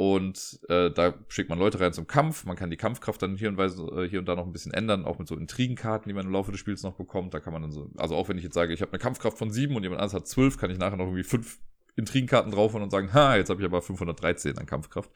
[0.00, 2.46] Und äh, da schickt man Leute rein zum Kampf.
[2.46, 4.72] Man kann die Kampfkraft dann hier und, weise, äh, hier und da noch ein bisschen
[4.72, 7.34] ändern, auch mit so Intrigenkarten, die man im Laufe des Spiels noch bekommt.
[7.34, 9.36] Da kann man dann so, also auch wenn ich jetzt sage, ich habe eine Kampfkraft
[9.36, 11.58] von sieben und jemand anderes hat zwölf, kann ich nachher noch irgendwie fünf
[11.96, 15.10] Intrigenkarten drauf und sagen, ha, jetzt habe ich aber 513 an Kampfkraft.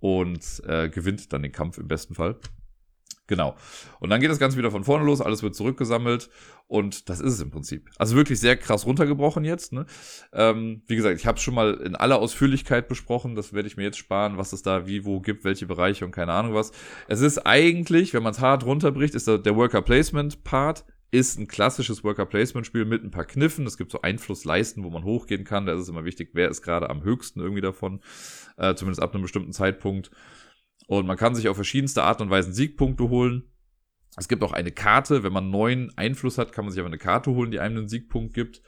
[0.00, 2.34] Und äh, gewinnt dann den Kampf im besten Fall.
[3.30, 3.54] Genau.
[4.00, 6.30] Und dann geht das Ganze wieder von vorne los, alles wird zurückgesammelt
[6.66, 7.88] und das ist es im Prinzip.
[7.96, 9.72] Also wirklich sehr krass runtergebrochen jetzt.
[9.72, 9.86] Ne?
[10.32, 13.76] Ähm, wie gesagt, ich habe es schon mal in aller Ausführlichkeit besprochen, das werde ich
[13.76, 16.72] mir jetzt sparen, was es da wie, wo gibt, welche Bereiche und keine Ahnung was.
[17.06, 21.46] Es ist eigentlich, wenn man es hart runterbricht, ist der Worker Placement Part ist ein
[21.46, 23.64] klassisches Worker Placement Spiel mit ein paar Kniffen.
[23.66, 25.66] Es gibt so Einflussleisten, wo man hochgehen kann.
[25.66, 28.00] Da ist es immer wichtig, wer ist gerade am höchsten irgendwie davon,
[28.56, 30.10] äh, zumindest ab einem bestimmten Zeitpunkt.
[30.90, 33.44] Und man kann sich auf verschiedenste Art und Weisen Siegpunkte holen.
[34.16, 36.98] Es gibt auch eine Karte, wenn man neuen Einfluss hat, kann man sich aber eine
[36.98, 38.60] Karte holen, die einem einen Siegpunkt gibt.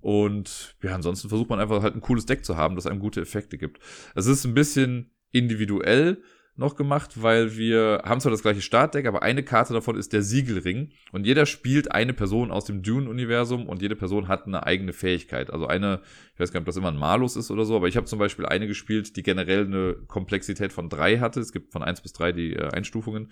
[0.00, 3.20] Und ja, ansonsten versucht man einfach halt ein cooles Deck zu haben, das einem gute
[3.20, 3.80] Effekte gibt.
[4.14, 6.22] Es ist ein bisschen individuell,
[6.54, 10.22] noch gemacht, weil wir haben zwar das gleiche Startdeck, aber eine Karte davon ist der
[10.22, 14.92] Siegelring und jeder spielt eine Person aus dem Dune-Universum und jede Person hat eine eigene
[14.92, 15.50] Fähigkeit.
[15.50, 16.02] Also eine,
[16.34, 18.06] ich weiß gar nicht, ob das immer ein Malus ist oder so, aber ich habe
[18.06, 21.40] zum Beispiel eine gespielt, die generell eine Komplexität von drei hatte.
[21.40, 23.30] Es gibt von eins bis drei die äh, Einstufungen.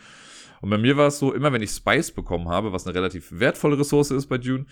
[0.63, 3.29] Und bei mir war es so, immer wenn ich Spice bekommen habe, was eine relativ
[3.33, 4.67] wertvolle Ressource ist bei Dune,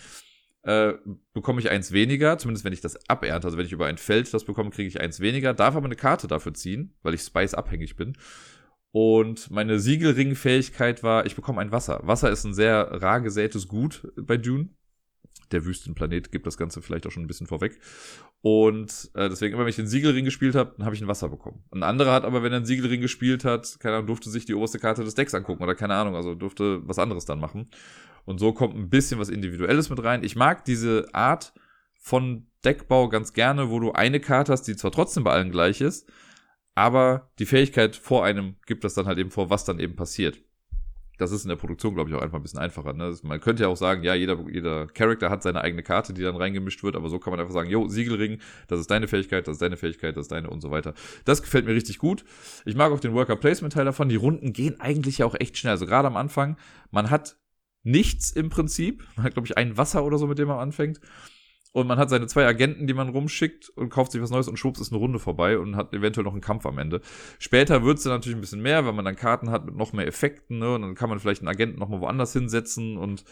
[0.69, 0.99] äh,
[1.33, 3.47] bekomme ich eins weniger, zumindest wenn ich das abernte.
[3.47, 5.97] Also wenn ich über ein Feld das bekomme, kriege ich eins weniger, darf aber eine
[5.97, 8.19] Karte dafür ziehen, weil ich Spice abhängig bin.
[8.91, 12.01] Und meine Siegelring-Fähigkeit war, ich bekomme ein Wasser.
[12.05, 14.69] Wasser ist ein sehr rar gesätes Gut bei Dune.
[15.53, 17.81] Der Wüstenplanet gibt das Ganze vielleicht auch schon ein bisschen vorweg.
[18.43, 21.31] Und äh, deswegen, immer wenn ich den Siegelring gespielt habe, dann habe ich ein Wasser
[21.31, 21.64] bekommen.
[21.71, 24.55] Ein anderer hat aber, wenn er einen Siegelring gespielt hat, keine Ahnung, durfte sich die
[24.55, 27.71] oberste Karte des Decks angucken oder keine Ahnung, also durfte was anderes dann machen.
[28.29, 30.22] Und so kommt ein bisschen was Individuelles mit rein.
[30.22, 31.55] Ich mag diese Art
[31.99, 35.81] von Deckbau ganz gerne, wo du eine Karte hast, die zwar trotzdem bei allen gleich
[35.81, 36.12] ist,
[36.74, 40.43] aber die Fähigkeit vor einem gibt das dann halt eben vor, was dann eben passiert.
[41.16, 42.93] Das ist in der Produktion, glaube ich, auch einfach ein bisschen einfacher.
[42.93, 43.16] Ne?
[43.22, 46.37] Man könnte ja auch sagen, ja, jeder, jeder Charakter hat seine eigene Karte, die dann
[46.37, 49.55] reingemischt wird, aber so kann man einfach sagen, jo, Siegelring, das ist deine Fähigkeit, das
[49.55, 50.93] ist deine Fähigkeit, das ist deine und so weiter.
[51.24, 52.26] Das gefällt mir richtig gut.
[52.66, 54.11] Ich mag auch den Worker Placement Teil davon.
[54.11, 55.70] Die Runden gehen eigentlich ja auch echt schnell.
[55.70, 56.59] Also gerade am Anfang,
[56.91, 57.39] man hat
[57.83, 59.05] nichts im Prinzip.
[59.16, 61.01] Man hat, glaube ich, ein Wasser oder so, mit dem man anfängt
[61.72, 64.59] und man hat seine zwei Agenten, die man rumschickt und kauft sich was Neues und
[64.59, 67.01] schwupps ist eine Runde vorbei und hat eventuell noch einen Kampf am Ende.
[67.39, 69.93] Später wird es dann natürlich ein bisschen mehr, wenn man dann Karten hat mit noch
[69.93, 70.74] mehr Effekten, ne?
[70.74, 73.24] Und dann kann man vielleicht einen Agenten nochmal woanders hinsetzen und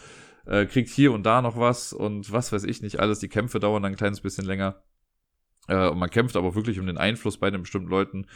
[0.47, 3.19] äh, kriegt hier und da noch was und was weiß ich nicht alles.
[3.21, 4.83] Die Kämpfe dauern dann ein kleines bisschen länger.
[5.69, 8.27] Äh, und man kämpft aber wirklich um den Einfluss bei den bestimmten Leuten.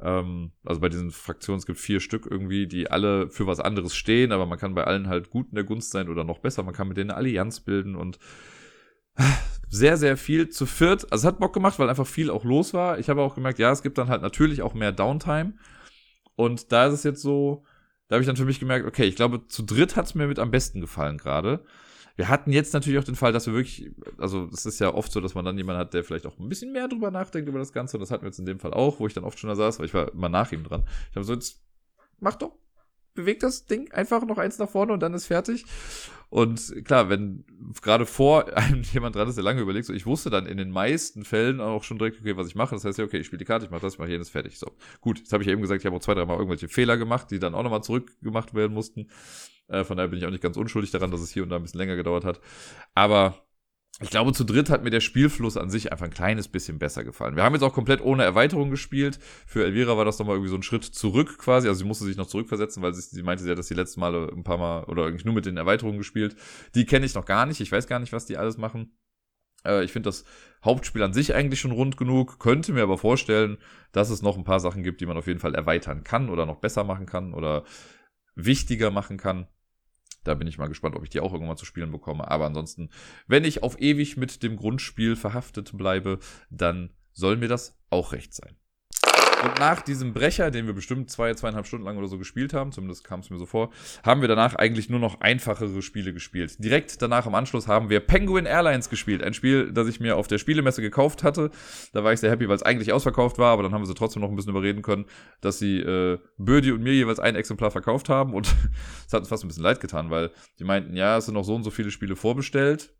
[0.00, 3.94] Ähm, also bei diesen Fraktionen, es gibt vier Stück irgendwie, die alle für was anderes
[3.94, 6.62] stehen, aber man kann bei allen halt gut in der Gunst sein oder noch besser.
[6.62, 8.18] Man kann mit denen eine Allianz bilden und
[9.68, 11.10] sehr, sehr viel zu viert.
[11.10, 12.98] Also es hat Bock gemacht, weil einfach viel auch los war.
[12.98, 15.54] Ich habe auch gemerkt, ja, es gibt dann halt natürlich auch mehr Downtime.
[16.34, 17.64] Und da ist es jetzt so,
[18.08, 20.26] da habe ich dann für mich gemerkt, okay, ich glaube, zu dritt hat es mir
[20.26, 21.64] mit am besten gefallen gerade.
[22.16, 25.12] Wir hatten jetzt natürlich auch den Fall, dass wir wirklich, also es ist ja oft
[25.12, 27.58] so, dass man dann jemanden hat, der vielleicht auch ein bisschen mehr drüber nachdenkt über
[27.58, 27.96] das Ganze.
[27.96, 29.56] Und das hatten wir jetzt in dem Fall auch, wo ich dann oft schon da
[29.56, 30.84] saß, weil ich war immer nach ihm dran.
[31.10, 31.60] Ich habe so, jetzt
[32.18, 32.56] mach doch,
[33.16, 35.64] bewegt das Ding einfach noch eins nach vorne und dann ist fertig.
[36.28, 37.44] Und klar, wenn
[37.82, 40.70] gerade vor einem jemand dran ist, der lange überlegt, so ich wusste dann in den
[40.70, 42.74] meisten Fällen auch schon direkt, okay, was ich mache.
[42.74, 44.58] Das heißt ja, okay, ich spiele die Karte, ich mache das, ich mache jenes, fertig.
[44.58, 44.72] So.
[45.00, 47.38] Gut, jetzt habe ich eben gesagt, ich habe auch zwei, dreimal irgendwelche Fehler gemacht, die
[47.38, 49.08] dann auch nochmal zurückgemacht werden mussten.
[49.68, 51.56] Äh, von daher bin ich auch nicht ganz unschuldig daran, dass es hier und da
[51.56, 52.40] ein bisschen länger gedauert hat.
[52.94, 53.46] Aber
[54.02, 57.02] ich glaube, zu dritt hat mir der Spielfluss an sich einfach ein kleines bisschen besser
[57.02, 57.34] gefallen.
[57.34, 59.18] Wir haben jetzt auch komplett ohne Erweiterung gespielt.
[59.46, 61.66] Für Elvira war das nochmal irgendwie so ein Schritt zurück quasi.
[61.66, 64.00] Also sie musste sich noch zurückversetzen, weil sie, sie meinte, sie hat das die letzten
[64.00, 66.36] Male ein paar Mal oder eigentlich nur mit den Erweiterungen gespielt.
[66.74, 67.60] Die kenne ich noch gar nicht.
[67.60, 68.98] Ich weiß gar nicht, was die alles machen.
[69.64, 70.24] Äh, ich finde das
[70.62, 72.38] Hauptspiel an sich eigentlich schon rund genug.
[72.38, 73.56] Könnte mir aber vorstellen,
[73.92, 76.44] dass es noch ein paar Sachen gibt, die man auf jeden Fall erweitern kann oder
[76.44, 77.64] noch besser machen kann oder
[78.34, 79.48] wichtiger machen kann.
[80.26, 82.28] Da bin ich mal gespannt, ob ich die auch irgendwann zu spielen bekomme.
[82.28, 82.90] Aber ansonsten,
[83.26, 86.18] wenn ich auf ewig mit dem Grundspiel verhaftet bleibe,
[86.50, 88.56] dann soll mir das auch recht sein.
[89.46, 92.72] Und nach diesem Brecher, den wir bestimmt zwei, zweieinhalb Stunden lang oder so gespielt haben,
[92.72, 93.70] zumindest kam es mir so vor,
[94.02, 96.56] haben wir danach eigentlich nur noch einfachere Spiele gespielt.
[96.58, 99.22] Direkt danach im Anschluss haben wir Penguin Airlines gespielt.
[99.22, 101.52] Ein Spiel, das ich mir auf der Spielemesse gekauft hatte.
[101.92, 103.94] Da war ich sehr happy, weil es eigentlich ausverkauft war, aber dann haben wir sie
[103.94, 105.04] trotzdem noch ein bisschen überreden können,
[105.40, 108.34] dass sie äh, Birdie und mir jeweils ein Exemplar verkauft haben.
[108.34, 108.52] Und
[109.06, 111.44] es hat uns fast ein bisschen leid getan, weil die meinten, ja, es sind noch
[111.44, 112.96] so und so viele Spiele vorbestellt.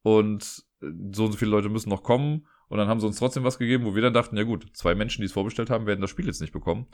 [0.00, 3.18] Und äh, so und so viele Leute müssen noch kommen und dann haben sie uns
[3.18, 5.86] trotzdem was gegeben, wo wir dann dachten, ja gut, zwei Menschen, die es vorbestellt haben,
[5.86, 6.86] werden das Spiel jetzt nicht bekommen.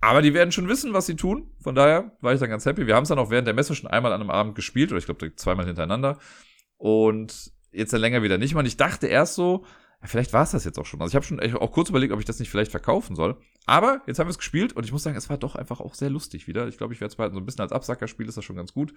[0.00, 1.50] Aber die werden schon wissen, was sie tun.
[1.60, 2.86] Von daher war ich dann ganz happy.
[2.86, 4.98] Wir haben es dann auch während der Messe schon einmal an einem Abend gespielt, oder
[4.98, 6.18] ich glaube zweimal hintereinander.
[6.76, 8.60] Und jetzt dann länger wieder nicht mehr.
[8.60, 9.64] Und ich dachte erst so,
[10.00, 11.00] ja, vielleicht war es das jetzt auch schon.
[11.00, 13.36] Also ich habe schon auch kurz überlegt, ob ich das nicht vielleicht verkaufen soll.
[13.66, 15.94] Aber jetzt haben wir es gespielt und ich muss sagen, es war doch einfach auch
[15.94, 16.68] sehr lustig wieder.
[16.68, 17.34] Ich glaube, ich werde es behalten.
[17.34, 18.94] So ein bisschen als Absackerspiel ist das schon ganz gut.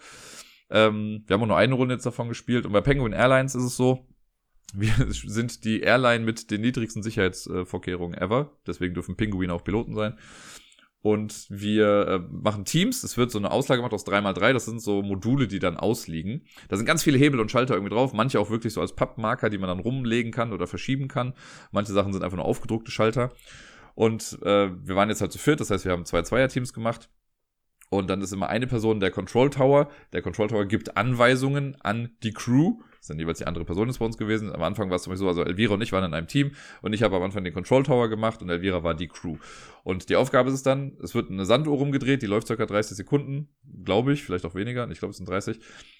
[0.69, 2.67] Ähm, wir haben auch nur eine Runde jetzt davon gespielt.
[2.67, 4.05] Und bei Penguin Airlines ist es so,
[4.73, 8.57] wir sind die Airline mit den niedrigsten Sicherheitsvorkehrungen ever.
[8.67, 10.17] Deswegen dürfen Pinguine auch Piloten sein.
[11.03, 13.03] Und wir äh, machen Teams.
[13.03, 14.53] Es wird so eine Auslage gemacht aus 3x3.
[14.53, 16.45] Das sind so Module, die dann ausliegen.
[16.69, 18.13] Da sind ganz viele Hebel und Schalter irgendwie drauf.
[18.13, 21.33] Manche auch wirklich so als Pappmarker, die man dann rumlegen kann oder verschieben kann.
[21.71, 23.31] Manche Sachen sind einfach nur aufgedruckte Schalter.
[23.95, 25.59] Und äh, wir waren jetzt halt zu viert.
[25.59, 27.09] Das heißt, wir haben zwei Zweierteams gemacht.
[27.89, 29.89] Und dann ist immer eine Person der Control Tower.
[30.13, 33.97] Der Control Tower gibt Anweisungen an die Crew das sind jeweils die andere Person ist
[33.97, 34.53] bei uns gewesen.
[34.53, 36.51] Am Anfang war es zum so, also Elvira und ich waren in einem Team
[36.83, 39.37] und ich habe am Anfang den Control Tower gemacht und Elvira war die Crew.
[39.83, 42.95] Und die Aufgabe ist es dann, es wird eine Sanduhr rumgedreht, die läuft circa 30
[42.95, 43.49] Sekunden,
[43.83, 45.59] glaube ich, vielleicht auch weniger, ich glaube es sind 30.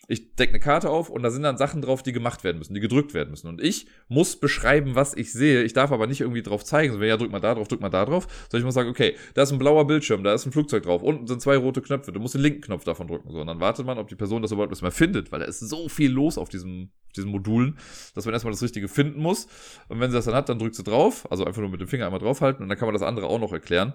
[0.09, 2.75] Ich decke eine Karte auf und da sind dann Sachen drauf, die gemacht werden müssen,
[2.75, 3.47] die gedrückt werden müssen.
[3.47, 5.63] Und ich muss beschreiben, was ich sehe.
[5.63, 7.89] Ich darf aber nicht irgendwie drauf zeigen, so, ja, drück mal da drauf, drück mal
[7.89, 10.51] da drauf, sondern ich muss sagen, okay, da ist ein blauer Bildschirm, da ist ein
[10.51, 13.31] Flugzeug drauf, unten sind zwei rote Knöpfe, du musst den linken Knopf davon drücken.
[13.31, 15.59] So, und dann wartet man, ob die Person das überhaupt erstmal findet, weil da ist
[15.59, 17.77] so viel los auf diesem diesen Modulen,
[18.15, 19.47] dass man erstmal das Richtige finden muss.
[19.89, 21.87] Und wenn sie das dann hat, dann drückt sie drauf, also einfach nur mit dem
[21.87, 23.93] Finger einmal draufhalten und dann kann man das andere auch noch erklären.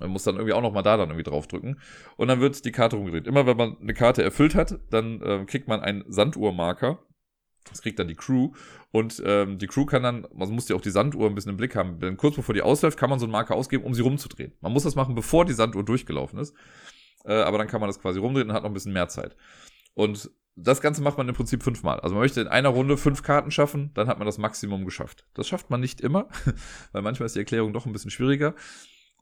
[0.00, 1.78] Man muss dann irgendwie auch noch mal da dann irgendwie draufdrücken.
[2.16, 3.26] Und dann wird die Karte rumgedreht.
[3.26, 6.98] Immer wenn man eine Karte erfüllt hat, dann äh, kriegt man einen Sanduhrmarker
[7.70, 8.50] Das kriegt dann die Crew.
[8.90, 11.56] Und ähm, die Crew kann dann, man muss ja auch die Sanduhr ein bisschen im
[11.56, 12.00] Blick haben.
[12.00, 14.52] Denn kurz bevor die ausläuft, kann man so einen Marker ausgeben, um sie rumzudrehen.
[14.60, 16.56] Man muss das machen, bevor die Sanduhr durchgelaufen ist.
[17.24, 19.36] Äh, aber dann kann man das quasi rumdrehen und hat noch ein bisschen mehr Zeit.
[19.94, 22.00] Und das Ganze macht man im Prinzip fünfmal.
[22.00, 25.26] Also man möchte in einer Runde fünf Karten schaffen, dann hat man das Maximum geschafft.
[25.34, 26.28] Das schafft man nicht immer,
[26.92, 28.54] weil manchmal ist die Erklärung doch ein bisschen schwieriger.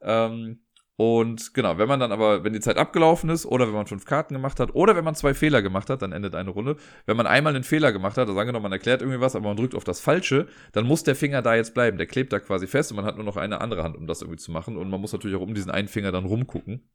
[0.03, 0.61] Ähm,
[0.97, 4.05] und genau, wenn man dann aber, wenn die Zeit abgelaufen ist oder wenn man fünf
[4.05, 6.77] Karten gemacht hat oder wenn man zwei Fehler gemacht hat, dann endet eine Runde.
[7.07, 9.57] Wenn man einmal einen Fehler gemacht hat, also angenommen, man erklärt irgendwie was, aber man
[9.57, 11.97] drückt auf das Falsche, dann muss der Finger da jetzt bleiben.
[11.97, 14.21] Der klebt da quasi fest und man hat nur noch eine andere Hand, um das
[14.21, 14.77] irgendwie zu machen.
[14.77, 16.89] Und man muss natürlich auch um diesen einen Finger dann rumgucken.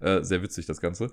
[0.00, 1.10] Äh, sehr witzig, das Ganze.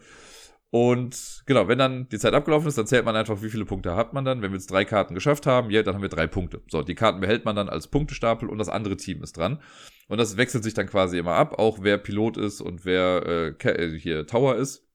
[0.69, 3.95] Und genau, wenn dann die Zeit abgelaufen ist, dann zählt man einfach, wie viele Punkte
[3.95, 4.41] hat man dann.
[4.41, 6.61] Wenn wir jetzt drei Karten geschafft haben, ja, dann haben wir drei Punkte.
[6.67, 9.61] So, die Karten behält man dann als Punktestapel und das andere Team ist dran.
[10.09, 13.69] Und das wechselt sich dann quasi immer ab, auch wer Pilot ist und wer äh,
[13.69, 14.85] äh hier Tower ist.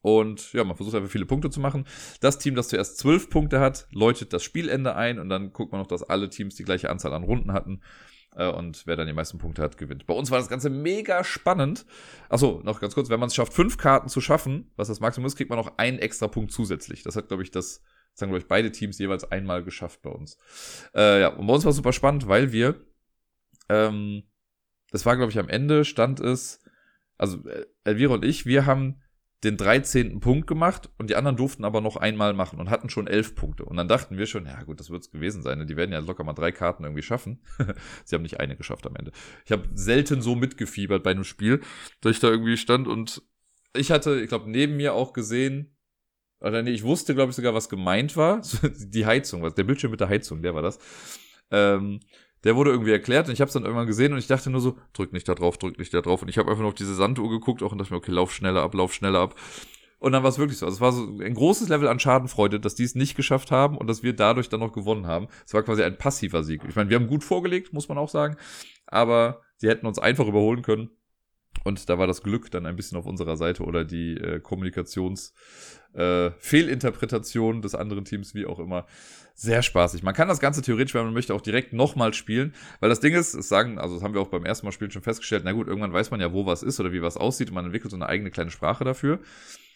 [0.00, 1.86] Und ja, man versucht einfach viele Punkte zu machen.
[2.20, 5.80] Das Team, das zuerst zwölf Punkte hat, läutet das Spielende ein und dann guckt man
[5.80, 7.82] noch, dass alle Teams die gleiche Anzahl an Runden hatten.
[8.34, 10.06] Äh, und wer dann die meisten Punkte hat, gewinnt.
[10.06, 11.86] Bei uns war das Ganze mega spannend.
[12.28, 15.26] Achso, noch ganz kurz, wenn man es schafft, fünf Karten zu schaffen, was das Maximum
[15.26, 17.02] ist, kriegt man noch einen extra Punkt zusätzlich.
[17.02, 17.82] Das hat, glaube ich, das,
[18.14, 20.38] das glaube ich, beide Teams jeweils einmal geschafft bei uns.
[20.94, 22.84] Äh, ja, und bei uns war es super spannend, weil wir,
[23.68, 24.24] ähm,
[24.90, 26.60] das war, glaube ich, am Ende stand es,
[27.16, 29.02] also äh, Elvira und ich, wir haben
[29.44, 30.18] den 13.
[30.18, 33.64] Punkt gemacht und die anderen durften aber noch einmal machen und hatten schon elf Punkte.
[33.64, 35.58] Und dann dachten wir schon, ja gut, das wird es gewesen sein.
[35.58, 35.66] Ne?
[35.66, 37.40] Die werden ja locker mal drei Karten irgendwie schaffen.
[38.04, 39.12] Sie haben nicht eine geschafft am Ende.
[39.44, 41.60] Ich habe selten so mitgefiebert bei einem Spiel,
[42.00, 43.22] dass ich da irgendwie stand und
[43.76, 45.76] ich hatte, ich glaube, neben mir auch gesehen,
[46.40, 48.42] oder nee, ich wusste, glaube ich, sogar, was gemeint war.
[48.62, 50.78] Die Heizung, was der Bildschirm mit der Heizung, der war das.
[51.50, 52.00] Ähm,
[52.44, 54.60] der wurde irgendwie erklärt und ich habe es dann irgendwann gesehen und ich dachte nur
[54.60, 56.22] so, drück nicht da drauf, drück nicht da drauf.
[56.22, 58.32] Und ich habe einfach nur auf diese Sanduhr geguckt auch und dachte mir, okay, lauf
[58.32, 59.34] schneller ab, lauf schneller ab.
[59.98, 60.66] Und dann war es wirklich so.
[60.66, 63.76] Also es war so ein großes Level an Schadenfreude, dass die es nicht geschafft haben
[63.76, 65.26] und dass wir dadurch dann noch gewonnen haben.
[65.44, 66.62] Es war quasi ein passiver Sieg.
[66.68, 68.36] Ich meine, wir haben gut vorgelegt, muss man auch sagen.
[68.86, 70.90] Aber sie hätten uns einfach überholen können.
[71.64, 75.32] Und da war das Glück dann ein bisschen auf unserer Seite oder die äh, Kommunikations-
[75.94, 76.30] äh,
[77.60, 78.86] des anderen Teams, wie auch immer.
[79.34, 80.02] Sehr spaßig.
[80.02, 83.14] Man kann das Ganze theoretisch, wenn man möchte, auch direkt nochmal spielen, weil das Ding
[83.14, 85.52] ist, es sagen, also das haben wir auch beim ersten Mal spielen schon festgestellt, na
[85.52, 87.90] gut, irgendwann weiß man ja, wo was ist oder wie was aussieht und man entwickelt
[87.90, 89.20] so eine eigene kleine Sprache dafür.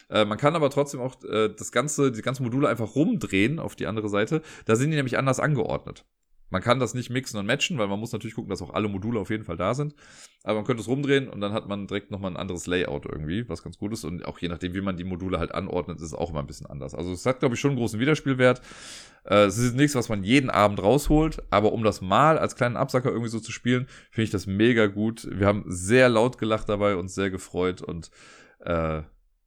[0.09, 3.75] Äh, man kann aber trotzdem auch äh, das ganze, die ganzen Module einfach rumdrehen auf
[3.75, 4.41] die andere Seite.
[4.65, 6.05] Da sind die nämlich anders angeordnet.
[6.49, 8.87] Man kann das nicht mixen und matchen, weil man muss natürlich gucken, dass auch alle
[8.87, 9.95] Module auf jeden Fall da sind.
[10.43, 13.47] Aber man könnte es rumdrehen und dann hat man direkt nochmal ein anderes Layout irgendwie,
[13.49, 14.03] was ganz gut ist.
[14.03, 16.47] Und auch je nachdem, wie man die Module halt anordnet, ist es auch immer ein
[16.47, 16.93] bisschen anders.
[16.93, 18.61] Also es hat, glaube ich, schon einen großen Wiederspielwert.
[19.25, 22.77] Äh, es ist nichts, was man jeden Abend rausholt, aber um das mal als kleinen
[22.77, 25.27] Absacker irgendwie so zu spielen, finde ich das mega gut.
[25.31, 28.11] Wir haben sehr laut gelacht dabei, uns sehr gefreut und
[28.59, 29.01] äh,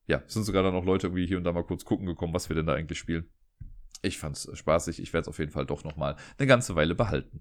[0.08, 2.48] ja, sind sogar dann auch Leute irgendwie hier und da mal kurz gucken gekommen, was
[2.48, 3.28] wir denn da eigentlich spielen.
[4.06, 5.02] Ich fand's spaßig.
[5.02, 7.40] Ich werde es auf jeden Fall doch nochmal eine ganze Weile behalten.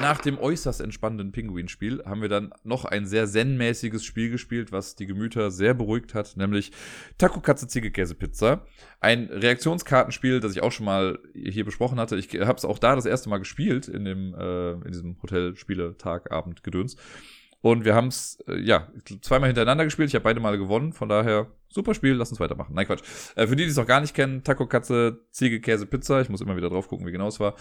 [0.00, 4.96] Nach dem äußerst entspannenden Pinguin-Spiel haben wir dann noch ein sehr zen-mäßiges Spiel gespielt, was
[4.96, 6.72] die Gemüter sehr beruhigt hat, nämlich
[7.16, 8.66] Taco Katze Ziege Käse Pizza.
[9.00, 12.16] Ein Reaktionskartenspiel, das ich auch schon mal hier besprochen hatte.
[12.16, 15.54] Ich habe es auch da das erste Mal gespielt in dem äh, in diesem Hotel
[15.54, 16.96] Spiele Tag Abend Gedöns.
[17.64, 18.92] Und wir haben es, äh, ja,
[19.22, 20.10] zweimal hintereinander gespielt.
[20.10, 20.92] Ich habe beide Male gewonnen.
[20.92, 22.74] Von daher, super Spiel, lass uns weitermachen.
[22.74, 23.00] Nein, Quatsch.
[23.36, 26.20] Äh, für die, die es noch gar nicht kennen, Taco, Katze, Ziege, Käse, Pizza.
[26.20, 27.54] Ich muss immer wieder drauf gucken, wie genau es war.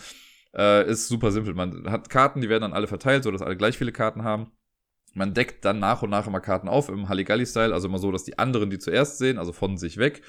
[0.54, 1.54] Äh, ist super simpel.
[1.54, 4.52] Man hat Karten, die werden dann alle verteilt, so dass alle gleich viele Karten haben.
[5.14, 8.26] Man deckt dann nach und nach immer Karten auf im Halligalli-Style, also immer so, dass
[8.26, 10.22] die anderen die zuerst sehen, also von sich weg.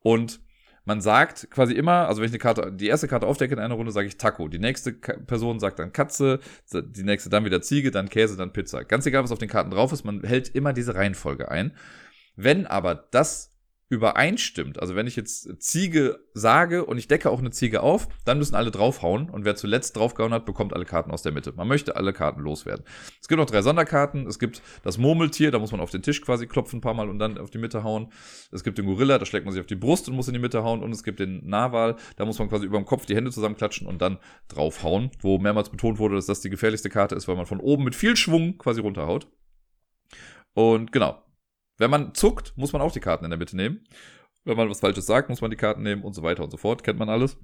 [0.00, 0.40] Und
[0.84, 3.74] man sagt quasi immer, also wenn ich eine Karte, die erste Karte aufdecke in einer
[3.74, 4.48] Runde, sage ich Taco.
[4.48, 6.40] Die nächste Person sagt dann Katze,
[6.72, 8.84] die nächste dann wieder Ziege, dann Käse, dann Pizza.
[8.84, 11.72] Ganz egal, was auf den Karten drauf ist, man hält immer diese Reihenfolge ein.
[12.36, 13.53] Wenn aber das
[13.90, 18.38] übereinstimmt, also wenn ich jetzt Ziege sage und ich decke auch eine Ziege auf, dann
[18.38, 21.52] müssen alle draufhauen und wer zuletzt draufgehauen hat, bekommt alle Karten aus der Mitte.
[21.52, 22.84] Man möchte alle Karten loswerden.
[23.20, 24.26] Es gibt noch drei Sonderkarten.
[24.26, 27.10] Es gibt das Murmeltier, da muss man auf den Tisch quasi klopfen ein paar Mal
[27.10, 28.10] und dann auf die Mitte hauen.
[28.50, 30.40] Es gibt den Gorilla, da schlägt man sich auf die Brust und muss in die
[30.40, 30.82] Mitte hauen.
[30.82, 33.86] Und es gibt den Narwal, da muss man quasi über dem Kopf die Hände zusammenklatschen
[33.86, 34.18] und dann
[34.48, 37.84] draufhauen, wo mehrmals betont wurde, dass das die gefährlichste Karte ist, weil man von oben
[37.84, 39.28] mit viel Schwung quasi runterhaut.
[40.54, 41.22] Und genau,
[41.78, 43.86] wenn man zuckt, muss man auch die Karten in der Mitte nehmen.
[44.44, 46.56] Wenn man was Falsches sagt, muss man die Karten nehmen und so weiter und so
[46.56, 46.84] fort.
[46.84, 47.38] Kennt man alles.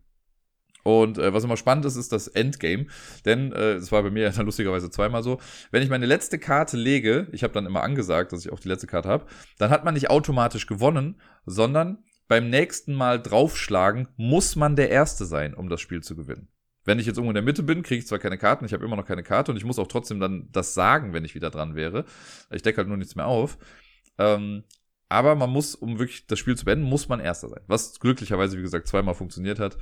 [0.82, 2.86] Und äh, was immer spannend ist, ist das Endgame.
[3.24, 5.40] Denn äh, es war bei mir dann lustigerweise zweimal so.
[5.70, 8.68] Wenn ich meine letzte Karte lege, ich habe dann immer angesagt, dass ich auch die
[8.68, 9.26] letzte Karte habe,
[9.58, 15.24] dann hat man nicht automatisch gewonnen, sondern beim nächsten Mal draufschlagen muss man der Erste
[15.24, 16.48] sein, um das Spiel zu gewinnen.
[16.84, 18.84] Wenn ich jetzt irgendwo in der Mitte bin, kriege ich zwar keine Karten, ich habe
[18.84, 21.50] immer noch keine Karte und ich muss auch trotzdem dann das sagen, wenn ich wieder
[21.50, 22.04] dran wäre.
[22.50, 23.58] Ich decke halt nur nichts mehr auf.
[24.20, 24.64] Ähm,
[25.08, 27.62] aber man muss, um wirklich das Spiel zu beenden, muss man Erster sein.
[27.66, 29.76] Was glücklicherweise, wie gesagt, zweimal funktioniert hat.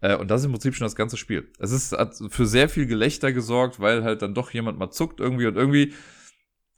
[0.00, 1.50] Äh, und das ist im Prinzip schon das ganze Spiel.
[1.58, 5.20] Es ist hat für sehr viel Gelächter gesorgt, weil halt dann doch jemand mal zuckt
[5.20, 5.94] irgendwie und irgendwie,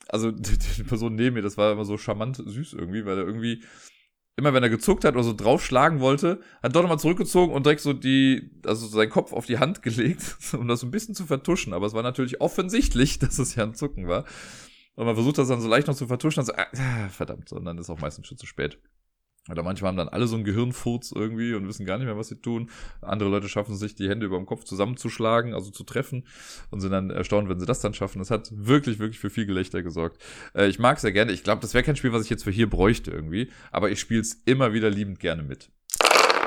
[0.09, 3.24] also die, die Person neben mir, das war immer so charmant süß irgendwie, weil er
[3.24, 3.64] irgendwie
[4.36, 7.82] immer wenn er gezuckt hat oder so draufschlagen wollte, hat doch nochmal zurückgezogen und direkt
[7.82, 11.26] so die, also seinen Kopf auf die Hand gelegt, um das so ein bisschen zu
[11.26, 11.72] vertuschen.
[11.72, 14.24] Aber es war natürlich offensichtlich, dass es ja ein Zucken war.
[15.01, 17.78] Und man versucht das dann so leicht noch zu vertuschen, also, ah, verdammt, und dann
[17.78, 18.78] ist auch meistens schon zu spät.
[19.48, 22.28] Oder manchmal haben dann alle so einen Gehirnfurz irgendwie und wissen gar nicht mehr, was
[22.28, 22.68] sie tun.
[23.01, 26.26] Andere Leute schaffen sich, die Hände über dem Kopf zusammenzuschlagen, also zu treffen
[26.70, 28.18] und sind dann erstaunt, wenn sie das dann schaffen.
[28.18, 30.20] Das hat wirklich, wirklich für viel Gelächter gesorgt.
[30.55, 31.32] Äh, ich mag es sehr gerne.
[31.32, 34.01] Ich glaube, das wäre kein Spiel, was ich jetzt für hier bräuchte irgendwie, aber ich
[34.01, 35.70] spiele es immer wieder liebend gerne mit.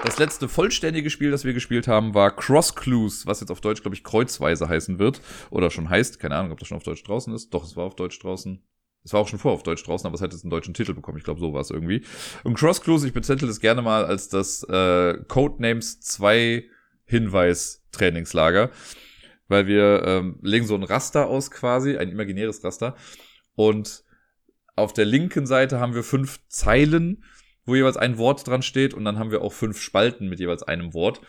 [0.04, 3.82] Das letzte vollständige Spiel, das wir gespielt haben, war Cross Clues, was jetzt auf Deutsch,
[3.84, 5.22] glaube ich, kreuzweise heißen wird.
[5.50, 6.20] Oder schon heißt.
[6.20, 7.54] Keine Ahnung, ob das schon auf Deutsch draußen ist.
[7.54, 8.62] Doch, es war auf Deutsch draußen.
[9.06, 10.94] Es war auch schon vor auf Deutsch draußen, aber es hat jetzt einen deutschen Titel
[10.94, 11.18] bekommen.
[11.18, 12.04] Ich glaube, so war es irgendwie.
[12.44, 16.66] Und Cross Clues, ich bezettel es gerne mal als das äh, Codenames 2
[17.06, 18.72] Hinweis-Trainingslager.
[19.48, 22.98] Weil wir ähm, legen so ein Raster aus quasi, ein imaginäres Raster.
[23.56, 24.04] Und
[24.76, 27.24] auf der linken Seite haben wir fünf Zeilen,
[27.66, 28.94] wo jeweils ein Wort dran steht.
[28.94, 31.22] Und dann haben wir auch fünf Spalten mit jeweils einem Wort.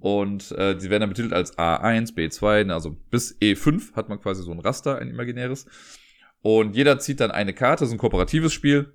[0.00, 4.42] Und äh, die werden dann betitelt als A1, B2, also bis E5 hat man quasi
[4.42, 5.66] so ein Raster, ein imaginäres.
[6.42, 8.94] Und jeder zieht dann eine Karte, das ist ein kooperatives Spiel.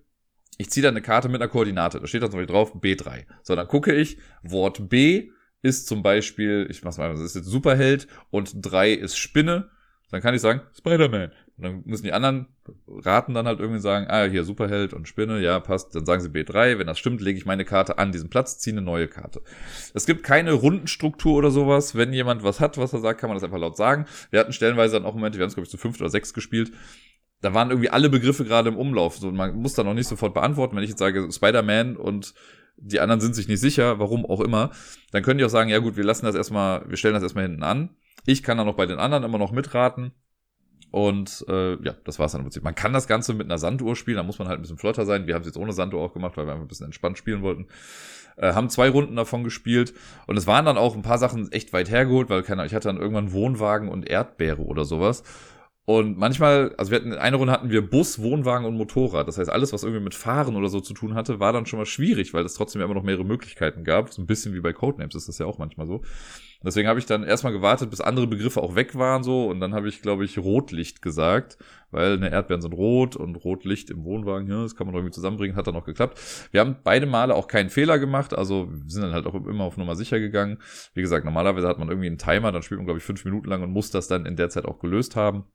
[0.58, 2.00] Ich ziehe dann eine Karte mit einer Koordinate.
[2.00, 3.26] Da steht dann zum Beispiel drauf B3.
[3.42, 7.48] So, dann gucke ich, Wort B ist zum Beispiel, ich mach's mal, das ist jetzt
[7.48, 9.70] Superheld und 3 ist Spinne.
[10.12, 11.32] Dann kann ich sagen, Spider-Man.
[11.62, 12.48] Und dann müssen die anderen
[12.88, 15.94] raten dann halt irgendwie sagen, ah, hier Superheld und Spinne, ja, passt.
[15.94, 16.80] Dann sagen sie B3.
[16.80, 19.42] Wenn das stimmt, lege ich meine Karte an diesen Platz, ziehe eine neue Karte.
[19.94, 21.96] Es gibt keine Rundenstruktur oder sowas.
[21.96, 24.06] Wenn jemand was hat, was er sagt, kann man das einfach laut sagen.
[24.32, 26.34] Wir hatten stellenweise dann auch Momente, wir haben es, glaube ich, zu fünf oder sechs
[26.34, 26.72] gespielt
[27.42, 29.18] da waren irgendwie alle Begriffe gerade im Umlauf.
[29.18, 30.76] So, man muss da noch nicht sofort beantworten.
[30.76, 32.36] Wenn ich jetzt sage Spider-Man und
[32.78, 34.72] die anderen sind sich nicht sicher, warum auch immer,
[35.12, 37.46] dann können die auch sagen, ja gut, wir lassen das erstmal, wir stellen das erstmal
[37.46, 37.90] hinten an.
[38.26, 40.12] Ich kann dann noch bei den anderen immer noch mitraten.
[40.92, 42.64] Und äh, ja, das war's dann im Prinzip.
[42.64, 45.06] Man kann das Ganze mit einer Sanduhr spielen, da muss man halt ein bisschen flotter
[45.06, 45.26] sein.
[45.26, 47.42] Wir haben es jetzt ohne Sanduhr auch gemacht, weil wir einfach ein bisschen entspannt spielen
[47.42, 47.68] wollten.
[48.36, 49.94] Äh, haben zwei Runden davon gespielt
[50.28, 52.90] und es waren dann auch ein paar Sachen echt weit hergeholt, weil keine, ich hatte
[52.90, 55.24] dann irgendwann Wohnwagen und Erdbeere oder sowas.
[55.86, 59.28] Und manchmal, also wir hatten, in einer Runde hatten wir Bus, Wohnwagen und Motorrad.
[59.28, 61.80] Das heißt, alles, was irgendwie mit Fahren oder so zu tun hatte, war dann schon
[61.80, 64.14] mal schwierig, weil es trotzdem immer noch mehrere Möglichkeiten gab.
[64.14, 66.02] So ein bisschen wie bei Codenames ist das ja auch manchmal so.
[66.64, 69.48] Deswegen habe ich dann erstmal gewartet, bis andere Begriffe auch weg waren so.
[69.48, 71.58] Und dann habe ich, glaube ich, Rotlicht gesagt,
[71.90, 75.56] weil eine Erdbeeren sind rot und Rotlicht im Wohnwagen, ja, das kann man irgendwie zusammenbringen,
[75.56, 76.20] hat dann auch geklappt.
[76.52, 79.78] Wir haben beide Male auch keinen Fehler gemacht, also sind dann halt auch immer auf
[79.78, 80.60] Nummer sicher gegangen.
[80.94, 83.50] Wie gesagt, normalerweise hat man irgendwie einen Timer, dann spielt man, glaube ich, fünf Minuten
[83.50, 85.46] lang und muss das dann in der Zeit auch gelöst haben.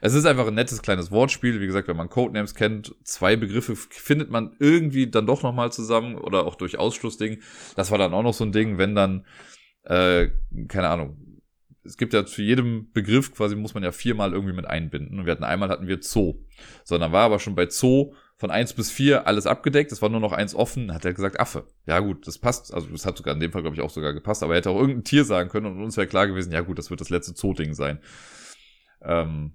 [0.00, 1.60] Es ist einfach ein nettes kleines Wortspiel.
[1.60, 6.16] Wie gesagt, wenn man Codenames kennt, zwei Begriffe findet man irgendwie dann doch nochmal zusammen
[6.16, 7.40] oder auch durch Ausschlussding.
[7.76, 9.24] Das war dann auch noch so ein Ding, wenn dann,
[9.84, 10.30] äh,
[10.68, 11.16] keine Ahnung,
[11.84, 15.18] es gibt ja zu jedem Begriff quasi muss man ja viermal irgendwie mit einbinden.
[15.18, 16.34] Und wir hatten einmal hatten wir Zoo.
[16.84, 19.90] So, dann war aber schon bei Zoo von eins bis vier alles abgedeckt.
[19.92, 20.92] Es war nur noch eins offen.
[20.94, 21.66] Hat er gesagt Affe.
[21.86, 22.72] Ja gut, das passt.
[22.72, 24.42] Also das hat sogar in dem Fall glaube ich auch sogar gepasst.
[24.42, 26.78] Aber er hätte auch irgendein Tier sagen können und uns wäre klar gewesen, ja gut,
[26.78, 27.98] das wird das letzte Zoo-Ding sein.
[29.02, 29.54] Ähm,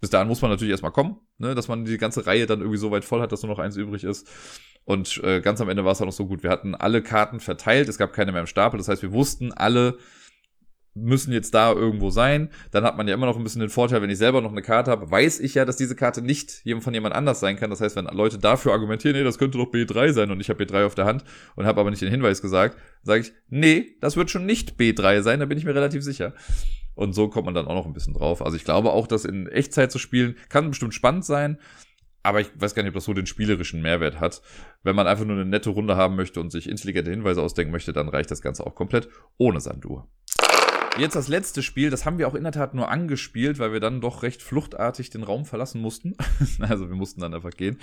[0.00, 2.78] bis dahin muss man natürlich erstmal kommen, ne, dass man die ganze Reihe dann irgendwie
[2.78, 4.28] so weit voll hat, dass nur noch eins übrig ist.
[4.84, 6.42] Und äh, ganz am Ende war es auch noch so gut.
[6.42, 8.78] Wir hatten alle Karten verteilt, es gab keine mehr im Stapel.
[8.78, 9.98] Das heißt, wir wussten, alle
[11.02, 12.50] müssen jetzt da irgendwo sein.
[12.70, 14.62] Dann hat man ja immer noch ein bisschen den Vorteil, wenn ich selber noch eine
[14.62, 17.70] Karte habe, weiß ich ja, dass diese Karte nicht von jemand anders sein kann.
[17.70, 20.62] Das heißt, wenn Leute dafür argumentieren, nee, das könnte doch B3 sein und ich habe
[20.62, 21.24] B3 auf der Hand
[21.56, 25.22] und habe aber nicht den Hinweis gesagt, sage ich, nee, das wird schon nicht B3
[25.22, 26.34] sein, da bin ich mir relativ sicher.
[26.94, 28.44] Und so kommt man dann auch noch ein bisschen drauf.
[28.44, 31.58] Also ich glaube auch, das in Echtzeit zu spielen, kann bestimmt spannend sein.
[32.24, 34.42] Aber ich weiß gar nicht, ob das so den spielerischen Mehrwert hat.
[34.82, 37.92] Wenn man einfach nur eine nette Runde haben möchte und sich intelligente Hinweise ausdenken möchte,
[37.92, 40.08] dann reicht das Ganze auch komplett ohne Sanduhr.
[40.96, 43.80] Jetzt das letzte Spiel, das haben wir auch in der Tat nur angespielt, weil wir
[43.80, 46.16] dann doch recht fluchtartig den Raum verlassen mussten.
[46.60, 47.78] also wir mussten dann einfach gehen.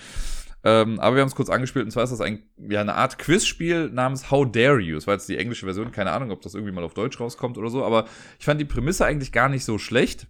[0.64, 3.20] Ähm, aber wir haben es kurz angespielt und zwar ist das ein, ja, eine Art
[3.20, 4.96] Quizspiel namens How Dare You.
[4.96, 7.60] Das war jetzt die englische Version, keine Ahnung, ob das irgendwie mal auf Deutsch rauskommt
[7.60, 8.06] oder so, aber
[8.40, 10.28] ich fand die Prämisse eigentlich gar nicht so schlecht.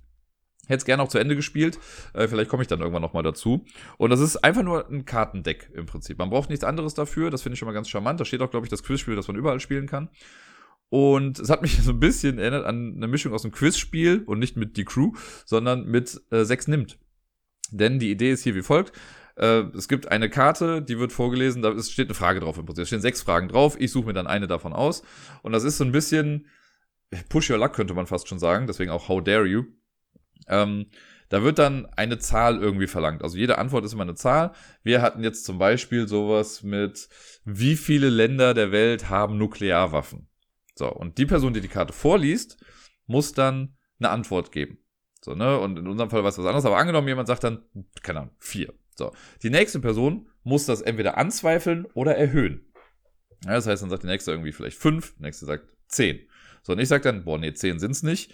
[0.67, 1.79] Hätte es gerne auch zu Ende gespielt.
[2.13, 3.65] Äh, vielleicht komme ich dann irgendwann nochmal dazu.
[3.97, 6.17] Und das ist einfach nur ein Kartendeck im Prinzip.
[6.17, 7.29] Man braucht nichts anderes dafür.
[7.29, 8.19] Das finde ich schon mal ganz charmant.
[8.19, 10.09] Da steht auch, glaube ich, das Quizspiel, das man überall spielen kann.
[10.89, 14.39] Und es hat mich so ein bisschen erinnert an eine Mischung aus einem Quizspiel und
[14.39, 15.13] nicht mit die Crew,
[15.45, 16.97] sondern mit äh, sechs nimmt.
[17.71, 18.93] Denn die Idee ist hier wie folgt.
[19.35, 22.83] Äh, es gibt eine Karte, die wird vorgelesen, da steht eine Frage drauf im Prinzip.
[22.83, 25.03] Es stehen sechs Fragen drauf, ich suche mir dann eine davon aus.
[25.41, 26.47] Und das ist so ein bisschen
[27.29, 29.63] Push Your Luck, könnte man fast schon sagen, deswegen auch How Dare You.
[30.47, 30.87] Ähm,
[31.29, 33.23] da wird dann eine Zahl irgendwie verlangt.
[33.23, 34.51] Also jede Antwort ist immer eine Zahl.
[34.83, 37.09] Wir hatten jetzt zum Beispiel sowas mit,
[37.43, 40.27] wie viele Länder der Welt haben Nuklearwaffen?
[40.75, 42.57] So, und die Person, die die Karte vorliest,
[43.07, 44.77] muss dann eine Antwort geben.
[45.21, 45.57] So, ne?
[45.59, 46.65] Und in unserem Fall war es was anderes.
[46.65, 47.63] Aber angenommen, jemand sagt dann,
[48.03, 48.73] keine Ahnung, vier.
[48.95, 49.11] So.
[49.41, 52.71] Die nächste Person muss das entweder anzweifeln oder erhöhen.
[53.43, 56.19] Ja, das heißt, dann sagt die nächste irgendwie vielleicht fünf, die nächste sagt zehn.
[56.63, 58.33] So, und ich sage dann, boah, nee, zehn sind's nicht.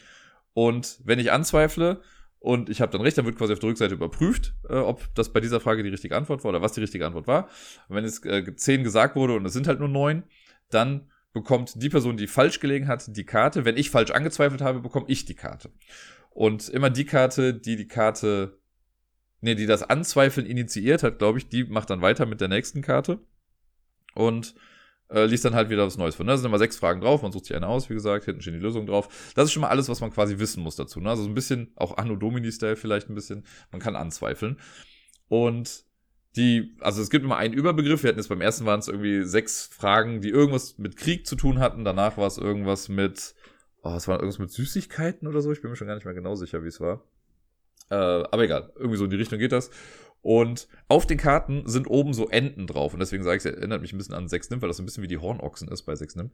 [0.53, 2.01] Und wenn ich anzweifle
[2.39, 5.31] und ich habe dann recht, dann wird quasi auf der Rückseite überprüft, äh, ob das
[5.33, 7.49] bei dieser Frage die richtige Antwort war oder was die richtige Antwort war.
[7.87, 10.23] Und wenn jetzt äh, zehn gesagt wurde und es sind halt nur neun,
[10.69, 13.65] dann bekommt die Person, die falsch gelegen hat, die Karte.
[13.65, 15.71] Wenn ich falsch angezweifelt habe, bekomme ich die Karte.
[16.29, 18.59] Und immer die Karte, die die Karte,
[19.39, 22.81] nee, die das Anzweifeln initiiert hat, glaube ich, die macht dann weiter mit der nächsten
[22.81, 23.19] Karte.
[24.13, 24.55] Und
[25.09, 26.25] äh, liest dann halt wieder was Neues von.
[26.25, 26.31] Ne?
[26.33, 28.53] Da sind immer sechs Fragen drauf, man sucht sich eine aus, wie gesagt, hinten stehen
[28.53, 29.33] die Lösungen drauf.
[29.35, 30.99] Das ist schon mal alles, was man quasi wissen muss dazu.
[30.99, 31.09] Ne?
[31.09, 34.57] Also so ein bisschen, auch Anno Domini-Style vielleicht ein bisschen, man kann anzweifeln.
[35.27, 35.85] Und
[36.35, 39.23] die, also es gibt immer einen Überbegriff, wir hatten jetzt beim ersten waren es irgendwie
[39.23, 43.35] sechs Fragen, die irgendwas mit Krieg zu tun hatten, danach war es irgendwas mit,
[43.83, 46.13] oh, es war irgendwas mit Süßigkeiten oder so, ich bin mir schon gar nicht mehr
[46.13, 47.03] genau sicher, wie es war.
[47.89, 49.69] Äh, aber egal, irgendwie so in die Richtung geht das.
[50.21, 52.93] Und auf den Karten sind oben so Enten drauf.
[52.93, 54.83] Und deswegen sage ich, es erinnert mich ein bisschen an Sechs Nimmt, weil das so
[54.83, 56.31] ein bisschen wie die Hornochsen ist bei Sechs Nimmt.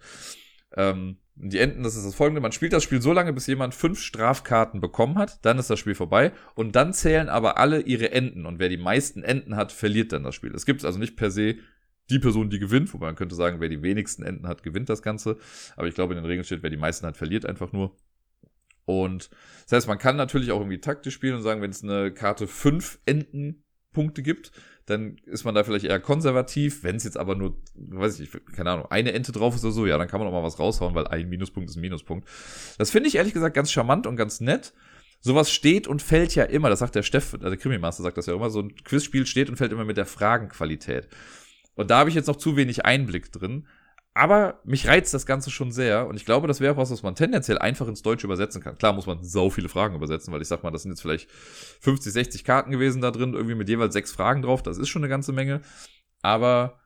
[0.76, 3.76] Ähm, die Enten, das ist das folgende, man spielt das Spiel so lange, bis jemand
[3.76, 8.12] fünf Strafkarten bekommen hat, dann ist das Spiel vorbei und dann zählen aber alle ihre
[8.12, 10.54] Enten und wer die meisten Enten hat, verliert dann das Spiel.
[10.56, 11.58] Es gibt also nicht per se
[12.10, 15.02] die Person, die gewinnt, wobei man könnte sagen, wer die wenigsten Enten hat, gewinnt das
[15.02, 15.38] Ganze.
[15.76, 17.96] Aber ich glaube, in den Regeln steht, wer die meisten hat, verliert einfach nur.
[18.86, 19.30] Und
[19.64, 22.48] das heißt, man kann natürlich auch irgendwie taktisch spielen und sagen, wenn es eine Karte
[22.48, 24.52] fünf Entenpunkte gibt,
[24.88, 26.84] dann ist man da vielleicht eher konservativ.
[26.84, 29.86] Wenn es jetzt aber nur, weiß ich keine Ahnung, eine Ente drauf ist oder so,
[29.86, 32.28] ja, dann kann man auch mal was raushauen, weil ein Minuspunkt ist ein Minuspunkt.
[32.78, 34.74] Das finde ich ehrlich gesagt ganz charmant und ganz nett.
[35.20, 38.28] Sowas steht und fällt ja immer, das sagt der Steff, äh, der Krimi-Master sagt das
[38.28, 41.10] ja immer, so ein Quizspiel steht und fällt immer mit der Fragenqualität.
[41.76, 43.68] Und da habe ich jetzt noch zu wenig Einblick drin.
[44.18, 47.04] Aber mich reizt das Ganze schon sehr und ich glaube, das wäre auch was, was
[47.04, 48.76] man tendenziell einfach ins Deutsche übersetzen kann.
[48.76, 51.30] Klar muss man so viele Fragen übersetzen, weil ich sag mal, das sind jetzt vielleicht
[51.82, 54.64] 50, 60 Karten gewesen da drin, irgendwie mit jeweils sechs Fragen drauf.
[54.64, 55.62] Das ist schon eine ganze Menge.
[56.24, 56.80] Aber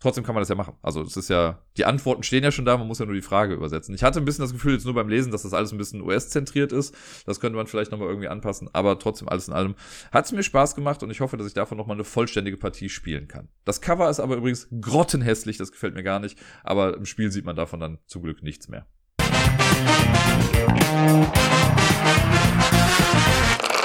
[0.00, 0.74] trotzdem kann man das ja machen.
[0.82, 3.22] Also es ist ja, die Antworten stehen ja schon da, man muss ja nur die
[3.22, 3.94] Frage übersetzen.
[3.94, 6.00] Ich hatte ein bisschen das Gefühl jetzt nur beim Lesen, dass das alles ein bisschen
[6.00, 6.94] US-zentriert ist.
[7.26, 9.74] Das könnte man vielleicht nochmal irgendwie anpassen, aber trotzdem alles in allem
[10.10, 12.88] hat es mir Spaß gemacht und ich hoffe, dass ich davon nochmal eine vollständige Partie
[12.88, 13.48] spielen kann.
[13.64, 17.44] Das Cover ist aber übrigens grottenhässlich, das gefällt mir gar nicht, aber im Spiel sieht
[17.44, 18.86] man davon dann zum Glück nichts mehr.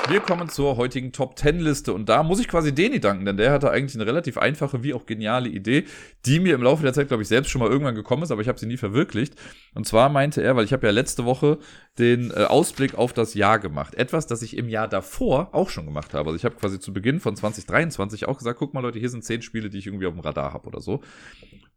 [0.08, 3.38] Wir kommen zur heutigen Top 10 Liste und da muss ich quasi Deni danken, denn
[3.38, 5.86] der hatte eigentlich eine relativ einfache wie auch geniale Idee,
[6.28, 8.42] die mir im Laufe der Zeit, glaube ich, selbst schon mal irgendwann gekommen ist, aber
[8.42, 9.34] ich habe sie nie verwirklicht.
[9.74, 11.58] Und zwar meinte er, weil ich habe ja letzte Woche
[11.98, 13.96] den äh, Ausblick auf das Jahr gemacht.
[13.96, 16.30] Etwas, das ich im Jahr davor auch schon gemacht habe.
[16.30, 19.24] Also ich habe quasi zu Beginn von 2023 auch gesagt, guck mal Leute, hier sind
[19.24, 21.02] zehn Spiele, die ich irgendwie auf dem Radar habe oder so.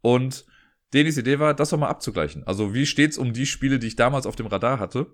[0.02, 0.44] Und
[0.92, 2.46] Denis Idee war, das doch mal abzugleichen.
[2.46, 5.06] Also wie steht's um die Spiele, die ich damals auf dem Radar hatte?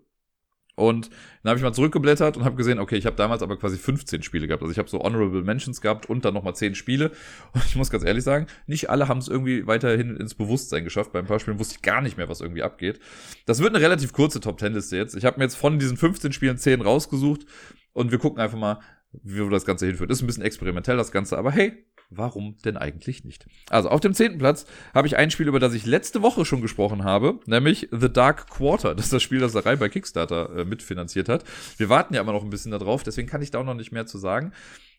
[0.76, 1.10] Und
[1.42, 4.22] dann habe ich mal zurückgeblättert und habe gesehen, okay, ich habe damals aber quasi 15
[4.22, 4.62] Spiele gehabt.
[4.62, 7.12] Also ich habe so Honorable Mentions gehabt und dann nochmal 10 Spiele.
[7.52, 11.12] Und ich muss ganz ehrlich sagen, nicht alle haben es irgendwie weiterhin ins Bewusstsein geschafft.
[11.12, 12.98] Bei ein paar Spielen wusste ich gar nicht mehr, was irgendwie abgeht.
[13.46, 15.14] Das wird eine relativ kurze Top-10-Liste jetzt.
[15.14, 17.46] Ich habe mir jetzt von diesen 15 Spielen 10 rausgesucht
[17.92, 18.80] und wir gucken einfach mal,
[19.22, 20.10] wie das Ganze hinführt.
[20.10, 21.84] Ist ein bisschen experimentell das Ganze, aber hey,
[22.16, 23.46] warum denn eigentlich nicht?
[23.70, 26.60] Also auf dem zehnten Platz habe ich ein Spiel, über das ich letzte Woche schon
[26.60, 28.94] gesprochen habe, nämlich The Dark Quarter.
[28.94, 31.44] Das ist das Spiel, das Reihe bei Kickstarter äh, mitfinanziert hat.
[31.76, 33.92] Wir warten ja immer noch ein bisschen darauf, deswegen kann ich da auch noch nicht
[33.92, 34.52] mehr zu sagen.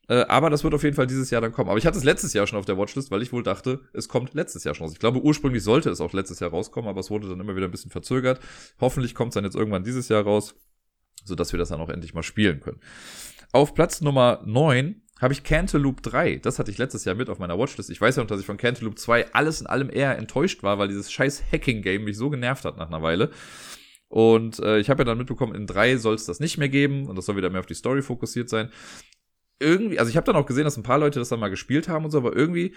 [0.07, 1.69] Äh, aber das wird auf jeden Fall dieses Jahr dann kommen.
[1.69, 4.07] Aber ich hatte es letztes Jahr schon auf der Watchlist, weil ich wohl dachte, es
[4.07, 4.93] kommt letztes Jahr schon raus.
[4.93, 7.67] Ich glaube, ursprünglich sollte es auch letztes Jahr rauskommen, aber es wurde dann immer wieder
[7.67, 8.39] ein bisschen verzögert.
[8.79, 10.55] Hoffentlich kommt es dann jetzt irgendwann dieses Jahr raus,
[11.23, 12.79] sodass wir das dann auch endlich mal spielen können.
[13.51, 16.37] Auf Platz Nummer 9 habe ich Cantaloupe 3.
[16.37, 17.89] Das hatte ich letztes Jahr mit auf meiner Watchlist.
[17.89, 20.77] Ich weiß ja noch, dass ich von Cantaloupe 2 alles in allem eher enttäuscht war,
[20.77, 23.31] weil dieses scheiß Hacking-Game mich so genervt hat nach einer Weile.
[24.07, 27.07] Und äh, ich habe ja dann mitbekommen, in 3 soll es das nicht mehr geben
[27.07, 28.69] und das soll wieder mehr auf die Story fokussiert sein.
[29.59, 31.87] Irgendwie, also ich habe dann auch gesehen, dass ein paar Leute das dann mal gespielt
[31.87, 32.75] haben und so, aber irgendwie,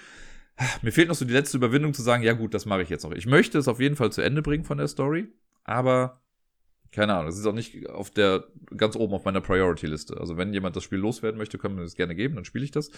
[0.83, 3.03] mir fehlt noch so die letzte Überwindung zu sagen, ja gut, das mache ich jetzt
[3.03, 3.13] noch.
[3.13, 5.29] Ich möchte es auf jeden Fall zu Ende bringen von der Story,
[5.65, 6.23] aber
[6.93, 8.45] keine Ahnung, das ist auch nicht auf der
[8.77, 10.19] ganz oben auf meiner Priority-Liste.
[10.19, 12.71] Also wenn jemand das Spiel loswerden möchte, können wir das gerne geben, dann spiele ich
[12.71, 12.91] das.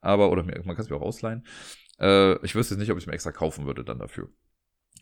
[0.00, 1.44] Aber, oder man kann es mir auch ausleihen.
[1.98, 4.28] Äh, ich wüsste jetzt nicht, ob ich es mir extra kaufen würde dann dafür.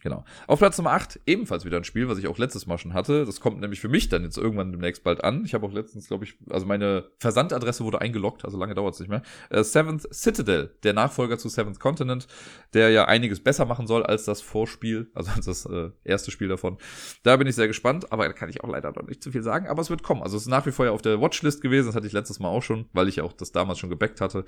[0.03, 0.25] Genau.
[0.47, 3.27] Auf Platz Nummer 8 ebenfalls wieder ein Spiel, was ich auch letztes Mal schon hatte.
[3.27, 5.45] Das kommt nämlich für mich dann jetzt irgendwann demnächst bald an.
[5.45, 9.01] Ich habe auch letztens, glaube ich, also meine Versandadresse wurde eingeloggt, also lange dauert es
[9.01, 9.23] nicht mehr.
[9.51, 12.27] Äh, Seventh Citadel, der Nachfolger zu Seventh Continent,
[12.73, 16.49] der ja einiges besser machen soll als das Vorspiel, also als das äh, erste Spiel
[16.49, 16.79] davon.
[17.23, 19.43] Da bin ich sehr gespannt, aber da kann ich auch leider noch nicht zu viel
[19.43, 20.23] sagen, aber es wird kommen.
[20.23, 22.41] Also es ist nach wie vor ja auf der Watchlist gewesen, das hatte ich letztes
[22.41, 24.45] Mal auch schon, weil ich auch das damals schon gebackt hatte.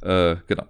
[0.00, 0.66] Äh, genau.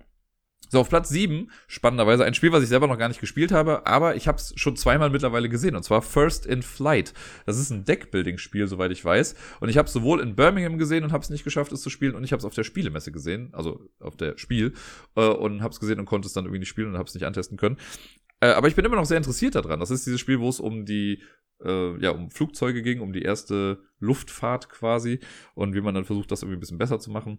[0.68, 3.86] So, auf Platz 7, spannenderweise, ein Spiel, was ich selber noch gar nicht gespielt habe,
[3.86, 7.14] aber ich habe es schon zweimal mittlerweile gesehen, und zwar First in Flight.
[7.44, 9.36] Das ist ein Deckbuilding-Spiel, soweit ich weiß.
[9.60, 11.90] Und ich habe es sowohl in Birmingham gesehen und habe es nicht geschafft, es zu
[11.90, 14.72] spielen, und ich habe es auf der Spielemesse gesehen, also auf der Spiel,
[15.14, 17.14] äh, und habe es gesehen und konnte es dann irgendwie nicht spielen und habe es
[17.14, 17.76] nicht antesten können.
[18.40, 19.78] Äh, aber ich bin immer noch sehr interessiert daran.
[19.78, 21.22] Das ist dieses Spiel, wo es um die
[21.64, 25.20] äh, ja, um Flugzeuge ging, um die erste Luftfahrt quasi
[25.54, 27.38] und wie man dann versucht, das irgendwie ein bisschen besser zu machen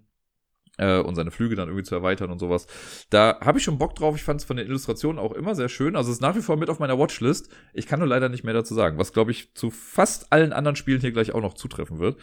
[0.77, 2.67] äh, und seine Flüge dann irgendwie zu erweitern und sowas.
[3.09, 4.15] Da habe ich schon Bock drauf.
[4.15, 5.95] Ich fand es von den Illustrationen auch immer sehr schön.
[5.95, 7.49] Also es ist nach wie vor mit auf meiner Watchlist.
[7.73, 10.75] Ich kann nur leider nicht mehr dazu sagen, was glaube ich zu fast allen anderen
[10.75, 12.17] Spielen hier gleich auch noch zutreffen wird.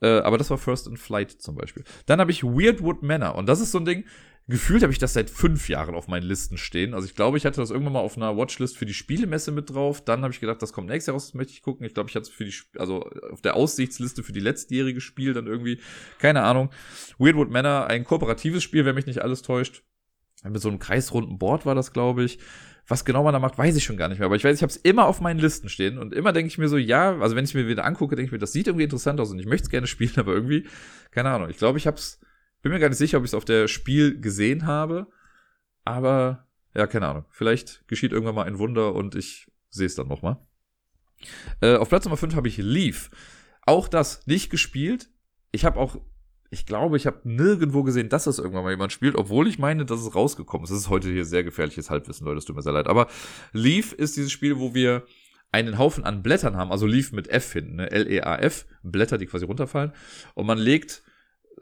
[0.00, 1.84] Äh, aber das war First in Flight zum Beispiel.
[2.06, 4.04] Dann habe ich Weirdwood Manor und das ist so ein Ding,
[4.48, 6.94] gefühlt habe ich das seit fünf Jahren auf meinen Listen stehen.
[6.94, 9.70] Also ich glaube, ich hatte das irgendwann mal auf einer Watchlist für die Spielemesse mit
[9.70, 10.02] drauf.
[10.02, 11.84] Dann habe ich gedacht, das kommt nächstes Jahr raus, das möchte ich gucken.
[11.86, 15.34] Ich glaube, ich hatte es für die, also auf der Aussichtsliste für die letztjährige Spiel
[15.34, 15.80] dann irgendwie,
[16.18, 16.70] keine Ahnung.
[17.18, 19.82] Weirdwood Manor, ein kooperatives Spiel, wenn mich nicht alles täuscht.
[20.44, 22.38] Mit so einem kreisrunden Board war das, glaube ich.
[22.88, 24.26] Was genau man da macht, weiß ich schon gar nicht mehr.
[24.26, 26.58] Aber ich weiß, ich habe es immer auf meinen Listen stehen und immer denke ich
[26.58, 28.84] mir so, ja, also wenn ich mir wieder angucke, denke ich mir, das sieht irgendwie
[28.84, 30.66] interessant aus und ich möchte es gerne spielen, aber irgendwie,
[31.10, 31.50] keine Ahnung.
[31.50, 32.18] Ich glaube, ich habe es
[32.62, 35.06] bin mir gar nicht sicher, ob ich es auf der Spiel gesehen habe.
[35.84, 37.24] Aber ja, keine Ahnung.
[37.30, 40.38] Vielleicht geschieht irgendwann mal ein Wunder und ich sehe es dann nochmal.
[41.60, 43.10] Äh, auf Platz Nummer 5 habe ich Leaf.
[43.62, 45.08] Auch das nicht gespielt.
[45.50, 46.00] Ich habe auch,
[46.50, 49.84] ich glaube, ich habe nirgendwo gesehen, dass das irgendwann mal jemand spielt, obwohl ich meine,
[49.84, 50.70] dass es rausgekommen ist.
[50.70, 52.88] Das ist heute hier sehr gefährliches Halbwissen, Leute, es tut mir sehr leid.
[52.88, 53.08] Aber
[53.52, 55.04] Leaf ist dieses Spiel, wo wir
[55.50, 57.90] einen Haufen an Blättern haben, also Leaf mit F hinten, ne?
[57.90, 59.92] L-E-A-F, Blätter, die quasi runterfallen.
[60.34, 61.02] Und man legt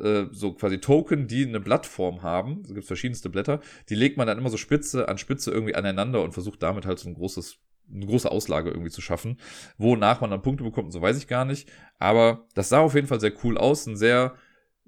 [0.00, 4.26] äh, so quasi Token, die eine Blattform haben, es gibt verschiedenste Blätter, die legt man
[4.26, 7.58] dann immer so Spitze an Spitze irgendwie aneinander und versucht damit halt so ein großes
[7.88, 9.38] eine große Auslage irgendwie zu schaffen.
[9.78, 11.68] Wonach man dann Punkte bekommt, so weiß ich gar nicht.
[12.00, 13.86] Aber das sah auf jeden Fall sehr cool aus.
[13.86, 14.34] Ein sehr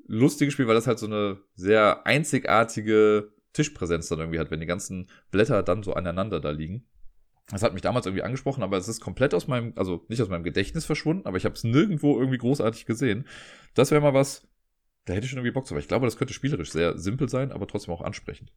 [0.09, 4.67] lustiges Spiel, weil das halt so eine sehr einzigartige Tischpräsenz dann irgendwie hat, wenn die
[4.67, 6.87] ganzen Blätter dann so aneinander da liegen.
[7.51, 10.29] Das hat mich damals irgendwie angesprochen, aber es ist komplett aus meinem, also nicht aus
[10.29, 13.27] meinem Gedächtnis verschwunden, aber ich habe es nirgendwo irgendwie großartig gesehen.
[13.75, 14.47] Das wäre mal was,
[15.07, 15.79] da hätte ich schon irgendwie Bock drauf.
[15.79, 18.53] Ich glaube, das könnte spielerisch sehr simpel sein, aber trotzdem auch ansprechend.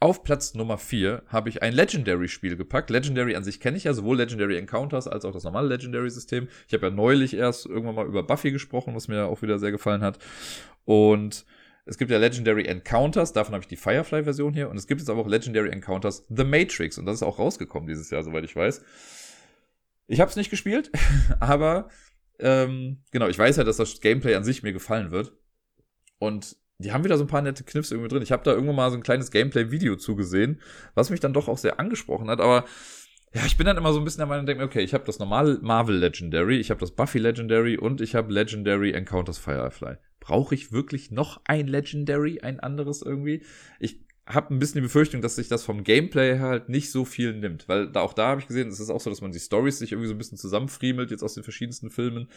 [0.00, 2.90] Auf Platz Nummer 4 habe ich ein Legendary-Spiel gepackt.
[2.90, 6.48] Legendary an sich kenne ich ja, sowohl Legendary Encounters als auch das normale Legendary-System.
[6.66, 9.70] Ich habe ja neulich erst irgendwann mal über Buffy gesprochen, was mir auch wieder sehr
[9.70, 10.18] gefallen hat.
[10.84, 11.44] Und
[11.84, 14.68] es gibt ja Legendary Encounters, davon habe ich die Firefly-Version hier.
[14.70, 16.98] Und es gibt jetzt aber auch Legendary Encounters The Matrix.
[16.98, 18.82] Und das ist auch rausgekommen dieses Jahr, soweit ich weiß.
[20.06, 20.90] Ich habe es nicht gespielt,
[21.40, 21.88] aber
[22.38, 25.32] ähm, genau, ich weiß ja, dass das Gameplay an sich mir gefallen wird.
[26.18, 28.22] Und die haben wieder so ein paar nette Kniffs irgendwie drin.
[28.22, 30.60] Ich habe da irgendwo mal so ein kleines Gameplay-Video zugesehen,
[30.94, 32.40] was mich dann doch auch sehr angesprochen hat.
[32.40, 32.64] Aber
[33.34, 35.04] ja, ich bin dann immer so ein bisschen der Meinung, denke mir, okay, ich habe
[35.04, 39.96] das normale Marvel Legendary, ich habe das Buffy Legendary und ich habe Legendary Encounters Firefly.
[40.20, 43.42] Brauche ich wirklich noch ein Legendary, ein anderes irgendwie?
[43.80, 47.34] Ich habe ein bisschen die Befürchtung, dass sich das vom Gameplay halt nicht so viel
[47.34, 49.40] nimmt, weil da auch da habe ich gesehen, es ist auch so, dass man die
[49.40, 52.28] Stories sich irgendwie so ein bisschen zusammenfriemelt jetzt aus den verschiedensten Filmen,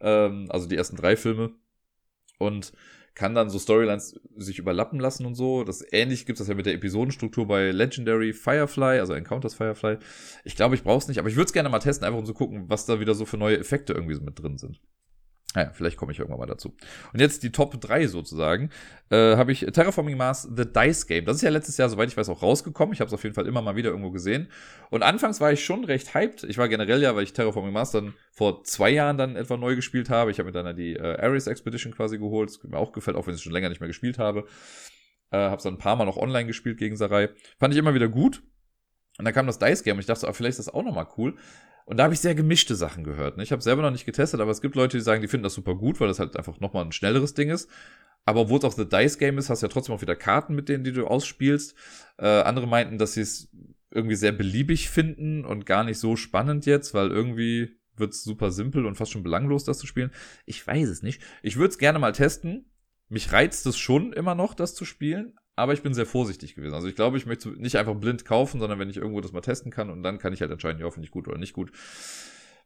[0.00, 1.52] ähm, also die ersten drei Filme
[2.38, 2.72] und
[3.14, 5.64] kann dann so Storylines sich überlappen lassen und so.
[5.64, 9.98] Das ähnlich gibt es ja mit der Episodenstruktur bei Legendary Firefly, also Encounters Firefly.
[10.44, 12.26] Ich glaube, ich brauche es nicht, aber ich würde es gerne mal testen, einfach um
[12.26, 14.80] zu gucken, was da wieder so für neue Effekte irgendwie mit drin sind.
[15.54, 16.76] Naja, vielleicht komme ich irgendwann mal dazu.
[17.12, 18.70] Und jetzt die Top 3 sozusagen.
[19.10, 21.24] Äh, habe ich Terraforming Mars The Dice Game.
[21.24, 22.92] Das ist ja letztes Jahr, soweit ich weiß, auch rausgekommen.
[22.92, 24.48] Ich habe es auf jeden Fall immer mal wieder irgendwo gesehen.
[24.90, 26.44] Und anfangs war ich schon recht hyped.
[26.44, 29.74] Ich war generell ja, weil ich Terraforming Mars dann vor zwei Jahren dann etwa neu
[29.74, 30.30] gespielt habe.
[30.30, 32.50] Ich habe mir dann die äh, Ares Expedition quasi geholt.
[32.50, 34.44] Das mir auch gefällt, auch wenn ich es schon länger nicht mehr gespielt habe.
[35.32, 37.30] Äh, habe es dann ein paar Mal noch online gespielt gegen Sarai.
[37.58, 38.42] Fand ich immer wieder gut.
[39.18, 41.08] Und dann kam das Dice Game und ich dachte, oh, vielleicht ist das auch nochmal
[41.18, 41.34] cool.
[41.90, 43.36] Und da habe ich sehr gemischte Sachen gehört.
[43.36, 43.42] Ne?
[43.42, 45.54] Ich habe selber noch nicht getestet, aber es gibt Leute, die sagen, die finden das
[45.54, 47.68] super gut, weil das halt einfach nochmal ein schnelleres Ding ist.
[48.24, 50.54] Aber obwohl es auch The Dice Game ist, hast du ja trotzdem auch wieder Karten,
[50.54, 51.74] mit denen die du ausspielst.
[52.18, 53.50] Äh, andere meinten, dass sie es
[53.90, 58.52] irgendwie sehr beliebig finden und gar nicht so spannend jetzt, weil irgendwie wird es super
[58.52, 60.12] simpel und fast schon belanglos, das zu spielen.
[60.46, 61.20] Ich weiß es nicht.
[61.42, 62.70] Ich würde es gerne mal testen.
[63.08, 66.74] Mich reizt es schon immer noch, das zu spielen, aber ich bin sehr vorsichtig gewesen.
[66.74, 69.40] Also ich glaube, ich möchte nicht einfach blind kaufen, sondern wenn ich irgendwo das mal
[69.40, 71.70] testen kann und dann kann ich halt entscheiden, ja, finde ich gut oder nicht gut.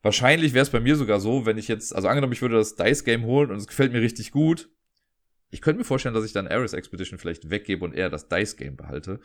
[0.03, 2.77] Wahrscheinlich wäre es bei mir sogar so, wenn ich jetzt, also angenommen, ich würde das
[2.77, 4.69] Dice Game holen und es gefällt mir richtig gut.
[5.51, 8.57] Ich könnte mir vorstellen, dass ich dann Ares Expedition vielleicht weggebe und eher das Dice
[8.57, 9.21] Game behalte.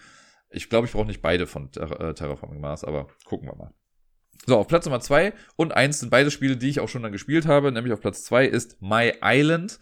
[0.50, 3.74] Ich glaube, ich brauche nicht beide von Ter äh, Terraforming Mars, aber gucken wir mal.
[4.46, 7.12] So, auf Platz Nummer zwei und eins sind beide Spiele, die ich auch schon dann
[7.12, 7.72] gespielt habe.
[7.72, 9.80] Nämlich auf Platz zwei ist My Island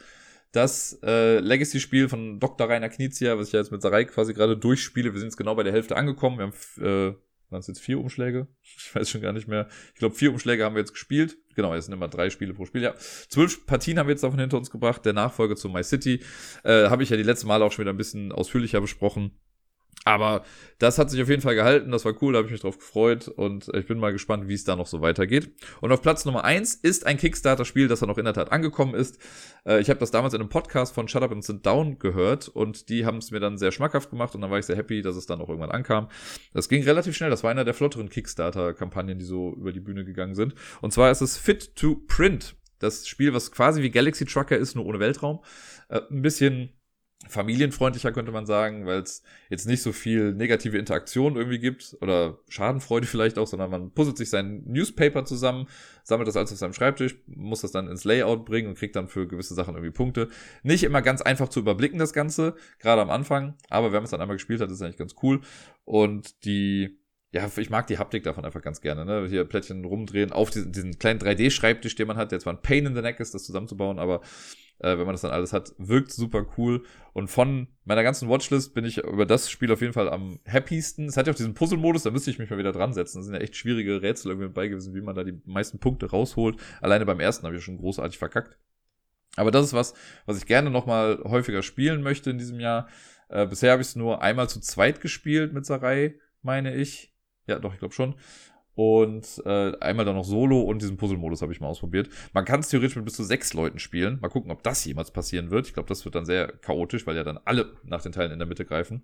[0.57, 2.67] das äh, Legacy-Spiel von Dr.
[2.67, 5.13] Rainer Knizia, was ich ja jetzt mit Sarai quasi gerade durchspiele.
[5.13, 6.39] Wir sind jetzt genau bei der Hälfte angekommen.
[6.39, 7.15] Wir haben, äh,
[7.51, 8.47] waren es jetzt vier Umschläge?
[8.63, 9.67] Ich weiß schon gar nicht mehr.
[9.93, 11.38] Ich glaube, vier Umschläge haben wir jetzt gespielt.
[11.55, 12.81] Genau, jetzt sind immer drei Spiele pro Spiel.
[12.81, 15.05] Ja, zwölf Partien haben wir jetzt davon hinter uns gebracht.
[15.05, 16.23] Der Nachfolger zu My City
[16.63, 19.39] äh, habe ich ja die letzten Male auch schon wieder ein bisschen ausführlicher besprochen.
[20.05, 20.43] Aber
[20.79, 22.77] das hat sich auf jeden Fall gehalten, das war cool, da habe ich mich drauf
[22.77, 25.51] gefreut und ich bin mal gespannt, wie es da noch so weitergeht.
[25.81, 28.93] Und auf Platz Nummer eins ist ein Kickstarter-Spiel, das da noch in der Tat angekommen
[28.93, 29.19] ist.
[29.65, 32.47] Äh, ich habe das damals in einem Podcast von Shut Up and Sit Down gehört
[32.47, 35.01] und die haben es mir dann sehr schmackhaft gemacht und dann war ich sehr happy,
[35.01, 36.07] dass es dann auch irgendwann ankam.
[36.53, 40.05] Das ging relativ schnell, das war einer der flotteren Kickstarter-Kampagnen, die so über die Bühne
[40.05, 40.53] gegangen sind.
[40.81, 42.55] Und zwar ist es Fit to Print.
[42.79, 45.43] Das Spiel, was quasi wie Galaxy Trucker ist, nur ohne Weltraum.
[45.89, 46.76] Äh, ein bisschen
[47.27, 52.39] familienfreundlicher, könnte man sagen, weil es jetzt nicht so viel negative Interaktion irgendwie gibt oder
[52.48, 55.68] Schadenfreude vielleicht auch, sondern man puzzelt sich sein Newspaper zusammen,
[56.03, 59.07] sammelt das alles auf seinem Schreibtisch, muss das dann ins Layout bringen und kriegt dann
[59.07, 60.30] für gewisse Sachen irgendwie Punkte.
[60.64, 64.11] Nicht immer ganz einfach zu überblicken, das Ganze, gerade am Anfang, aber wenn man es
[64.11, 65.41] dann einmal gespielt hat, ist es eigentlich ganz cool.
[65.85, 66.99] Und die
[67.31, 69.03] ja, ich mag die Haptik davon einfach ganz gerne.
[69.06, 69.27] Ne?
[69.27, 72.85] Hier Plättchen rumdrehen auf diesen, diesen kleinen 3D-Schreibtisch, den man hat, der zwar ein Pain
[72.85, 74.22] in the Neck ist, das zusammenzubauen, aber
[74.79, 75.73] äh, wenn man das dann alles hat.
[75.77, 76.83] Wirkt super cool.
[77.13, 81.05] Und von meiner ganzen Watchlist bin ich über das Spiel auf jeden Fall am happiesten.
[81.07, 83.17] Es hat ja auch diesen Puzzle-Modus, da müsste ich mich mal wieder dran setzen.
[83.17, 86.09] Das sind ja echt schwierige Rätsel irgendwie dabei gewesen, wie man da die meisten Punkte
[86.09, 86.57] rausholt.
[86.81, 88.57] Alleine beim ersten habe ich schon großartig verkackt.
[89.35, 89.93] Aber das ist was,
[90.25, 92.87] was ich gerne nochmal häufiger spielen möchte in diesem Jahr.
[93.29, 97.13] Äh, bisher habe ich es nur einmal zu zweit gespielt mit Sarai, meine ich.
[97.45, 98.15] Ja, doch, ich glaube schon.
[98.77, 102.09] Und äh, einmal dann noch Solo und diesen Puzzle-Modus habe ich mal ausprobiert.
[102.33, 104.19] Man kann es theoretisch mit bis zu sechs Leuten spielen.
[104.21, 105.65] Mal gucken, ob das jemals passieren wird.
[105.65, 108.37] Ich glaube, das wird dann sehr chaotisch, weil ja dann alle nach den Teilen in
[108.37, 109.03] der Mitte greifen.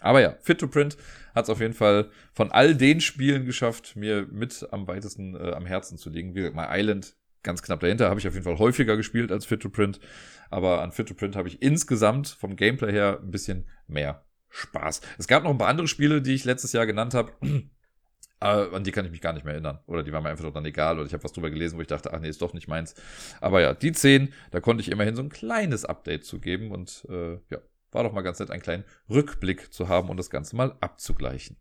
[0.00, 0.98] Aber ja, Fit to Print
[1.34, 5.52] hat es auf jeden Fall von all den Spielen geschafft, mir mit am weitesten äh,
[5.52, 6.34] am Herzen zu liegen.
[6.34, 8.10] Wie gesagt, My Island ganz knapp dahinter.
[8.10, 9.98] Habe ich auf jeden Fall häufiger gespielt als Fit to Print.
[10.50, 15.00] Aber an Fit to Print habe ich insgesamt vom Gameplay her ein bisschen mehr Spaß.
[15.16, 17.32] Es gab noch ein paar andere Spiele, die ich letztes Jahr genannt habe.
[18.42, 19.80] Aber an die kann ich mich gar nicht mehr erinnern.
[19.86, 20.98] Oder die waren mir einfach dann egal.
[20.98, 22.94] Oder ich habe was drüber gelesen, wo ich dachte, ach nee, ist doch nicht meins.
[23.42, 26.70] Aber ja, die 10, da konnte ich immerhin so ein kleines Update zu geben.
[26.70, 27.58] Und äh, ja,
[27.92, 31.58] war doch mal ganz nett, einen kleinen Rückblick zu haben und das Ganze mal abzugleichen.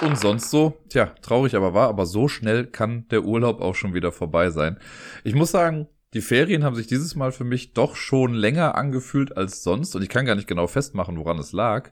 [0.00, 3.92] Und sonst so, tja, traurig aber war, aber so schnell kann der Urlaub auch schon
[3.92, 4.78] wieder vorbei sein.
[5.24, 9.36] Ich muss sagen, die Ferien haben sich dieses Mal für mich doch schon länger angefühlt
[9.36, 11.90] als sonst und ich kann gar nicht genau festmachen, woran es lag.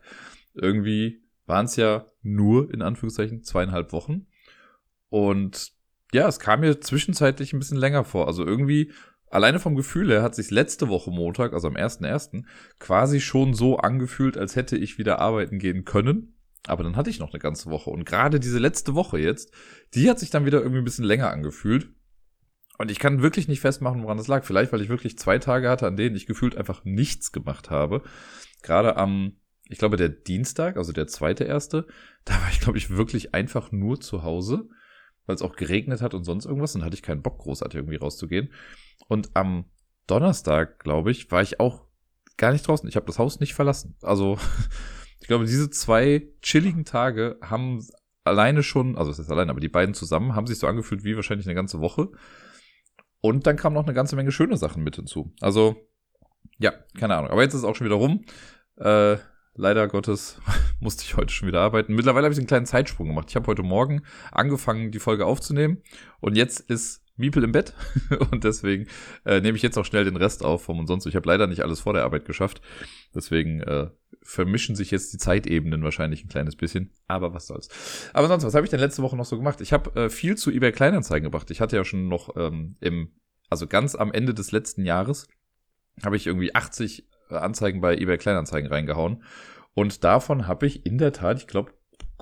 [0.54, 4.26] Irgendwie waren es ja nur, in Anführungszeichen, zweieinhalb Wochen.
[5.08, 5.72] Und
[6.12, 8.28] ja, es kam mir zwischenzeitlich ein bisschen länger vor.
[8.28, 8.92] Also irgendwie,
[9.28, 12.44] alleine vom Gefühl her, hat sich letzte Woche Montag, also am 1.1.,
[12.78, 16.36] quasi schon so angefühlt, als hätte ich wieder arbeiten gehen können.
[16.66, 17.90] Aber dann hatte ich noch eine ganze Woche.
[17.90, 19.52] Und gerade diese letzte Woche jetzt,
[19.94, 21.88] die hat sich dann wieder irgendwie ein bisschen länger angefühlt.
[22.82, 24.42] Und ich kann wirklich nicht festmachen, woran das lag.
[24.42, 28.02] Vielleicht, weil ich wirklich zwei Tage hatte, an denen ich gefühlt einfach nichts gemacht habe.
[28.60, 29.36] Gerade am,
[29.68, 31.86] ich glaube, der Dienstag, also der zweite erste,
[32.24, 34.68] da war ich, glaube ich, wirklich einfach nur zu Hause,
[35.26, 36.74] weil es auch geregnet hat und sonst irgendwas.
[36.74, 38.52] Und hatte ich keinen Bock, großartig irgendwie rauszugehen.
[39.06, 39.66] Und am
[40.08, 41.86] Donnerstag, glaube ich, war ich auch
[42.36, 42.88] gar nicht draußen.
[42.88, 43.94] Ich habe das Haus nicht verlassen.
[44.02, 44.38] Also,
[45.20, 47.86] ich glaube, diese zwei chilligen Tage haben
[48.24, 51.14] alleine schon, also es ist alleine, aber die beiden zusammen haben sich so angefühlt wie
[51.14, 52.10] wahrscheinlich eine ganze Woche.
[53.22, 55.32] Und dann kam noch eine ganze Menge schöne Sachen mit hinzu.
[55.40, 55.76] Also,
[56.58, 57.30] ja, keine Ahnung.
[57.30, 58.24] Aber jetzt ist es auch schon wieder rum.
[58.76, 59.16] Äh,
[59.54, 60.40] leider Gottes
[60.80, 61.94] musste ich heute schon wieder arbeiten.
[61.94, 63.26] Mittlerweile habe ich einen kleinen Zeitsprung gemacht.
[63.30, 65.78] Ich habe heute Morgen angefangen, die Folge aufzunehmen.
[66.20, 67.74] Und jetzt ist Miepel im Bett.
[68.30, 68.86] und deswegen
[69.24, 71.06] äh, nehme ich jetzt auch schnell den Rest auf vom und sonst.
[71.06, 72.60] Ich habe leider nicht alles vor der Arbeit geschafft.
[73.14, 73.90] Deswegen äh,
[74.22, 76.92] vermischen sich jetzt die Zeitebenen wahrscheinlich ein kleines bisschen.
[77.08, 77.68] Aber was soll's.
[78.12, 79.60] Aber sonst, was habe ich denn letzte Woche noch so gemacht?
[79.60, 81.50] Ich habe äh, viel zu eBay Kleinanzeigen gebracht.
[81.50, 83.12] Ich hatte ja schon noch ähm, im,
[83.50, 85.28] also ganz am Ende des letzten Jahres,
[86.02, 89.22] habe ich irgendwie 80 äh, Anzeigen bei eBay Kleinanzeigen reingehauen.
[89.74, 91.72] Und davon habe ich in der Tat, ich glaube,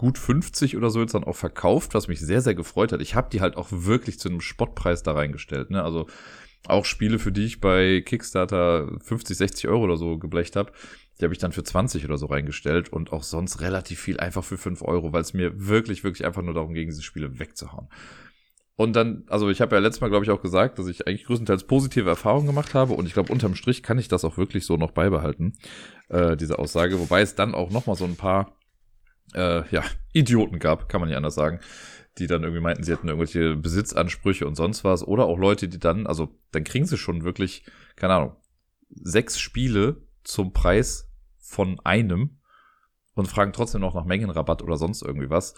[0.01, 3.03] gut 50 oder so jetzt dann auch verkauft, was mich sehr, sehr gefreut hat.
[3.03, 5.69] Ich habe die halt auch wirklich zu einem Spottpreis da reingestellt.
[5.69, 5.85] Ne?
[5.85, 6.07] Also
[6.67, 10.73] auch Spiele, für die ich bei Kickstarter 50, 60 Euro oder so geblecht habe,
[11.21, 14.43] die habe ich dann für 20 oder so reingestellt und auch sonst relativ viel einfach
[14.43, 17.89] für 5 Euro, weil es mir wirklich, wirklich einfach nur darum ging, diese Spiele wegzuhauen.
[18.77, 21.27] Und dann, also ich habe ja letztes Mal, glaube ich, auch gesagt, dass ich eigentlich
[21.27, 24.65] größtenteils positive Erfahrungen gemacht habe und ich glaube, unterm Strich kann ich das auch wirklich
[24.65, 25.59] so noch beibehalten,
[26.09, 26.99] äh, diese Aussage.
[26.99, 28.57] Wobei es dann auch nochmal so ein paar,
[29.35, 31.61] äh, ja, Idioten gab, kann man nicht anders sagen,
[32.19, 35.07] die dann irgendwie meinten, sie hätten irgendwelche Besitzansprüche und sonst was.
[35.07, 37.65] Oder auch Leute, die dann, also dann kriegen sie schon wirklich,
[37.97, 38.37] keine Ahnung,
[38.91, 42.39] sechs Spiele zum Preis von einem
[43.15, 45.55] und fragen trotzdem noch nach Mengenrabatt oder sonst irgendwie was.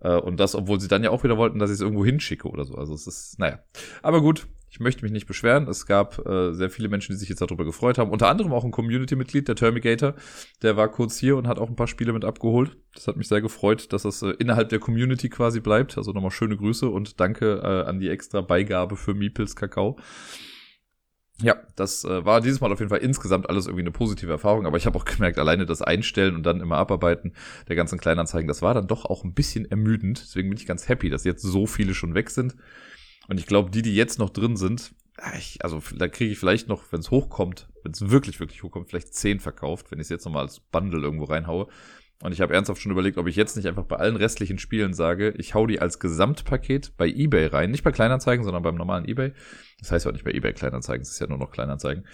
[0.00, 2.48] Äh, und das, obwohl sie dann ja auch wieder wollten, dass ich es irgendwo hinschicke
[2.48, 2.74] oder so.
[2.74, 3.60] Also es ist, naja.
[4.02, 4.46] Aber gut,
[4.76, 5.68] Ich möchte mich nicht beschweren.
[5.68, 8.10] Es gab äh, sehr viele Menschen, die sich jetzt darüber gefreut haben.
[8.10, 10.14] Unter anderem auch ein Community-Mitglied, der Termigator.
[10.60, 12.76] Der war kurz hier und hat auch ein paar Spiele mit abgeholt.
[12.92, 15.96] Das hat mich sehr gefreut, dass das äh, innerhalb der Community quasi bleibt.
[15.96, 19.96] Also nochmal schöne Grüße und danke äh, an die extra Beigabe für Meeples Kakao.
[21.42, 24.66] Ja, das äh, war dieses Mal auf jeden Fall insgesamt alles irgendwie eine positive Erfahrung,
[24.66, 27.34] aber ich habe auch gemerkt, alleine das Einstellen und dann immer abarbeiten
[27.68, 30.22] der ganzen Kleinanzeigen, das war dann doch auch ein bisschen ermüdend.
[30.22, 32.56] Deswegen bin ich ganz happy, dass jetzt so viele schon weg sind.
[33.28, 34.94] Und ich glaube, die, die jetzt noch drin sind,
[35.36, 38.88] ich, also da kriege ich vielleicht noch, wenn es hochkommt, wenn es wirklich, wirklich hochkommt,
[38.88, 41.68] vielleicht zehn verkauft, wenn ich es jetzt nochmal als Bundle irgendwo reinhaue.
[42.22, 44.94] Und ich habe ernsthaft schon überlegt, ob ich jetzt nicht einfach bei allen restlichen Spielen
[44.94, 47.70] sage, ich hau die als Gesamtpaket bei eBay rein.
[47.70, 49.32] Nicht bei Kleinanzeigen, sondern beim normalen eBay.
[49.80, 52.06] Das heißt ja auch nicht bei eBay Kleinanzeigen, es ist ja nur noch Kleinanzeigen.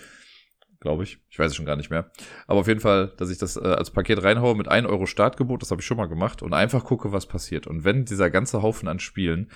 [0.80, 1.18] Glaube ich.
[1.30, 2.10] Ich weiß es schon gar nicht mehr.
[2.48, 5.62] Aber auf jeden Fall, dass ich das äh, als Paket reinhaue mit 1 Euro Startgebot,
[5.62, 7.68] das habe ich schon mal gemacht und einfach gucke, was passiert.
[7.68, 9.48] Und wenn dieser ganze Haufen an Spielen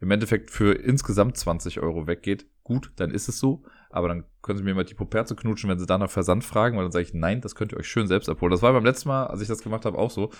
[0.00, 3.62] im Endeffekt für insgesamt 20 Euro weggeht, gut, dann ist es so.
[3.88, 6.84] Aber dann können Sie mir mal die Puperze knutschen, wenn Sie danach Versand fragen, weil
[6.84, 8.50] dann sage ich, nein, das könnt ihr euch schön selbst abholen.
[8.50, 10.32] Das war beim letzten Mal, als ich das gemacht habe, auch so.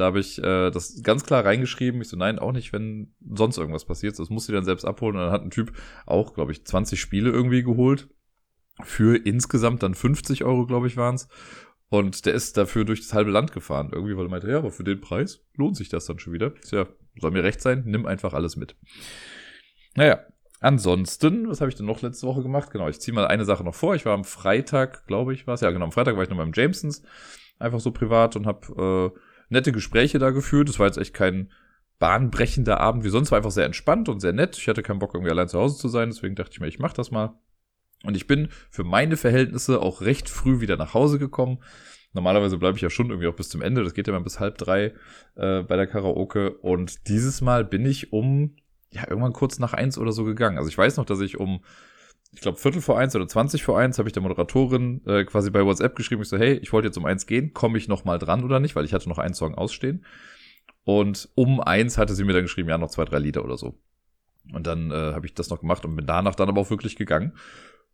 [0.00, 2.00] Da habe ich äh, das ganz klar reingeschrieben.
[2.00, 4.18] Ich so, nein, auch nicht, wenn sonst irgendwas passiert.
[4.18, 5.16] Das muss sie dann selbst abholen.
[5.16, 5.72] Und dann hat ein Typ
[6.06, 8.08] auch, glaube ich, 20 Spiele irgendwie geholt.
[8.82, 11.28] Für insgesamt dann 50 Euro, glaube ich, waren's.
[11.90, 13.90] Und der ist dafür durch das halbe Land gefahren.
[13.92, 16.54] Irgendwie, weil er meinte, ja, aber für den Preis lohnt sich das dann schon wieder.
[16.62, 16.86] Ist ja,
[17.20, 18.76] soll mir recht sein, nimm einfach alles mit.
[19.96, 20.20] Naja,
[20.60, 22.70] ansonsten, was habe ich denn noch letzte Woche gemacht?
[22.70, 23.96] Genau, ich ziehe mal eine Sache noch vor.
[23.96, 25.60] Ich war am Freitag, glaube ich, was.
[25.60, 27.02] Ja, genau, am Freitag war ich noch beim Jamesons.
[27.58, 29.20] Einfach so privat und habe äh,
[29.50, 30.68] nette Gespräche da geführt.
[30.68, 31.50] Das war jetzt echt kein
[31.98, 33.30] bahnbrechender Abend wie sonst.
[33.30, 34.56] War einfach sehr entspannt und sehr nett.
[34.56, 36.10] Ich hatte keinen Bock, irgendwie allein zu Hause zu sein.
[36.10, 37.38] Deswegen dachte ich mir, ich mach das mal.
[38.02, 41.58] Und ich bin für meine Verhältnisse auch recht früh wieder nach Hause gekommen.
[42.12, 43.84] Normalerweise bleibe ich ja schon irgendwie auch bis zum Ende.
[43.84, 44.94] Das geht ja mal bis halb drei
[45.36, 46.50] äh, bei der Karaoke.
[46.58, 48.56] Und dieses Mal bin ich um,
[48.90, 50.58] ja, irgendwann kurz nach eins oder so gegangen.
[50.58, 51.62] Also ich weiß noch, dass ich um,
[52.32, 55.50] ich glaube, Viertel vor eins oder zwanzig vor eins habe ich der Moderatorin äh, quasi
[55.50, 56.22] bei WhatsApp geschrieben.
[56.22, 57.52] Ich so, hey, ich wollte jetzt um eins gehen.
[57.52, 58.76] Komme ich noch mal dran oder nicht?
[58.76, 60.04] Weil ich hatte noch einen Song ausstehen.
[60.84, 63.78] Und um eins hatte sie mir dann geschrieben, ja, noch zwei, drei Lieder oder so.
[64.52, 66.96] Und dann äh, habe ich das noch gemacht und bin danach dann aber auch wirklich
[66.96, 67.32] gegangen.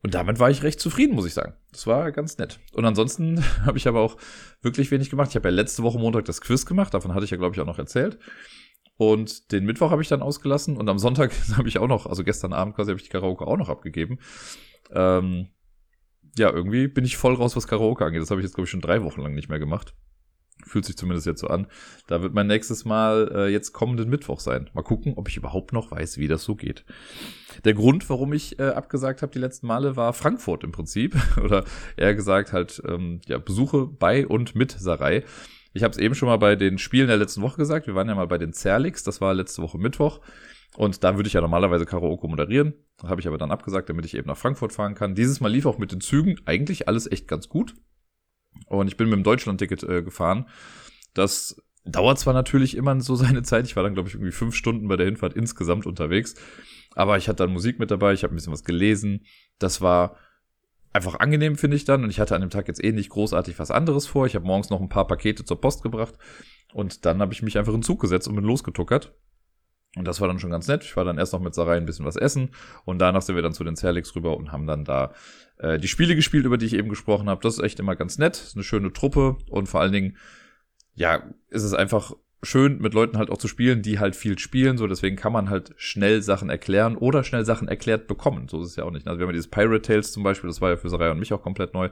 [0.02, 1.54] Und damit war ich recht zufrieden, muss ich sagen.
[1.72, 2.60] Das war ganz nett.
[2.72, 4.16] Und ansonsten habe ich aber auch
[4.62, 5.30] wirklich wenig gemacht.
[5.30, 7.60] Ich habe ja letzte Woche Montag das Quiz gemacht, davon hatte ich ja, glaube ich,
[7.60, 8.18] auch noch erzählt.
[8.97, 12.24] Und den Mittwoch habe ich dann ausgelassen und am Sonntag habe ich auch noch, also
[12.24, 14.18] gestern Abend quasi habe ich die Karaoke auch noch abgegeben.
[14.90, 15.48] Ähm,
[16.39, 18.23] ja, irgendwie bin ich voll raus, was Karaoke angeht.
[18.23, 19.94] Das habe ich jetzt, glaube ich, schon drei Wochen lang nicht mehr gemacht.
[20.64, 21.66] Fühlt sich zumindest jetzt so an.
[22.06, 24.70] Da wird mein nächstes Mal äh, jetzt kommenden Mittwoch sein.
[24.73, 26.85] Mal gucken, ob ich überhaupt noch weiß, wie das so geht.
[27.64, 31.14] Der Grund, warum ich äh, abgesagt habe die letzten Male, war Frankfurt im Prinzip.
[31.43, 31.64] Oder
[31.97, 35.24] eher gesagt halt ähm, ja, Besuche bei und mit Sarai.
[35.77, 37.86] Ich habe es eben schon mal bei den Spielen der letzten Woche gesagt.
[37.86, 39.03] Wir waren ja mal bei den Zerlix.
[39.03, 40.23] Das war letzte Woche Mittwoch.
[40.74, 42.73] Und da würde ich ja normalerweise Karaoke moderieren.
[43.03, 45.15] Habe ich aber dann abgesagt, damit ich eben nach Frankfurt fahren kann.
[45.15, 47.74] Dieses Mal lief auch mit den Zügen eigentlich alles echt ganz gut.
[48.69, 50.48] Und ich bin mit dem Deutschland-Ticket äh, gefahren.
[51.12, 53.66] Das dauert zwar natürlich immer so seine Zeit.
[53.66, 56.36] Ich war dann, glaube ich, irgendwie fünf Stunden bei der Hinfahrt insgesamt unterwegs.
[56.94, 59.27] Aber ich hatte dann Musik mit dabei, ich habe ein bisschen was gelesen.
[59.59, 60.16] Das war
[60.97, 62.02] einfach angenehm, finde ich dann.
[62.02, 64.27] Und ich hatte an dem Tag jetzt eh nicht großartig was anderes vor.
[64.27, 66.14] Ich habe morgens noch ein paar Pakete zur Post gebracht.
[66.73, 69.14] Und dann habe ich mich einfach in den Zug gesetzt und bin losgetuckert.
[69.97, 70.85] Und das war dann schon ganz nett.
[70.85, 72.51] Ich war dann erst noch mit Sarai ein bisschen was essen
[72.85, 75.14] und danach sind wir dann zu den Zerlix rüber und haben dann da
[75.56, 77.40] äh, die Spiele gespielt, über die ich eben gesprochen habe.
[77.43, 80.18] Das ist echt immer ganz nett, ist eine schöne Truppe und vor allen Dingen,
[80.93, 82.12] ja, ist es einfach
[82.47, 85.51] schön, mit Leuten halt auch zu spielen, die halt viel spielen, so deswegen kann man
[85.51, 88.48] halt schnell Sachen erklären oder schnell Sachen erklärt bekommen.
[88.48, 89.06] So ist es ja auch nicht.
[89.06, 91.32] Also wir haben dieses Pirate Tales zum Beispiel, das war ja für Sarai und mich
[91.32, 91.90] auch komplett neu,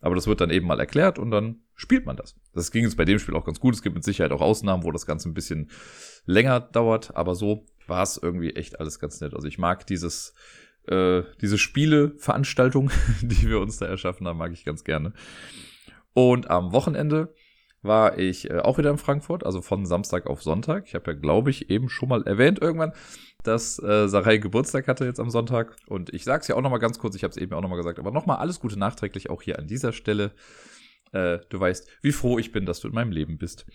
[0.00, 2.36] aber das wird dann eben mal erklärt und dann spielt man das.
[2.54, 3.74] Das ging jetzt bei dem Spiel auch ganz gut.
[3.74, 5.70] Es gibt mit Sicherheit auch Ausnahmen, wo das Ganze ein bisschen
[6.24, 9.34] länger dauert, aber so war es irgendwie echt alles ganz nett.
[9.34, 10.34] Also ich mag dieses
[10.88, 15.12] äh, diese Spieleveranstaltung, die wir uns da erschaffen haben, mag ich ganz gerne.
[16.12, 17.34] Und am Wochenende
[17.86, 20.84] war ich äh, auch wieder in Frankfurt, also von Samstag auf Sonntag.
[20.86, 22.92] Ich habe ja, glaube ich, eben schon mal erwähnt irgendwann,
[23.42, 25.76] dass äh, Sarai Geburtstag hatte jetzt am Sonntag.
[25.86, 27.78] Und ich sage es ja auch nochmal ganz kurz, ich habe es eben auch nochmal
[27.78, 30.32] gesagt, aber nochmal alles Gute nachträglich auch hier an dieser Stelle.
[31.12, 33.66] Äh, du weißt, wie froh ich bin, dass du in meinem Leben bist.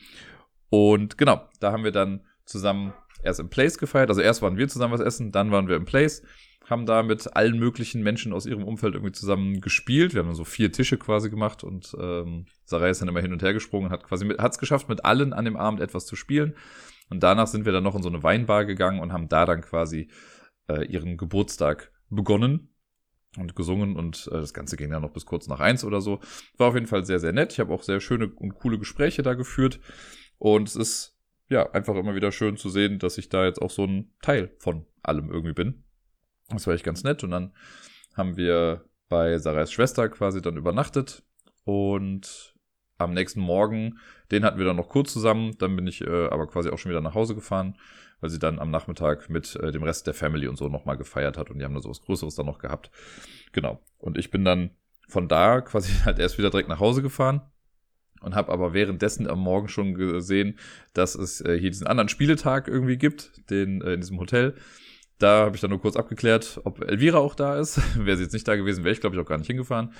[0.69, 2.93] Und genau, da haben wir dann zusammen
[3.23, 4.09] erst im Place gefeiert.
[4.09, 6.23] Also erst waren wir zusammen was essen, dann waren wir im Place
[6.71, 10.13] haben da mit allen möglichen Menschen aus ihrem Umfeld irgendwie zusammen gespielt.
[10.13, 13.43] Wir haben so vier Tische quasi gemacht und ähm, Sarai ist dann immer hin und
[13.43, 16.15] her gesprungen und hat quasi hat es geschafft, mit allen an dem Abend etwas zu
[16.15, 16.55] spielen.
[17.09, 19.61] Und danach sind wir dann noch in so eine Weinbar gegangen und haben da dann
[19.61, 20.09] quasi
[20.67, 22.73] äh, ihren Geburtstag begonnen
[23.37, 26.21] und gesungen und äh, das Ganze ging dann noch bis kurz nach eins oder so.
[26.57, 27.53] War auf jeden Fall sehr, sehr nett.
[27.53, 29.79] Ich habe auch sehr schöne und coole Gespräche da geführt
[30.37, 31.17] und es ist
[31.49, 34.55] ja einfach immer wieder schön zu sehen, dass ich da jetzt auch so ein Teil
[34.57, 35.83] von allem irgendwie bin.
[36.57, 37.23] Das war echt ganz nett.
[37.23, 37.51] Und dann
[38.15, 41.23] haben wir bei Sarais Schwester quasi dann übernachtet.
[41.63, 42.55] Und
[42.97, 43.99] am nächsten Morgen,
[44.31, 45.55] den hatten wir dann noch kurz zusammen.
[45.57, 47.75] Dann bin ich äh, aber quasi auch schon wieder nach Hause gefahren,
[48.19, 51.37] weil sie dann am Nachmittag mit äh, dem Rest der Family und so nochmal gefeiert
[51.37, 51.49] hat.
[51.49, 52.91] Und die haben da so was Größeres dann noch gehabt.
[53.51, 53.81] Genau.
[53.97, 54.71] Und ich bin dann
[55.07, 57.41] von da quasi halt erst wieder direkt nach Hause gefahren
[58.21, 60.57] und habe aber währenddessen am Morgen schon gesehen,
[60.93, 64.55] dass es äh, hier diesen anderen Spieletag irgendwie gibt, den äh, in diesem Hotel.
[65.21, 67.79] Da habe ich dann nur kurz abgeklärt, ob Elvira auch da ist.
[68.05, 69.93] wäre sie jetzt nicht da gewesen, wäre ich glaube ich auch gar nicht hingefahren.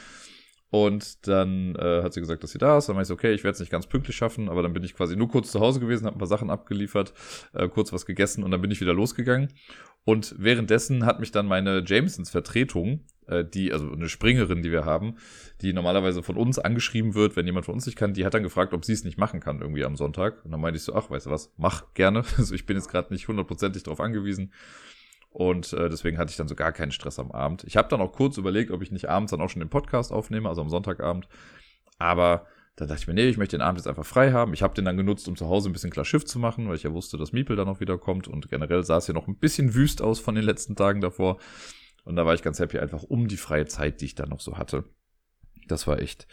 [0.71, 2.87] Und dann äh, hat sie gesagt, dass sie da ist.
[2.87, 4.83] Dann meinte ich, so, okay, ich werde es nicht ganz pünktlich schaffen, aber dann bin
[4.83, 7.13] ich quasi nur kurz zu Hause gewesen, habe ein paar Sachen abgeliefert,
[7.53, 9.49] äh, kurz was gegessen und dann bin ich wieder losgegangen.
[10.05, 14.85] Und währenddessen hat mich dann meine Jamesons Vertretung, äh, die, also eine Springerin, die wir
[14.85, 15.17] haben,
[15.61, 18.43] die normalerweise von uns angeschrieben wird, wenn jemand von uns nicht kann, die hat dann
[18.43, 20.43] gefragt, ob sie es nicht machen kann irgendwie am Sonntag.
[20.45, 22.23] Und dann meinte ich so, ach, weißt du was, mach gerne.
[22.37, 24.51] Also ich bin jetzt gerade nicht hundertprozentig darauf angewiesen.
[25.31, 27.63] Und äh, deswegen hatte ich dann so gar keinen Stress am Abend.
[27.63, 30.11] Ich habe dann auch kurz überlegt, ob ich nicht abends dann auch schon den Podcast
[30.11, 31.27] aufnehme, also am Sonntagabend.
[31.97, 32.45] Aber
[32.75, 34.53] dann dachte ich mir, nee, ich möchte den Abend jetzt einfach frei haben.
[34.53, 36.75] Ich habe den dann genutzt, um zu Hause ein bisschen klar Schiff zu machen, weil
[36.75, 38.27] ich ja wusste, dass Miepel dann auch wieder kommt.
[38.27, 41.37] Und generell sah es ja noch ein bisschen wüst aus von den letzten Tagen davor.
[42.03, 44.41] Und da war ich ganz happy, einfach um die freie Zeit, die ich dann noch
[44.41, 44.83] so hatte.
[45.67, 46.27] Das war echt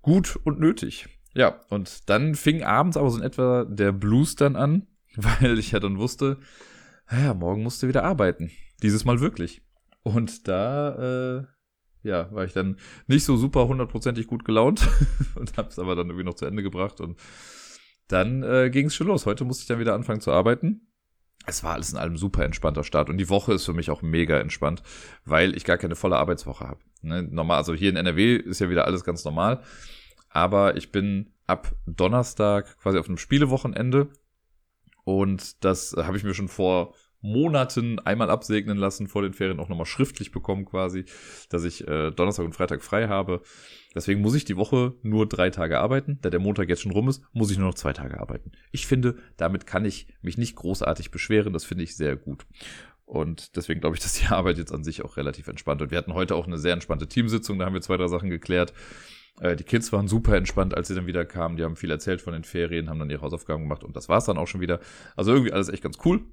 [0.00, 1.08] gut und nötig.
[1.34, 4.86] Ja, und dann fing abends aber so in etwa der Blues dann an,
[5.16, 6.38] weil ich ja dann wusste,
[7.20, 8.50] ja, morgen musst du wieder arbeiten.
[8.82, 9.62] Dieses Mal wirklich.
[10.02, 11.44] Und da, äh,
[12.02, 14.88] ja, war ich dann nicht so super hundertprozentig gut gelaunt
[15.34, 17.18] und hab's aber dann irgendwie noch zu Ende gebracht und
[18.08, 19.26] dann äh, ging es schon los.
[19.26, 20.88] Heute musste ich dann wieder anfangen zu arbeiten.
[21.46, 24.02] Es war alles in allem super entspannter Start und die Woche ist für mich auch
[24.02, 24.82] mega entspannt,
[25.24, 26.80] weil ich gar keine volle Arbeitswoche habe.
[27.00, 27.22] Ne?
[27.22, 29.62] Normal, also hier in NRW ist ja wieder alles ganz normal,
[30.28, 34.08] aber ich bin ab Donnerstag quasi auf einem Spielewochenende
[35.04, 39.68] und das habe ich mir schon vor Monaten einmal absegnen lassen, vor den Ferien auch
[39.68, 41.04] nochmal schriftlich bekommen quasi,
[41.48, 43.42] dass ich äh, Donnerstag und Freitag frei habe.
[43.94, 46.18] Deswegen muss ich die Woche nur drei Tage arbeiten.
[46.22, 48.52] Da der Montag jetzt schon rum ist, muss ich nur noch zwei Tage arbeiten.
[48.72, 51.52] Ich finde, damit kann ich mich nicht großartig beschweren.
[51.52, 52.46] Das finde ich sehr gut.
[53.04, 55.82] Und deswegen glaube ich, dass die Arbeit jetzt an sich auch relativ entspannt.
[55.82, 57.58] Und wir hatten heute auch eine sehr entspannte Teamsitzung.
[57.58, 58.72] Da haben wir zwei, drei Sachen geklärt.
[59.40, 61.56] Äh, die Kids waren super entspannt, als sie dann wieder kamen.
[61.56, 64.18] Die haben viel erzählt von den Ferien, haben dann ihre Hausaufgaben gemacht und das war
[64.18, 64.80] es dann auch schon wieder.
[65.16, 66.24] Also irgendwie alles echt ganz cool.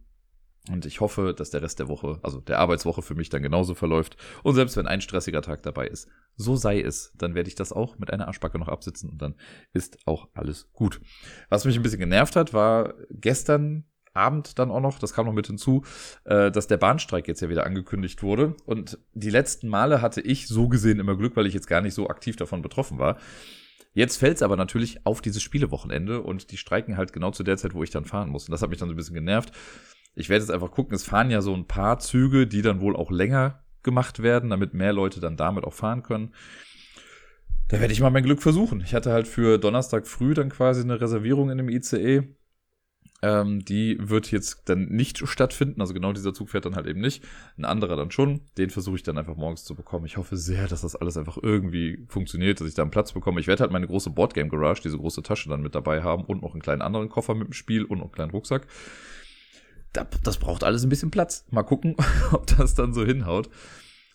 [0.70, 3.74] Und ich hoffe, dass der Rest der Woche, also der Arbeitswoche für mich dann genauso
[3.76, 4.18] verläuft.
[4.44, 7.12] Und selbst wenn ein stressiger Tag dabei ist, so sei es.
[7.18, 9.36] Dann werde ich das auch mit einer Arschbacke noch absitzen und dann
[9.74, 11.02] ist auch alles gut.
[11.50, 15.34] Was mich ein bisschen genervt hat, war gestern Abend dann auch noch, das kam noch
[15.34, 15.84] mit hinzu,
[16.26, 18.56] äh, dass der Bahnstreik jetzt ja wieder angekündigt wurde.
[18.66, 21.94] Und die letzten Male hatte ich so gesehen immer Glück, weil ich jetzt gar nicht
[21.94, 23.18] so aktiv davon betroffen war.
[23.94, 27.58] Jetzt fällt es aber natürlich auf dieses Spielewochenende und die streiken halt genau zu der
[27.58, 28.48] Zeit, wo ich dann fahren muss.
[28.48, 29.52] Und das hat mich dann so ein bisschen genervt.
[30.15, 32.95] Ich werde jetzt einfach gucken, es fahren ja so ein paar Züge, die dann wohl
[32.95, 36.34] auch länger gemacht werden, damit mehr Leute dann damit auch fahren können.
[37.69, 38.81] Da werde ich mal mein Glück versuchen.
[38.81, 42.23] Ich hatte halt für Donnerstag früh dann quasi eine Reservierung in dem ICE.
[43.22, 45.81] Ähm, die wird jetzt dann nicht stattfinden.
[45.81, 47.23] Also genau dieser Zug fährt dann halt eben nicht.
[47.57, 48.41] Ein anderer dann schon.
[48.57, 50.06] Den versuche ich dann einfach morgens zu bekommen.
[50.06, 53.40] Ich hoffe sehr, dass das alles einfach irgendwie funktioniert, dass ich da einen Platz bekomme.
[53.40, 56.41] Ich werde halt meine große Boardgame Garage, diese große Tasche dann mit dabei haben und
[56.41, 58.68] noch einen kleinen anderen Koffer mit dem Spiel und noch einen kleinen Rucksack
[59.94, 61.45] das braucht alles ein bisschen Platz.
[61.49, 61.95] Mal gucken,
[62.32, 63.49] ob das dann so hinhaut.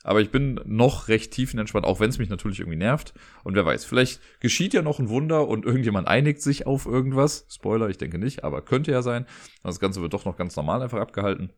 [0.04, 3.14] Aber ich bin noch recht tiefenentspannt, auch wenn es mich natürlich irgendwie nervt.
[3.42, 7.46] Und wer weiß, vielleicht geschieht ja noch ein Wunder und irgendjemand einigt sich auf irgendwas.
[7.50, 9.24] Spoiler, ich denke nicht, aber könnte ja sein.
[9.62, 11.54] Das Ganze wird doch noch ganz normal einfach abgehalten.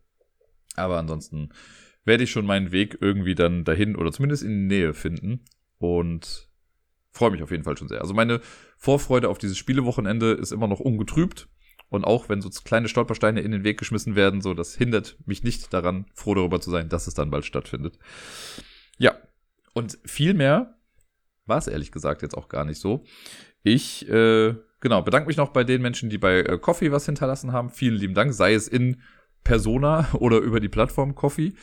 [0.77, 1.49] Aber ansonsten
[2.05, 5.43] werde ich schon meinen Weg irgendwie dann dahin oder zumindest in die Nähe finden.
[5.77, 6.47] Und
[7.11, 7.99] freue mich auf jeden Fall schon sehr.
[7.99, 8.39] Also meine
[8.77, 11.49] Vorfreude auf dieses Spielewochenende ist immer noch ungetrübt.
[11.89, 15.43] Und auch wenn so kleine Stolpersteine in den Weg geschmissen werden, so, das hindert mich
[15.43, 17.97] nicht daran, froh darüber zu sein, dass es dann bald stattfindet.
[18.97, 19.15] Ja.
[19.73, 20.75] Und viel mehr
[21.45, 23.05] war es ehrlich gesagt jetzt auch gar nicht so.
[23.63, 27.53] Ich, äh, genau, bedanke mich noch bei den Menschen, die bei äh, Coffee was hinterlassen
[27.53, 27.69] haben.
[27.69, 29.01] Vielen lieben Dank, sei es in
[29.43, 31.53] Persona oder über die Plattform Coffee.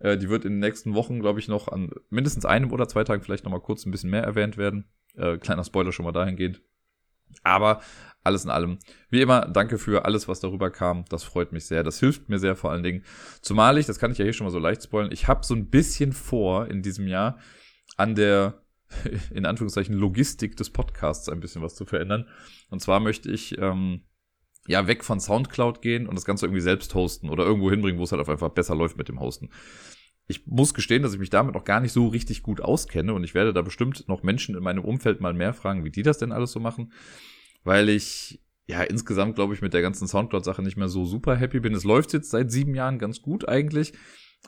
[0.00, 3.04] Äh, die wird in den nächsten Wochen, glaube ich, noch an mindestens einem oder zwei
[3.04, 4.86] Tagen vielleicht nochmal kurz ein bisschen mehr erwähnt werden.
[5.16, 6.60] Äh, kleiner Spoiler schon mal dahingehend.
[7.42, 7.80] Aber
[8.22, 8.78] alles in allem,
[9.10, 11.04] wie immer, danke für alles, was darüber kam.
[11.10, 11.82] Das freut mich sehr.
[11.82, 13.04] Das hilft mir sehr vor allen Dingen.
[13.42, 15.54] Zumal ich, das kann ich ja hier schon mal so leicht spoilen, ich habe so
[15.54, 17.38] ein bisschen vor in diesem Jahr
[17.96, 18.62] an der,
[19.30, 22.26] in Anführungszeichen, Logistik des Podcasts ein bisschen was zu verändern.
[22.70, 24.02] Und zwar möchte ich, ähm,
[24.66, 28.04] ja, weg von Soundcloud gehen und das Ganze irgendwie selbst hosten oder irgendwo hinbringen, wo
[28.04, 29.50] es halt auf einfach besser läuft mit dem Hosten.
[30.26, 33.24] Ich muss gestehen, dass ich mich damit noch gar nicht so richtig gut auskenne und
[33.24, 36.18] ich werde da bestimmt noch Menschen in meinem Umfeld mal mehr fragen, wie die das
[36.18, 36.92] denn alles so machen
[37.64, 41.60] weil ich ja insgesamt, glaube ich, mit der ganzen Soundcloud-Sache nicht mehr so super happy
[41.60, 41.74] bin.
[41.74, 43.92] Es läuft jetzt seit sieben Jahren ganz gut eigentlich.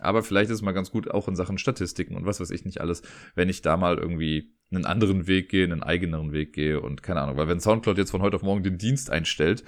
[0.01, 2.66] Aber vielleicht ist es mal ganz gut, auch in Sachen Statistiken und was weiß ich
[2.66, 3.01] nicht alles,
[3.35, 7.23] wenn ich da mal irgendwie einen anderen Weg gehe, einen eigeneren Weg gehe und keine
[7.23, 7.39] Ahnung.
[7.39, 9.65] Weil wenn Soundcloud jetzt von heute auf morgen den Dienst einstellt,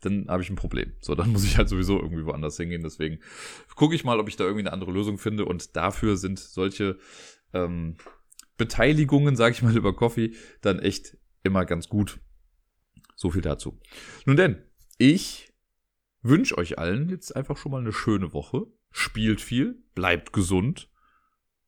[0.00, 0.92] dann habe ich ein Problem.
[1.00, 2.82] So, dann muss ich halt sowieso irgendwie woanders hingehen.
[2.82, 3.20] Deswegen
[3.74, 5.44] gucke ich mal, ob ich da irgendwie eine andere Lösung finde.
[5.44, 6.98] Und dafür sind solche
[7.52, 7.96] ähm,
[8.56, 12.20] Beteiligungen, sage ich mal, über Coffee dann echt immer ganz gut.
[13.14, 13.78] So viel dazu.
[14.24, 14.62] Nun denn,
[14.98, 15.52] ich
[16.22, 18.66] wünsche euch allen jetzt einfach schon mal eine schöne Woche.
[18.90, 20.90] Spielt viel, bleibt gesund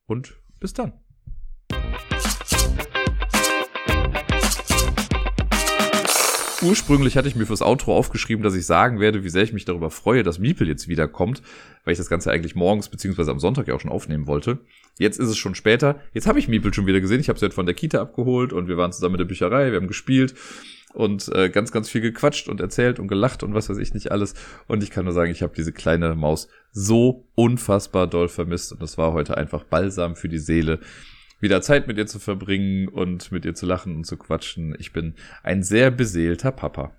[0.07, 1.02] und bis dann.
[6.63, 9.65] Ursprünglich hatte ich mir fürs Outro aufgeschrieben, dass ich sagen werde, wie sehr ich mich
[9.65, 11.43] darüber freue, dass Miepel jetzt wiederkommt,
[11.85, 14.59] weil ich das Ganze eigentlich morgens beziehungsweise am Sonntag ja auch schon aufnehmen wollte.
[14.99, 16.01] Jetzt ist es schon später.
[16.15, 17.21] Jetzt habe ich Miepel schon wieder gesehen.
[17.21, 19.73] Ich habe sie halt von der Kita abgeholt und wir waren zusammen in der Bücherei,
[19.73, 20.35] wir haben gespielt
[20.95, 24.13] und äh, ganz, ganz viel gequatscht und erzählt und gelacht und was weiß ich nicht
[24.13, 24.35] alles.
[24.69, 28.81] Und ich kann nur sagen, ich habe diese kleine Maus so unfassbar doll vermisst und
[28.83, 30.79] das war heute einfach Balsam für die Seele
[31.43, 34.75] wieder Zeit mit ihr zu verbringen und mit ihr zu lachen und zu quatschen.
[34.79, 36.97] Ich bin ein sehr beseelter Papa.